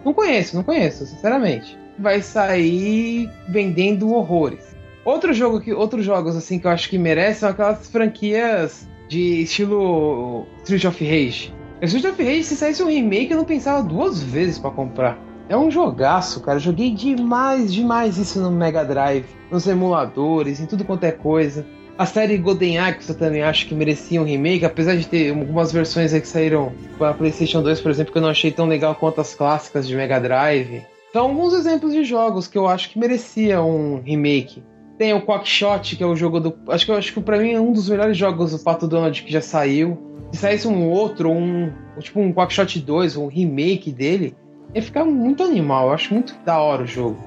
Não 0.05 0.13
conheço, 0.13 0.55
não 0.55 0.63
conheço, 0.63 1.05
sinceramente. 1.05 1.77
Vai 1.99 2.21
sair 2.21 3.29
vendendo 3.49 4.13
horrores. 4.13 4.75
Outro 5.03 5.33
jogo 5.33 5.59
que 5.59 5.73
outros 5.73 6.05
jogos 6.05 6.35
assim 6.35 6.59
que 6.59 6.67
eu 6.67 6.71
acho 6.71 6.89
que 6.89 6.97
merecem 6.97 7.35
são 7.35 7.49
aquelas 7.49 7.89
franquias 7.89 8.87
de 9.07 9.41
estilo 9.41 10.45
Street 10.63 10.85
of 10.85 11.03
Rage. 11.03 11.53
Street 11.81 12.05
of 12.05 12.23
Rage 12.23 12.43
se 12.43 12.55
saísse 12.55 12.83
um 12.83 12.87
remake 12.87 13.31
eu 13.31 13.37
não 13.37 13.45
pensava 13.45 13.81
duas 13.81 14.21
vezes 14.21 14.59
para 14.59 14.71
comprar. 14.71 15.17
É 15.49 15.57
um 15.57 15.71
jogaço, 15.71 16.41
cara. 16.41 16.57
Eu 16.57 16.61
joguei 16.61 16.91
demais, 16.91 17.73
demais 17.73 18.17
isso 18.17 18.39
no 18.41 18.51
Mega 18.51 18.83
Drive, 18.83 19.25
nos 19.49 19.65
emuladores, 19.65 20.59
em 20.59 20.65
tudo 20.65 20.83
quanto 20.83 21.05
é 21.05 21.11
coisa. 21.11 21.65
A 21.97 22.05
série 22.05 22.37
Golden 22.37 22.77
Axe 22.77 23.09
eu 23.09 23.17
também 23.17 23.41
acho 23.41 23.65
que 23.65 23.73
merecia 23.73 24.21
um 24.21 24.23
remake, 24.23 24.63
apesar 24.63 24.95
de 24.95 25.07
ter 25.07 25.31
algumas 25.31 25.71
versões 25.71 26.13
aí 26.13 26.21
que 26.21 26.27
saíram 26.27 26.71
para 26.95 27.15
PlayStation 27.15 27.63
2, 27.63 27.81
por 27.81 27.89
exemplo, 27.89 28.11
que 28.11 28.19
eu 28.19 28.21
não 28.21 28.29
achei 28.29 28.51
tão 28.51 28.67
legal 28.67 28.93
quanto 28.93 29.19
as 29.19 29.33
clássicas 29.33 29.87
de 29.87 29.95
Mega 29.95 30.19
Drive. 30.19 30.85
Então, 31.09 31.25
alguns 31.25 31.55
exemplos 31.55 31.93
de 31.93 32.03
jogos 32.03 32.47
que 32.47 32.55
eu 32.55 32.67
acho 32.67 32.91
que 32.91 32.99
merecia 32.99 33.63
um 33.63 33.99
remake. 33.99 34.63
Tem 34.95 35.11
o 35.11 35.25
Quackshot, 35.25 35.95
que 35.95 36.03
é 36.03 36.05
o 36.05 36.15
jogo 36.15 36.39
do. 36.39 36.53
Acho 36.69 36.85
que 36.85 36.91
acho 36.91 37.13
que 37.13 37.19
para 37.19 37.39
mim 37.39 37.53
é 37.53 37.59
um 37.59 37.71
dos 37.71 37.89
melhores 37.89 38.15
jogos 38.15 38.51
do 38.51 38.59
Pato 38.59 38.87
Donald 38.87 39.23
que 39.23 39.31
já 39.31 39.41
saiu. 39.41 39.97
Se 40.31 40.41
saísse 40.41 40.67
um 40.67 40.89
outro, 40.91 41.31
um. 41.31 41.71
Tipo 41.99 42.19
um 42.19 42.31
Quackshot 42.31 42.79
2, 42.79 43.17
um 43.17 43.25
remake 43.25 43.91
dele, 43.91 44.35
ia 44.75 44.83
ficar 44.83 45.03
muito 45.03 45.41
animal. 45.41 45.87
Eu 45.87 45.93
acho 45.93 46.13
muito 46.13 46.35
da 46.45 46.59
hora 46.59 46.83
o 46.83 46.87
jogo. 46.87 47.17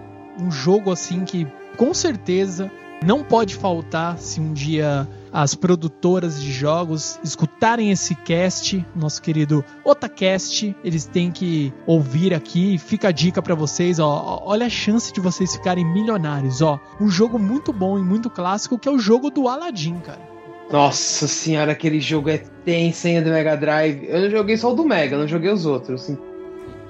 Um 0.40 0.50
jogo 0.50 0.92
assim 0.92 1.24
que 1.24 1.44
com 1.76 1.92
certeza 1.92 2.70
não 3.04 3.22
pode 3.22 3.54
faltar 3.54 4.18
se 4.18 4.40
um 4.40 4.52
dia 4.52 5.08
as 5.32 5.54
produtoras 5.54 6.40
de 6.40 6.52
jogos 6.52 7.18
escutarem 7.22 7.90
esse 7.90 8.14
cast, 8.14 8.84
nosso 8.96 9.22
querido 9.22 9.64
Otacast, 9.84 10.74
eles 10.82 11.06
têm 11.06 11.30
que 11.30 11.72
ouvir 11.86 12.34
aqui. 12.34 12.78
Fica 12.78 13.08
a 13.08 13.12
dica 13.12 13.40
para 13.40 13.54
vocês, 13.54 13.98
ó, 13.98 14.42
olha 14.44 14.66
a 14.66 14.70
chance 14.70 15.12
de 15.12 15.20
vocês 15.20 15.54
ficarem 15.54 15.84
milionários, 15.84 16.60
ó. 16.60 16.80
Um 17.00 17.08
jogo 17.08 17.38
muito 17.38 17.72
bom 17.72 17.98
e 17.98 18.02
muito 18.02 18.28
clássico 18.28 18.78
que 18.78 18.88
é 18.88 18.92
o 18.92 18.98
jogo 18.98 19.30
do 19.30 19.48
Aladdin, 19.48 19.98
cara. 20.00 20.30
Nossa 20.70 21.26
senhora, 21.26 21.72
aquele 21.72 22.00
jogo 22.00 22.28
é 22.28 22.38
tenso, 22.64 23.08
hein, 23.08 23.22
do 23.22 23.30
Mega 23.30 23.56
Drive. 23.56 24.06
Eu 24.08 24.30
joguei 24.30 24.56
só 24.56 24.72
o 24.72 24.74
do 24.74 24.84
Mega, 24.84 25.18
não 25.18 25.26
joguei 25.26 25.50
os 25.50 25.66
outros. 25.66 26.08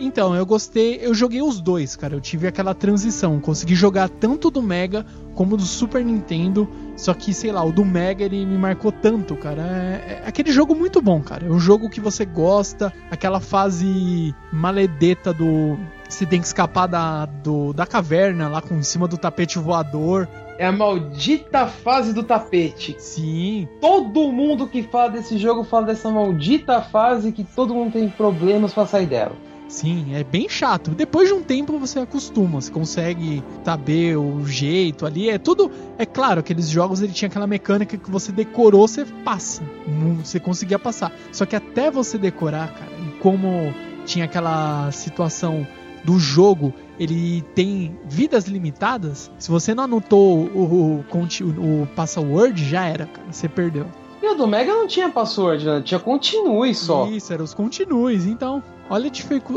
Então, 0.01 0.35
eu 0.35 0.47
gostei, 0.47 0.99
eu 1.03 1.13
joguei 1.13 1.43
os 1.43 1.61
dois, 1.61 1.95
cara. 1.95 2.15
Eu 2.15 2.21
tive 2.23 2.47
aquela 2.47 2.75
transição, 2.75 3.39
consegui 3.39 3.75
jogar 3.75 4.09
tanto 4.09 4.51
do 4.51 4.63
Mega 4.63 5.05
como 5.35 5.59
do 5.59 5.63
Super 5.63 6.03
Nintendo. 6.03 6.67
Só 6.97 7.13
que, 7.13 7.35
sei 7.35 7.53
lá, 7.53 7.63
o 7.63 7.71
do 7.71 7.85
Mega 7.85 8.25
ele 8.25 8.47
me 8.47 8.57
marcou 8.57 8.91
tanto, 8.91 9.37
cara. 9.37 9.63
É, 9.63 10.23
é 10.25 10.29
aquele 10.29 10.51
jogo 10.51 10.75
muito 10.75 11.03
bom, 11.03 11.21
cara. 11.21 11.47
É 11.47 11.51
um 11.51 11.61
jogo 11.61 11.91
que 11.91 12.01
você 12.01 12.25
gosta, 12.25 12.91
aquela 13.11 13.41
fase 13.41 14.35
maledeta 14.51 15.35
do. 15.35 15.79
Você 16.09 16.25
tem 16.25 16.41
que 16.41 16.47
escapar 16.47 16.87
da, 16.87 17.27
do, 17.27 17.73
da 17.73 17.87
caverna 17.87 18.49
lá 18.49 18.63
com 18.63 18.75
em 18.75 18.83
cima 18.83 19.07
do 19.07 19.19
tapete 19.19 19.59
voador. 19.59 20.27
É 20.59 20.67
a 20.67 20.73
maldita 20.73 21.67
fase 21.67 22.13
do 22.13 22.23
tapete. 22.23 22.97
Sim. 22.99 23.69
Todo 23.81 24.33
mundo 24.33 24.67
que 24.67 24.83
fala 24.83 25.11
desse 25.11 25.39
jogo 25.39 25.63
fala 25.63 25.87
dessa 25.87 26.11
maldita 26.11 26.81
fase 26.83 27.33
que 27.33 27.45
todo 27.45 27.75
mundo 27.75 27.93
tem 27.93 28.09
problemas 28.09 28.73
pra 28.73 28.87
sair 28.87 29.07
dela. 29.07 29.50
Sim, 29.71 30.17
é 30.17 30.25
bem 30.25 30.49
chato. 30.49 30.91
Depois 30.91 31.29
de 31.29 31.35
um 31.35 31.45
tempo 31.45 31.79
você 31.79 32.01
acostuma, 32.01 32.61
você 32.61 32.73
consegue 32.73 33.41
saber 33.65 34.17
o 34.17 34.45
jeito 34.45 35.07
ali. 35.07 35.31
É 35.31 35.39
tudo. 35.39 35.71
É 35.97 36.05
claro, 36.05 36.41
aqueles 36.41 36.69
jogos 36.69 37.01
ele 37.01 37.13
tinha 37.13 37.29
aquela 37.29 37.47
mecânica 37.47 37.97
que 37.97 38.11
você 38.11 38.33
decorou, 38.33 38.89
você 38.89 39.05
passa. 39.05 39.63
Você 40.25 40.41
conseguia 40.41 40.77
passar. 40.77 41.13
Só 41.31 41.47
que 41.47 41.55
até 41.55 41.89
você 41.89 42.19
decorar, 42.19 42.75
cara, 42.75 42.91
e 43.01 43.21
como 43.21 43.73
tinha 44.05 44.25
aquela 44.25 44.91
situação 44.91 45.65
do 46.03 46.19
jogo, 46.19 46.75
ele 46.99 47.43
tem 47.55 47.97
vidas 48.07 48.47
limitadas. 48.47 49.31
Se 49.39 49.49
você 49.49 49.73
não 49.73 49.85
anotou 49.85 50.49
o, 50.49 50.59
o, 50.59 51.05
o, 51.17 51.83
o 51.83 51.87
password, 51.95 52.69
já 52.69 52.87
era, 52.87 53.07
cara. 53.07 53.31
Você 53.31 53.49
perdeu. 53.49 53.87
E 54.23 54.29
o 54.29 54.35
do 54.35 54.47
Mega 54.47 54.73
não 54.73 54.87
tinha 54.87 55.09
password, 55.09 55.65
né? 55.65 55.83
Tinha 55.83 55.99
continue 55.99 56.75
só. 56.75 57.07
Isso, 57.07 57.33
eram 57.33 57.45
os 57.45 57.55
continues, 57.55 58.27
então. 58.27 58.63
Olha 58.91 59.11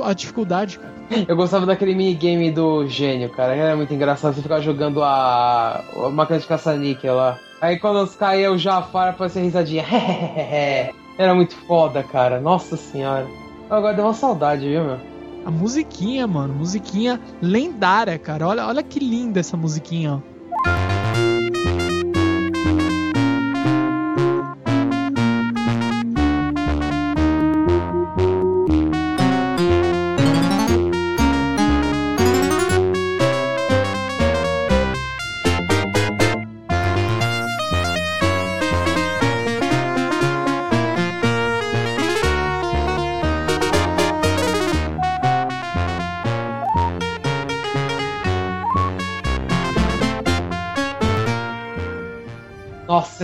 a 0.03 0.13
dificuldade, 0.13 0.79
cara. 0.79 0.93
Eu 1.27 1.35
gostava 1.35 1.65
daquele 1.65 1.95
minigame 1.95 2.51
do 2.51 2.87
gênio, 2.87 3.29
cara. 3.29 3.55
Era 3.55 3.75
muito 3.75 3.93
engraçado. 3.93 4.33
Você 4.35 4.41
ficava 4.41 4.61
jogando 4.61 5.03
a, 5.03 5.83
a 6.05 6.09
máquina 6.09 6.39
de 6.39 6.47
caça-níquel 6.47 7.15
lá. 7.15 7.37
Aí 7.59 7.79
quando 7.79 8.07
caía 8.15 8.51
o 8.51 8.57
Jafar, 8.57 9.15
fazia 9.17 9.41
risadinha. 9.41 9.85
Era 11.17 11.33
muito 11.35 11.55
foda, 11.67 12.03
cara. 12.03 12.39
Nossa 12.39 12.77
senhora. 12.77 13.27
Agora 13.69 13.93
deu 13.93 14.05
uma 14.05 14.13
saudade, 14.13 14.67
viu, 14.67 14.83
meu? 14.83 14.97
A 15.45 15.51
musiquinha, 15.51 16.25
mano. 16.25 16.53
Musiquinha 16.53 17.19
lendária, 17.41 18.17
cara. 18.17 18.47
Olha, 18.47 18.65
olha 18.67 18.83
que 18.83 18.99
linda 18.99 19.39
essa 19.39 19.57
musiquinha, 19.57 20.15
ó. 20.15 20.32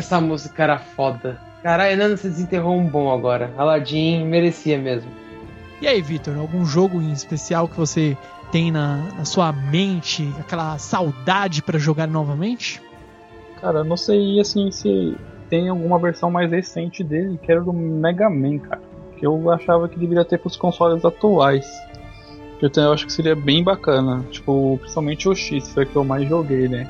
Essa 0.10 0.20
música 0.20 0.64
era 0.64 0.80
foda. 0.80 1.39
Caralho, 1.62 1.95
Nando, 1.95 2.18
você 2.18 2.30
desenterrou 2.30 2.76
um 2.76 2.86
bom 2.86 3.14
agora. 3.14 3.53
Aladdin 3.55 4.26
merecia 4.26 4.76
mesmo. 4.76 5.12
E 5.80 5.88
aí, 5.88 6.01
Vitor, 6.01 6.36
algum 6.36 6.66
jogo 6.66 6.99
em 6.99 7.12
especial 7.12 7.68
que 7.68 7.78
você 7.78 8.18
tem 8.51 8.72
na, 8.72 8.97
na 9.16 9.24
sua 9.24 9.51
mente, 9.51 10.28
aquela 10.39 10.80
saudade 10.80 11.62
para 11.62 11.78
jogar 11.78 12.07
novamente? 12.07 12.82
Cara, 13.62 13.84
não 13.84 13.95
sei 13.95 14.39
assim 14.39 14.72
se 14.72 15.16
tem 15.47 15.70
alguma 15.70 15.99
versão 15.99 16.32
mais 16.32 16.49
recente 16.49 17.03
dele, 17.03 17.39
que 17.41 17.51
era 17.51 17.62
do 17.62 17.72
Mega 17.72 18.30
Man, 18.30 18.57
cara. 18.57 18.82
Que 19.16 19.28
eu 19.28 19.51
achava 19.51 19.88
que 19.88 19.99
deveria 19.99 20.26
ter 20.26 20.39
pros 20.39 20.57
consoles 20.57 21.05
atuais. 21.05 21.68
Que 22.60 22.66
eu, 22.66 22.72
eu 22.84 22.93
acho 22.93 23.05
que 23.05 23.14
seria 23.14 23.36
bem 23.36 23.64
bacana. 23.64 24.26
Tipo, 24.32 24.80
principalmente 24.80 25.30
o 25.30 25.36
X, 25.36 25.72
foi 25.72 25.84
o 25.84 25.88
que 25.88 25.95
eu 25.95 26.03
mais 26.03 26.28
joguei, 26.28 26.68
né? 26.68 26.89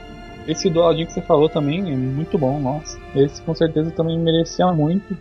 Esse 0.49 0.67
do 0.67 0.81
Aladdin 0.81 1.05
que 1.05 1.13
você 1.13 1.21
falou 1.21 1.47
também 1.47 1.93
é 1.93 1.95
muito 1.95 2.35
bom, 2.35 2.59
nossa. 2.59 2.99
Esse 3.15 3.39
com 3.43 3.53
certeza 3.53 3.91
também 3.91 4.17
merecia 4.17 4.65
muito. 4.73 5.15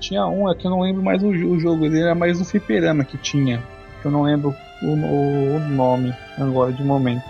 Tinha 0.00 0.26
um, 0.26 0.50
é 0.50 0.54
que 0.54 0.66
eu 0.66 0.70
não 0.70 0.80
lembro 0.80 1.02
mais 1.02 1.22
o, 1.22 1.28
o 1.28 1.60
jogo, 1.60 1.84
ele 1.84 2.00
era 2.00 2.14
mais 2.14 2.40
um 2.40 2.44
fliperama 2.44 3.04
que 3.04 3.18
tinha. 3.18 3.62
Que 4.00 4.06
eu 4.06 4.10
não 4.10 4.22
lembro 4.22 4.54
o, 4.82 4.86
o, 4.86 5.56
o, 5.56 5.60
nome 5.60 6.14
agora 6.38 6.72
de 6.72 6.82
momento. 6.82 7.22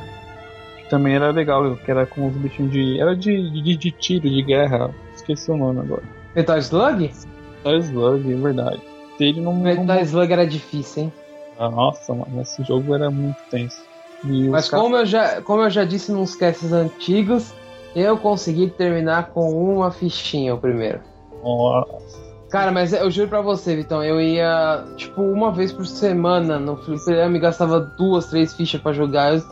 Que 0.76 0.88
também 0.88 1.16
era 1.16 1.32
legal, 1.32 1.76
que 1.76 1.90
era 1.90 2.06
com 2.06 2.28
os 2.28 2.36
bichinhos 2.36 2.70
de. 2.70 3.00
Era 3.00 3.16
de, 3.16 3.50
de, 3.50 3.76
de 3.76 3.90
tiro, 3.90 4.30
de 4.30 4.42
guerra. 4.42 4.94
Esqueci 5.12 5.50
o 5.50 5.56
nome 5.56 5.80
agora. 5.80 6.04
Metal 6.36 6.58
Slug? 6.58 7.10
Metal 7.56 7.78
Slug, 7.78 8.32
é 8.32 8.36
verdade. 8.36 8.80
Ele 9.18 9.40
não, 9.40 9.52
Metal 9.52 9.84
não... 9.84 10.00
Slug 10.00 10.32
era 10.32 10.46
difícil, 10.46 11.02
hein? 11.02 11.12
Ah, 11.58 11.68
nossa, 11.68 12.14
mano, 12.14 12.40
esse 12.40 12.62
jogo 12.62 12.94
era 12.94 13.10
muito 13.10 13.38
tenso. 13.50 13.82
Mas 14.24 14.68
como 14.68 14.96
eu, 14.96 15.06
já, 15.06 15.40
como 15.42 15.62
eu 15.62 15.70
já 15.70 15.84
disse 15.84 16.12
nos 16.12 16.36
casts 16.36 16.72
antigos, 16.72 17.52
eu 17.94 18.16
consegui 18.16 18.70
terminar 18.70 19.30
com 19.30 19.50
uma 19.50 19.90
fichinha 19.90 20.54
o 20.54 20.58
primeiro. 20.58 21.00
Nossa. 21.42 22.32
Cara, 22.50 22.70
mas 22.70 22.92
eu 22.92 23.10
juro 23.10 23.28
pra 23.28 23.40
você, 23.40 23.74
Vitão, 23.74 24.04
eu 24.04 24.20
ia, 24.20 24.84
tipo, 24.96 25.22
uma 25.22 25.50
vez 25.50 25.72
por 25.72 25.86
semana 25.86 26.58
no 26.58 26.76
fliperama 26.76 27.36
e 27.36 27.40
gastava 27.40 27.80
duas, 27.80 28.26
três 28.26 28.54
fichas 28.54 28.80
para 28.80 28.92
jogar. 28.92 29.34
Eu, 29.34 29.42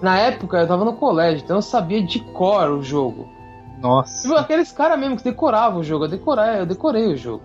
na 0.00 0.18
época 0.18 0.58
eu 0.58 0.66
tava 0.66 0.84
no 0.84 0.94
colégio, 0.94 1.44
então 1.44 1.56
eu 1.56 1.62
sabia 1.62 2.02
de 2.02 2.18
cor 2.32 2.70
o 2.70 2.82
jogo. 2.82 3.28
Nossa. 3.80 4.22
Tipo, 4.22 4.34
aqueles 4.34 4.72
caras 4.72 4.98
mesmo 4.98 5.18
que 5.18 5.24
decoravam 5.24 5.80
o 5.80 5.84
jogo, 5.84 6.06
eu 6.06 6.08
decorei, 6.08 6.60
eu 6.60 6.66
decorei 6.66 7.12
o 7.12 7.16
jogo. 7.16 7.42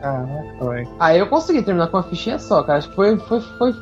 Caraca, 0.00 0.68
velho. 0.68 0.88
Aí 0.98 1.18
eu 1.18 1.26
consegui 1.26 1.62
terminar 1.62 1.88
com 1.88 1.96
uma 1.96 2.02
fichinha 2.02 2.38
só, 2.38 2.62
cara. 2.62 2.78
Acho 2.78 2.90
que 2.90 2.96
foi. 2.96 3.16
foi, 3.18 3.40
foi... 3.40 3.74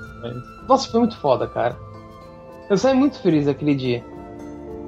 Nossa, 0.68 0.90
foi 0.90 1.01
muito 1.01 1.16
foda, 1.16 1.46
cara. 1.46 1.76
Eu 2.70 2.76
saí 2.76 2.94
muito 2.94 3.18
feliz 3.20 3.48
aquele 3.48 3.74
dia. 3.74 4.04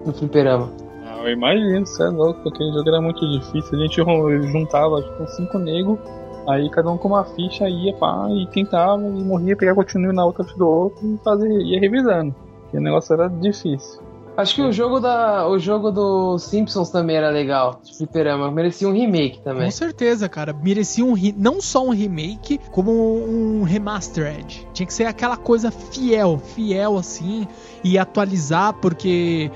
No 0.05 0.13
fliperama. 0.13 0.71
Ah, 1.07 1.23
eu 1.25 1.33
imagino, 1.33 1.87
você 1.87 2.03
é 2.03 2.09
louco, 2.09 2.49
aquele 2.49 2.73
jogo 2.73 2.89
era 2.89 3.01
muito 3.01 3.27
difícil. 3.39 3.79
A 3.79 3.83
gente 3.83 4.53
juntava, 4.53 5.03
tipo, 5.03 5.27
cinco 5.29 5.59
negros, 5.59 5.99
aí 6.47 6.69
cada 6.71 6.91
um 6.91 6.99
com 6.99 7.09
uma 7.09 7.25
ficha 7.25 7.69
ia 7.69 7.95
pá, 7.95 8.29
e 8.31 8.47
tentava, 8.49 9.03
e 9.03 9.25
morria, 9.25 9.57
pegava 9.57 9.77
continue 9.77 10.13
na 10.13 10.25
outra 10.25 10.45
do 10.45 10.69
outro 10.69 11.07
e 11.07 11.19
fazia, 11.25 11.49
ia 11.49 11.81
revisando. 11.81 12.35
E 12.73 12.77
o 12.77 12.81
negócio 12.81 13.15
era 13.15 13.29
difícil. 13.29 14.00
Acho 14.37 14.55
que 14.55 14.63
o 14.63 14.73
jogo 14.73 15.01
da 15.01 15.47
o 15.49 15.59
jogo 15.59 15.91
do 15.91 16.39
Simpsons 16.39 16.91
também 16.91 17.17
era 17.17 17.31
legal, 17.31 17.81
de 17.83 17.97
fliperama. 17.97 18.51
Merecia 18.51 18.89
um 18.89 18.93
remake 18.93 19.41
também. 19.43 19.65
Com 19.65 19.71
certeza, 19.71 20.29
cara. 20.29 20.53
Merecia 20.53 21.05
um 21.05 21.15
não 21.37 21.61
só 21.61 21.85
um 21.85 21.91
remake, 21.91 22.59
como 22.71 22.93
um 22.93 23.63
remastered. 23.63 24.67
Tinha 24.73 24.87
que 24.87 24.95
ser 24.95 25.05
aquela 25.05 25.37
coisa 25.37 25.71
fiel, 25.71 26.39
fiel 26.39 26.97
assim, 26.97 27.47
e 27.85 27.99
atualizar, 27.99 28.75
porque, 28.75 29.51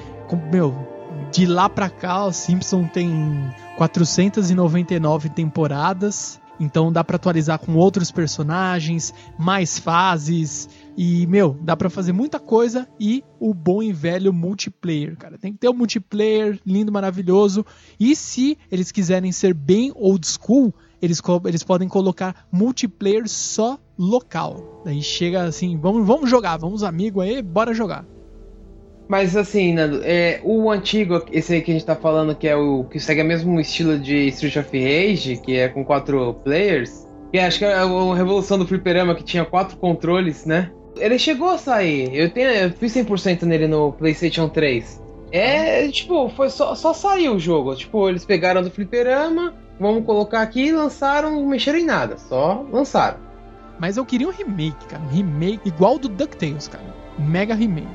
meu, 0.53 0.75
de 1.31 1.47
lá 1.47 1.69
pra 1.69 1.89
cá, 1.89 2.27
o 2.27 2.33
Simpsons 2.33 2.91
tem 2.93 3.55
499 3.77 5.29
temporadas. 5.29 6.41
Então 6.59 6.93
dá 6.93 7.03
para 7.03 7.17
atualizar 7.17 7.59
com 7.59 7.75
outros 7.75 8.11
personagens, 8.11 9.13
mais 9.39 9.79
fases, 9.79 10.69
E, 10.97 11.27
meu, 11.27 11.59
dá 11.61 11.77
pra 11.77 11.91
fazer 11.91 12.13
muita 12.13 12.39
coisa 12.39 12.87
e 13.01 13.25
o 13.41 13.53
bom 13.53 13.83
e 13.83 13.93
velho 13.93 14.33
multiplayer, 14.33 15.17
cara. 15.17 15.37
Tem 15.37 15.53
que 15.53 15.59
ter 15.59 15.69
o 15.69 15.73
um 15.73 15.77
multiplayer 15.77 16.61
lindo, 16.65 16.93
maravilhoso. 16.93 17.67
E 17.99 18.15
se 18.15 18.57
eles 18.71 18.93
quiserem 18.93 19.33
ser 19.33 19.53
bem 19.55 19.93
old 19.97 20.25
school, 20.25 20.73
eles, 21.03 21.21
eles 21.47 21.65
podem 21.65 21.89
colocar 21.89 22.47
multiplayer 22.51 23.29
só 23.29 23.79
local. 23.99 24.83
Daí 24.85 25.03
chega 25.03 25.43
assim, 25.43 25.77
vamos, 25.77 26.07
vamos 26.07 26.31
jogar, 26.31 26.57
vamos 26.57 26.85
amigo 26.85 27.21
aí, 27.21 27.43
bora 27.43 27.75
jogar. 27.75 28.07
Mas 29.09 29.37
assim, 29.37 29.75
Nando, 29.75 30.01
é, 30.03 30.41
o 30.43 30.71
antigo, 30.71 31.23
esse 31.31 31.53
aí 31.53 31.63
que 31.63 31.71
a 31.71 31.75
gente 31.75 31.85
tá 31.85 31.95
falando, 31.95 32.35
que 32.35 32.49
é 32.49 32.57
o 32.57 32.85
que 32.85 32.99
segue 32.99 33.23
o 33.23 33.25
mesmo 33.25 33.61
estilo 33.61 33.99
de 33.99 34.29
Street 34.29 34.57
of 34.57 34.71
Rage, 34.73 35.37
que 35.37 35.57
é 35.57 35.69
com 35.69 35.85
quatro 35.85 36.35
players, 36.43 37.07
que 37.31 37.39
acho 37.39 37.59
que 37.59 37.65
é 37.65 37.75
a 37.75 38.15
revolução 38.15 38.59
do 38.59 38.67
fliperama 38.67 39.15
que 39.15 39.23
tinha 39.23 39.45
quatro 39.45 39.77
controles, 39.77 40.47
né? 40.47 40.71
Ele 40.97 41.19
chegou 41.19 41.51
a 41.51 41.59
sair. 41.59 42.15
Eu, 42.15 42.31
tenho, 42.31 42.49
eu 42.49 42.71
fiz 42.71 42.95
100% 42.95 43.43
nele 43.43 43.67
no 43.67 43.93
PlayStation 43.93 44.49
3. 44.49 45.03
É, 45.33 45.89
tipo, 45.89 46.29
foi 46.31 46.49
só, 46.49 46.75
só 46.75 46.95
saiu 46.95 47.35
o 47.35 47.41
jogo. 47.41 47.75
Tipo, 47.75 48.09
eles 48.09 48.25
pegaram 48.25 48.63
do 48.63 48.71
fliperama, 48.71 49.53
vamos 49.81 50.05
colocar 50.07 50.43
aqui, 50.43 50.71
lançaram, 50.71 51.33
não 51.33 51.47
mexeram 51.47 51.79
em 51.79 51.85
nada, 51.85 52.17
só 52.17 52.65
lançaram. 52.71 53.19
Mas 53.79 53.97
eu 53.97 54.05
queria 54.05 54.29
um 54.29 54.31
remake, 54.31 54.87
cara. 54.87 55.03
Um 55.03 55.09
remake 55.09 55.69
igual 55.69 55.99
do 55.99 56.09
DuckTales, 56.09 56.69
cara. 56.69 56.85
Mega 57.19 57.55
remake. 57.55 57.89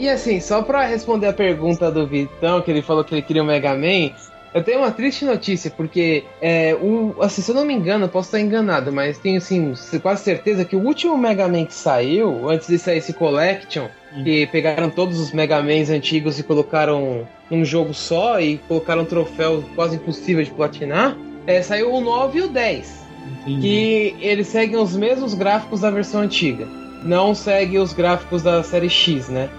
E 0.00 0.08
assim, 0.08 0.40
só 0.40 0.62
pra 0.62 0.86
responder 0.86 1.26
a 1.26 1.32
pergunta 1.32 1.90
do 1.90 2.06
Vitão, 2.06 2.62
que 2.62 2.70
ele 2.70 2.80
falou 2.80 3.04
que 3.04 3.14
ele 3.14 3.20
queria 3.20 3.42
um 3.42 3.46
Mega 3.46 3.74
Man, 3.74 4.12
eu 4.54 4.64
tenho 4.64 4.78
uma 4.78 4.90
triste 4.90 5.26
notícia, 5.26 5.70
porque 5.70 6.24
é, 6.40 6.74
o, 6.74 7.14
assim, 7.20 7.42
se 7.42 7.50
eu 7.50 7.54
não 7.54 7.66
me 7.66 7.74
engano, 7.74 8.06
eu 8.06 8.08
posso 8.08 8.28
estar 8.28 8.40
enganado, 8.40 8.90
mas 8.90 9.18
tenho 9.18 9.36
assim, 9.36 9.74
quase 10.00 10.22
certeza 10.22 10.64
que 10.64 10.74
o 10.74 10.80
último 10.80 11.18
Mega 11.18 11.46
Man 11.46 11.66
que 11.66 11.74
saiu, 11.74 12.48
antes 12.48 12.66
de 12.66 12.78
sair 12.78 12.96
esse 12.96 13.12
Collection, 13.12 13.88
hum. 14.16 14.24
que 14.24 14.46
pegaram 14.46 14.88
todos 14.88 15.20
os 15.20 15.32
Mega 15.32 15.62
Mans 15.62 15.90
antigos 15.90 16.38
e 16.38 16.44
colocaram 16.44 17.28
num 17.50 17.62
jogo 17.62 17.92
só 17.92 18.40
e 18.40 18.56
colocaram 18.56 19.02
um 19.02 19.04
troféu 19.04 19.62
quase 19.74 19.96
impossível 19.96 20.42
de 20.42 20.50
platinar, 20.50 21.14
é, 21.46 21.60
saiu 21.60 21.92
o 21.92 22.00
9 22.00 22.38
e 22.38 22.42
o 22.42 22.48
10. 22.48 23.00
Entendi. 23.42 23.60
Que 23.60 24.16
eles 24.18 24.46
seguem 24.46 24.78
os 24.78 24.96
mesmos 24.96 25.34
gráficos 25.34 25.80
da 25.80 25.90
versão 25.90 26.22
antiga. 26.22 26.66
Não 27.04 27.34
segue 27.34 27.78
os 27.78 27.92
gráficos 27.92 28.42
da 28.42 28.62
série 28.62 28.88
X, 28.88 29.28
né? 29.28 29.50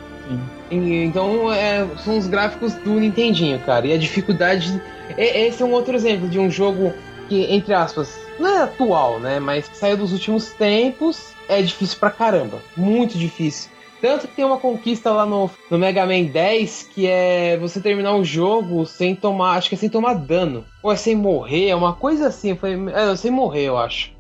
Então, 0.69 1.51
é, 1.51 1.85
são 2.03 2.17
os 2.17 2.27
gráficos 2.27 2.73
do 2.75 2.91
Nintendinho, 2.91 3.59
cara. 3.59 3.87
E 3.87 3.93
a 3.93 3.97
dificuldade. 3.97 4.81
Esse 5.17 5.61
é 5.61 5.65
um 5.65 5.71
outro 5.71 5.95
exemplo 5.95 6.29
de 6.29 6.39
um 6.39 6.49
jogo 6.49 6.93
que, 7.27 7.43
entre 7.53 7.73
aspas, 7.73 8.17
não 8.39 8.49
é 8.49 8.63
atual, 8.63 9.19
né? 9.19 9.39
Mas 9.39 9.69
saiu 9.73 9.97
dos 9.97 10.11
últimos 10.11 10.53
tempos. 10.53 11.33
É 11.49 11.61
difícil 11.61 11.99
pra 11.99 12.09
caramba. 12.09 12.59
Muito 12.77 13.17
difícil. 13.17 13.69
Tanto 14.01 14.27
que 14.27 14.35
tem 14.35 14.43
uma 14.43 14.57
conquista 14.57 15.11
lá 15.11 15.25
no, 15.25 15.49
no 15.69 15.77
Mega 15.77 16.05
Man 16.07 16.23
10 16.23 16.89
que 16.91 17.05
é 17.05 17.55
você 17.57 17.79
terminar 17.79 18.15
o 18.15 18.23
jogo 18.23 18.85
sem 18.85 19.15
tomar. 19.15 19.57
Acho 19.57 19.69
que 19.69 19.75
é 19.75 19.77
sem 19.77 19.89
tomar 19.89 20.15
dano. 20.15 20.65
Ou 20.81 20.91
é 20.91 20.95
sem 20.95 21.15
morrer, 21.15 21.69
é 21.69 21.75
uma 21.75 21.93
coisa 21.93 22.27
assim. 22.27 22.55
Foi, 22.55 22.73
é, 22.91 23.15
sem 23.15 23.29
morrer, 23.29 23.65
eu 23.65 23.77
acho. 23.77 24.11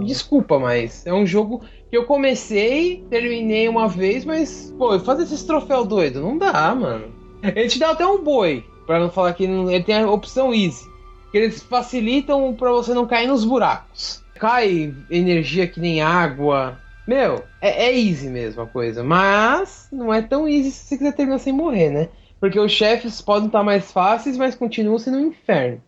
Desculpa, 0.00 0.58
mas 0.58 1.06
é 1.06 1.12
um 1.12 1.26
jogo 1.26 1.62
que 1.90 1.96
eu 1.96 2.04
comecei, 2.04 3.04
terminei 3.08 3.68
uma 3.68 3.88
vez, 3.88 4.24
mas, 4.24 4.74
pô, 4.76 4.98
fazer 4.98 5.24
esses 5.24 5.42
troféus 5.42 5.86
doido, 5.86 6.20
não 6.20 6.36
dá, 6.36 6.74
mano. 6.74 7.12
Ele 7.42 7.68
te 7.68 7.78
dá 7.78 7.90
até 7.90 8.06
um 8.06 8.22
boi, 8.22 8.64
pra 8.86 8.98
não 8.98 9.10
falar 9.10 9.34
que 9.34 9.44
ele 9.44 9.82
tem 9.82 9.96
a 9.96 10.10
opção 10.10 10.52
easy. 10.52 10.88
Que 11.30 11.38
eles 11.38 11.62
facilitam 11.62 12.54
para 12.54 12.70
você 12.70 12.94
não 12.94 13.06
cair 13.06 13.26
nos 13.26 13.44
buracos. 13.44 14.22
Cai 14.34 14.94
energia 15.10 15.66
que 15.66 15.80
nem 15.80 16.00
água. 16.00 16.78
Meu, 17.06 17.42
é, 17.60 17.86
é 17.86 17.98
easy 17.98 18.28
mesmo 18.28 18.62
a 18.62 18.66
coisa. 18.66 19.02
Mas 19.02 19.88
não 19.92 20.12
é 20.12 20.22
tão 20.22 20.48
easy 20.48 20.70
se 20.70 20.84
você 20.84 20.96
quiser 20.96 21.12
terminar 21.12 21.38
sem 21.38 21.52
morrer, 21.52 21.90
né? 21.90 22.08
Porque 22.40 22.58
os 22.58 22.72
chefes 22.72 23.20
podem 23.20 23.46
estar 23.46 23.62
mais 23.62 23.90
fáceis, 23.90 24.36
mas 24.36 24.54
continuam 24.54 24.98
sendo 24.98 25.18
um 25.18 25.28
inferno. 25.28 25.82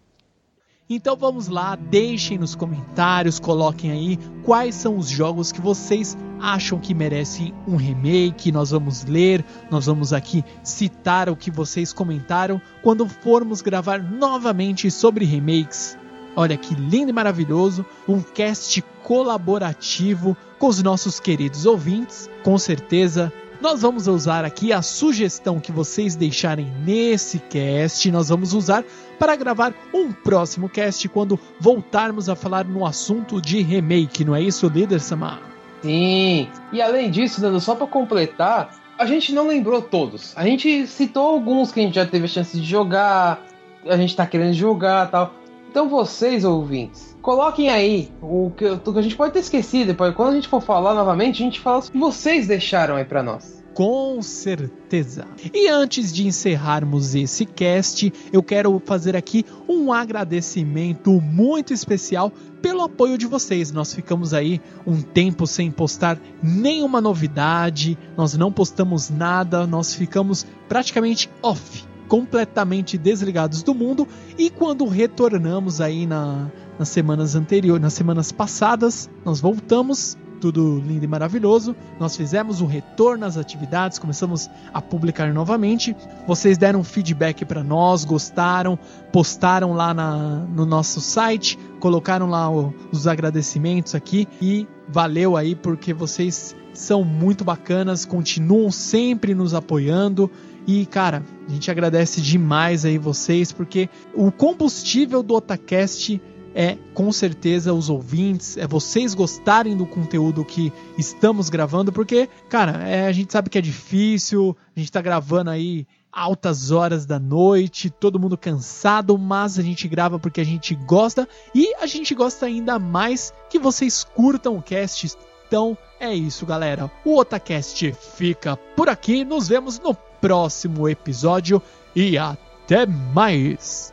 Então 0.88 1.16
vamos 1.16 1.48
lá, 1.48 1.74
deixem 1.74 2.38
nos 2.38 2.54
comentários, 2.54 3.40
coloquem 3.40 3.90
aí 3.90 4.18
quais 4.44 4.72
são 4.76 4.96
os 4.96 5.08
jogos 5.08 5.50
que 5.50 5.60
vocês 5.60 6.16
acham 6.40 6.78
que 6.78 6.94
merecem 6.94 7.52
um 7.66 7.74
remake. 7.74 8.52
Nós 8.52 8.70
vamos 8.70 9.04
ler, 9.04 9.44
nós 9.68 9.86
vamos 9.86 10.12
aqui 10.12 10.44
citar 10.62 11.28
o 11.28 11.34
que 11.34 11.50
vocês 11.50 11.92
comentaram 11.92 12.62
quando 12.84 13.08
formos 13.08 13.62
gravar 13.62 14.00
novamente 14.00 14.88
sobre 14.88 15.24
remakes. 15.24 15.98
Olha 16.36 16.56
que 16.56 16.72
lindo 16.76 17.10
e 17.10 17.12
maravilhoso, 17.12 17.84
um 18.06 18.22
cast 18.22 18.80
colaborativo 19.02 20.36
com 20.56 20.68
os 20.68 20.80
nossos 20.84 21.18
queridos 21.18 21.66
ouvintes. 21.66 22.30
Com 22.44 22.56
certeza 22.56 23.32
nós 23.60 23.82
vamos 23.82 24.06
usar 24.06 24.44
aqui 24.44 24.72
a 24.72 24.82
sugestão 24.82 25.58
que 25.58 25.72
vocês 25.72 26.14
deixarem 26.14 26.70
nesse 26.84 27.38
cast, 27.38 28.10
nós 28.10 28.28
vamos 28.28 28.52
usar 28.52 28.84
para 29.18 29.36
gravar 29.36 29.74
um 29.92 30.12
próximo 30.12 30.68
cast 30.68 31.08
quando 31.08 31.38
voltarmos 31.60 32.28
a 32.28 32.36
falar 32.36 32.64
no 32.64 32.86
assunto 32.86 33.40
de 33.40 33.62
remake, 33.62 34.24
não 34.24 34.34
é 34.34 34.42
isso, 34.42 34.68
líder 34.68 35.00
Samar? 35.00 35.40
Sim. 35.82 36.48
E 36.72 36.80
além 36.80 37.10
disso, 37.10 37.40
dando 37.40 37.60
só 37.60 37.74
para 37.74 37.86
completar, 37.86 38.74
a 38.98 39.06
gente 39.06 39.32
não 39.32 39.46
lembrou 39.46 39.82
todos. 39.82 40.32
A 40.36 40.44
gente 40.44 40.86
citou 40.86 41.26
alguns 41.26 41.70
que 41.70 41.80
a 41.80 41.82
gente 41.82 41.94
já 41.94 42.06
teve 42.06 42.24
a 42.24 42.28
chance 42.28 42.58
de 42.58 42.66
jogar, 42.66 43.44
a 43.86 43.96
gente 43.96 44.16
tá 44.16 44.26
querendo 44.26 44.54
jogar, 44.54 45.10
tal. 45.10 45.34
Então 45.70 45.88
vocês 45.88 46.44
ouvintes, 46.44 47.16
coloquem 47.20 47.68
aí 47.68 48.10
o 48.22 48.50
que, 48.56 48.64
o 48.64 48.78
que 48.78 48.98
a 48.98 49.02
gente 49.02 49.16
pode 49.16 49.34
ter 49.34 49.40
esquecido, 49.40 49.88
depois 49.88 50.14
quando 50.14 50.30
a 50.30 50.34
gente 50.34 50.48
for 50.48 50.62
falar 50.62 50.94
novamente, 50.94 51.42
a 51.42 51.44
gente 51.44 51.60
fala 51.60 51.80
o 51.80 51.82
que 51.82 51.98
vocês 51.98 52.46
deixaram 52.46 52.96
aí 52.96 53.04
para 53.04 53.22
nós. 53.22 53.55
Com 53.76 54.22
certeza. 54.22 55.26
E 55.52 55.68
antes 55.68 56.10
de 56.10 56.26
encerrarmos 56.26 57.14
esse 57.14 57.44
cast, 57.44 58.10
eu 58.32 58.42
quero 58.42 58.80
fazer 58.82 59.14
aqui 59.14 59.44
um 59.68 59.92
agradecimento 59.92 61.20
muito 61.20 61.74
especial 61.74 62.32
pelo 62.62 62.80
apoio 62.80 63.18
de 63.18 63.26
vocês. 63.26 63.70
Nós 63.70 63.92
ficamos 63.92 64.32
aí 64.32 64.62
um 64.86 65.02
tempo 65.02 65.46
sem 65.46 65.70
postar 65.70 66.18
nenhuma 66.42 67.02
novidade, 67.02 67.98
nós 68.16 68.34
não 68.34 68.50
postamos 68.50 69.10
nada, 69.10 69.66
nós 69.66 69.92
ficamos 69.92 70.46
praticamente 70.66 71.28
off, 71.42 71.84
completamente 72.08 72.96
desligados 72.96 73.62
do 73.62 73.74
mundo 73.74 74.08
e 74.38 74.48
quando 74.48 74.86
retornamos 74.86 75.82
aí 75.82 76.06
na, 76.06 76.50
nas 76.78 76.88
semanas 76.88 77.34
anteriores, 77.34 77.82
nas 77.82 77.92
semanas 77.92 78.32
passadas, 78.32 79.10
nós 79.22 79.38
voltamos 79.38 80.16
tudo 80.36 80.78
lindo 80.78 81.04
e 81.04 81.08
maravilhoso. 81.08 81.74
Nós 81.98 82.16
fizemos 82.16 82.60
um 82.60 82.66
retorno 82.66 83.24
às 83.24 83.36
atividades, 83.36 83.98
começamos 83.98 84.48
a 84.72 84.80
publicar 84.80 85.32
novamente. 85.32 85.96
Vocês 86.26 86.56
deram 86.56 86.84
feedback 86.84 87.44
para 87.44 87.64
nós, 87.64 88.04
gostaram, 88.04 88.78
postaram 89.12 89.72
lá 89.72 89.92
na, 89.92 90.46
no 90.46 90.64
nosso 90.64 91.00
site, 91.00 91.58
colocaram 91.80 92.28
lá 92.28 92.50
o, 92.50 92.74
os 92.92 93.06
agradecimentos 93.06 93.94
aqui 93.94 94.28
e 94.40 94.66
valeu 94.88 95.36
aí 95.36 95.54
porque 95.54 95.92
vocês 95.92 96.54
são 96.72 97.04
muito 97.04 97.44
bacanas, 97.44 98.04
continuam 98.04 98.70
sempre 98.70 99.34
nos 99.34 99.54
apoiando. 99.54 100.30
E, 100.66 100.84
cara, 100.84 101.22
a 101.46 101.50
gente 101.50 101.70
agradece 101.70 102.20
demais 102.20 102.84
aí 102.84 102.98
vocês, 102.98 103.52
porque 103.52 103.88
o 104.12 104.32
combustível 104.32 105.22
do 105.22 105.34
Otacast 105.34 106.20
é 106.56 106.78
com 106.94 107.12
certeza 107.12 107.74
os 107.74 107.90
ouvintes, 107.90 108.56
é 108.56 108.66
vocês 108.66 109.12
gostarem 109.12 109.76
do 109.76 109.84
conteúdo 109.84 110.42
que 110.42 110.72
estamos 110.96 111.50
gravando, 111.50 111.92
porque, 111.92 112.30
cara, 112.48 112.88
é, 112.88 113.06
a 113.06 113.12
gente 113.12 113.30
sabe 113.30 113.50
que 113.50 113.58
é 113.58 113.60
difícil, 113.60 114.56
a 114.74 114.80
gente 114.80 114.90
tá 114.90 115.02
gravando 115.02 115.50
aí 115.50 115.86
altas 116.10 116.70
horas 116.70 117.04
da 117.04 117.18
noite, 117.18 117.90
todo 117.90 118.18
mundo 118.18 118.38
cansado, 118.38 119.18
mas 119.18 119.58
a 119.58 119.62
gente 119.62 119.86
grava 119.86 120.18
porque 120.18 120.40
a 120.40 120.44
gente 120.44 120.74
gosta 120.74 121.28
e 121.54 121.74
a 121.74 121.86
gente 121.86 122.14
gosta 122.14 122.46
ainda 122.46 122.78
mais 122.78 123.34
que 123.50 123.58
vocês 123.58 124.02
curtam 124.02 124.56
o 124.56 124.62
cast. 124.62 125.14
Então 125.46 125.76
é 126.00 126.14
isso, 126.14 126.46
galera. 126.46 126.90
O 127.04 127.18
Otacast 127.18 127.92
fica 127.92 128.56
por 128.74 128.88
aqui. 128.88 129.26
Nos 129.26 129.46
vemos 129.46 129.78
no 129.78 129.94
próximo 129.94 130.88
episódio 130.88 131.60
e 131.94 132.16
até 132.16 132.86
mais. 132.86 133.92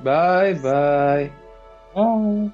Bye, 0.00 0.54
bye. 0.54 1.49
Oh. 1.94 2.52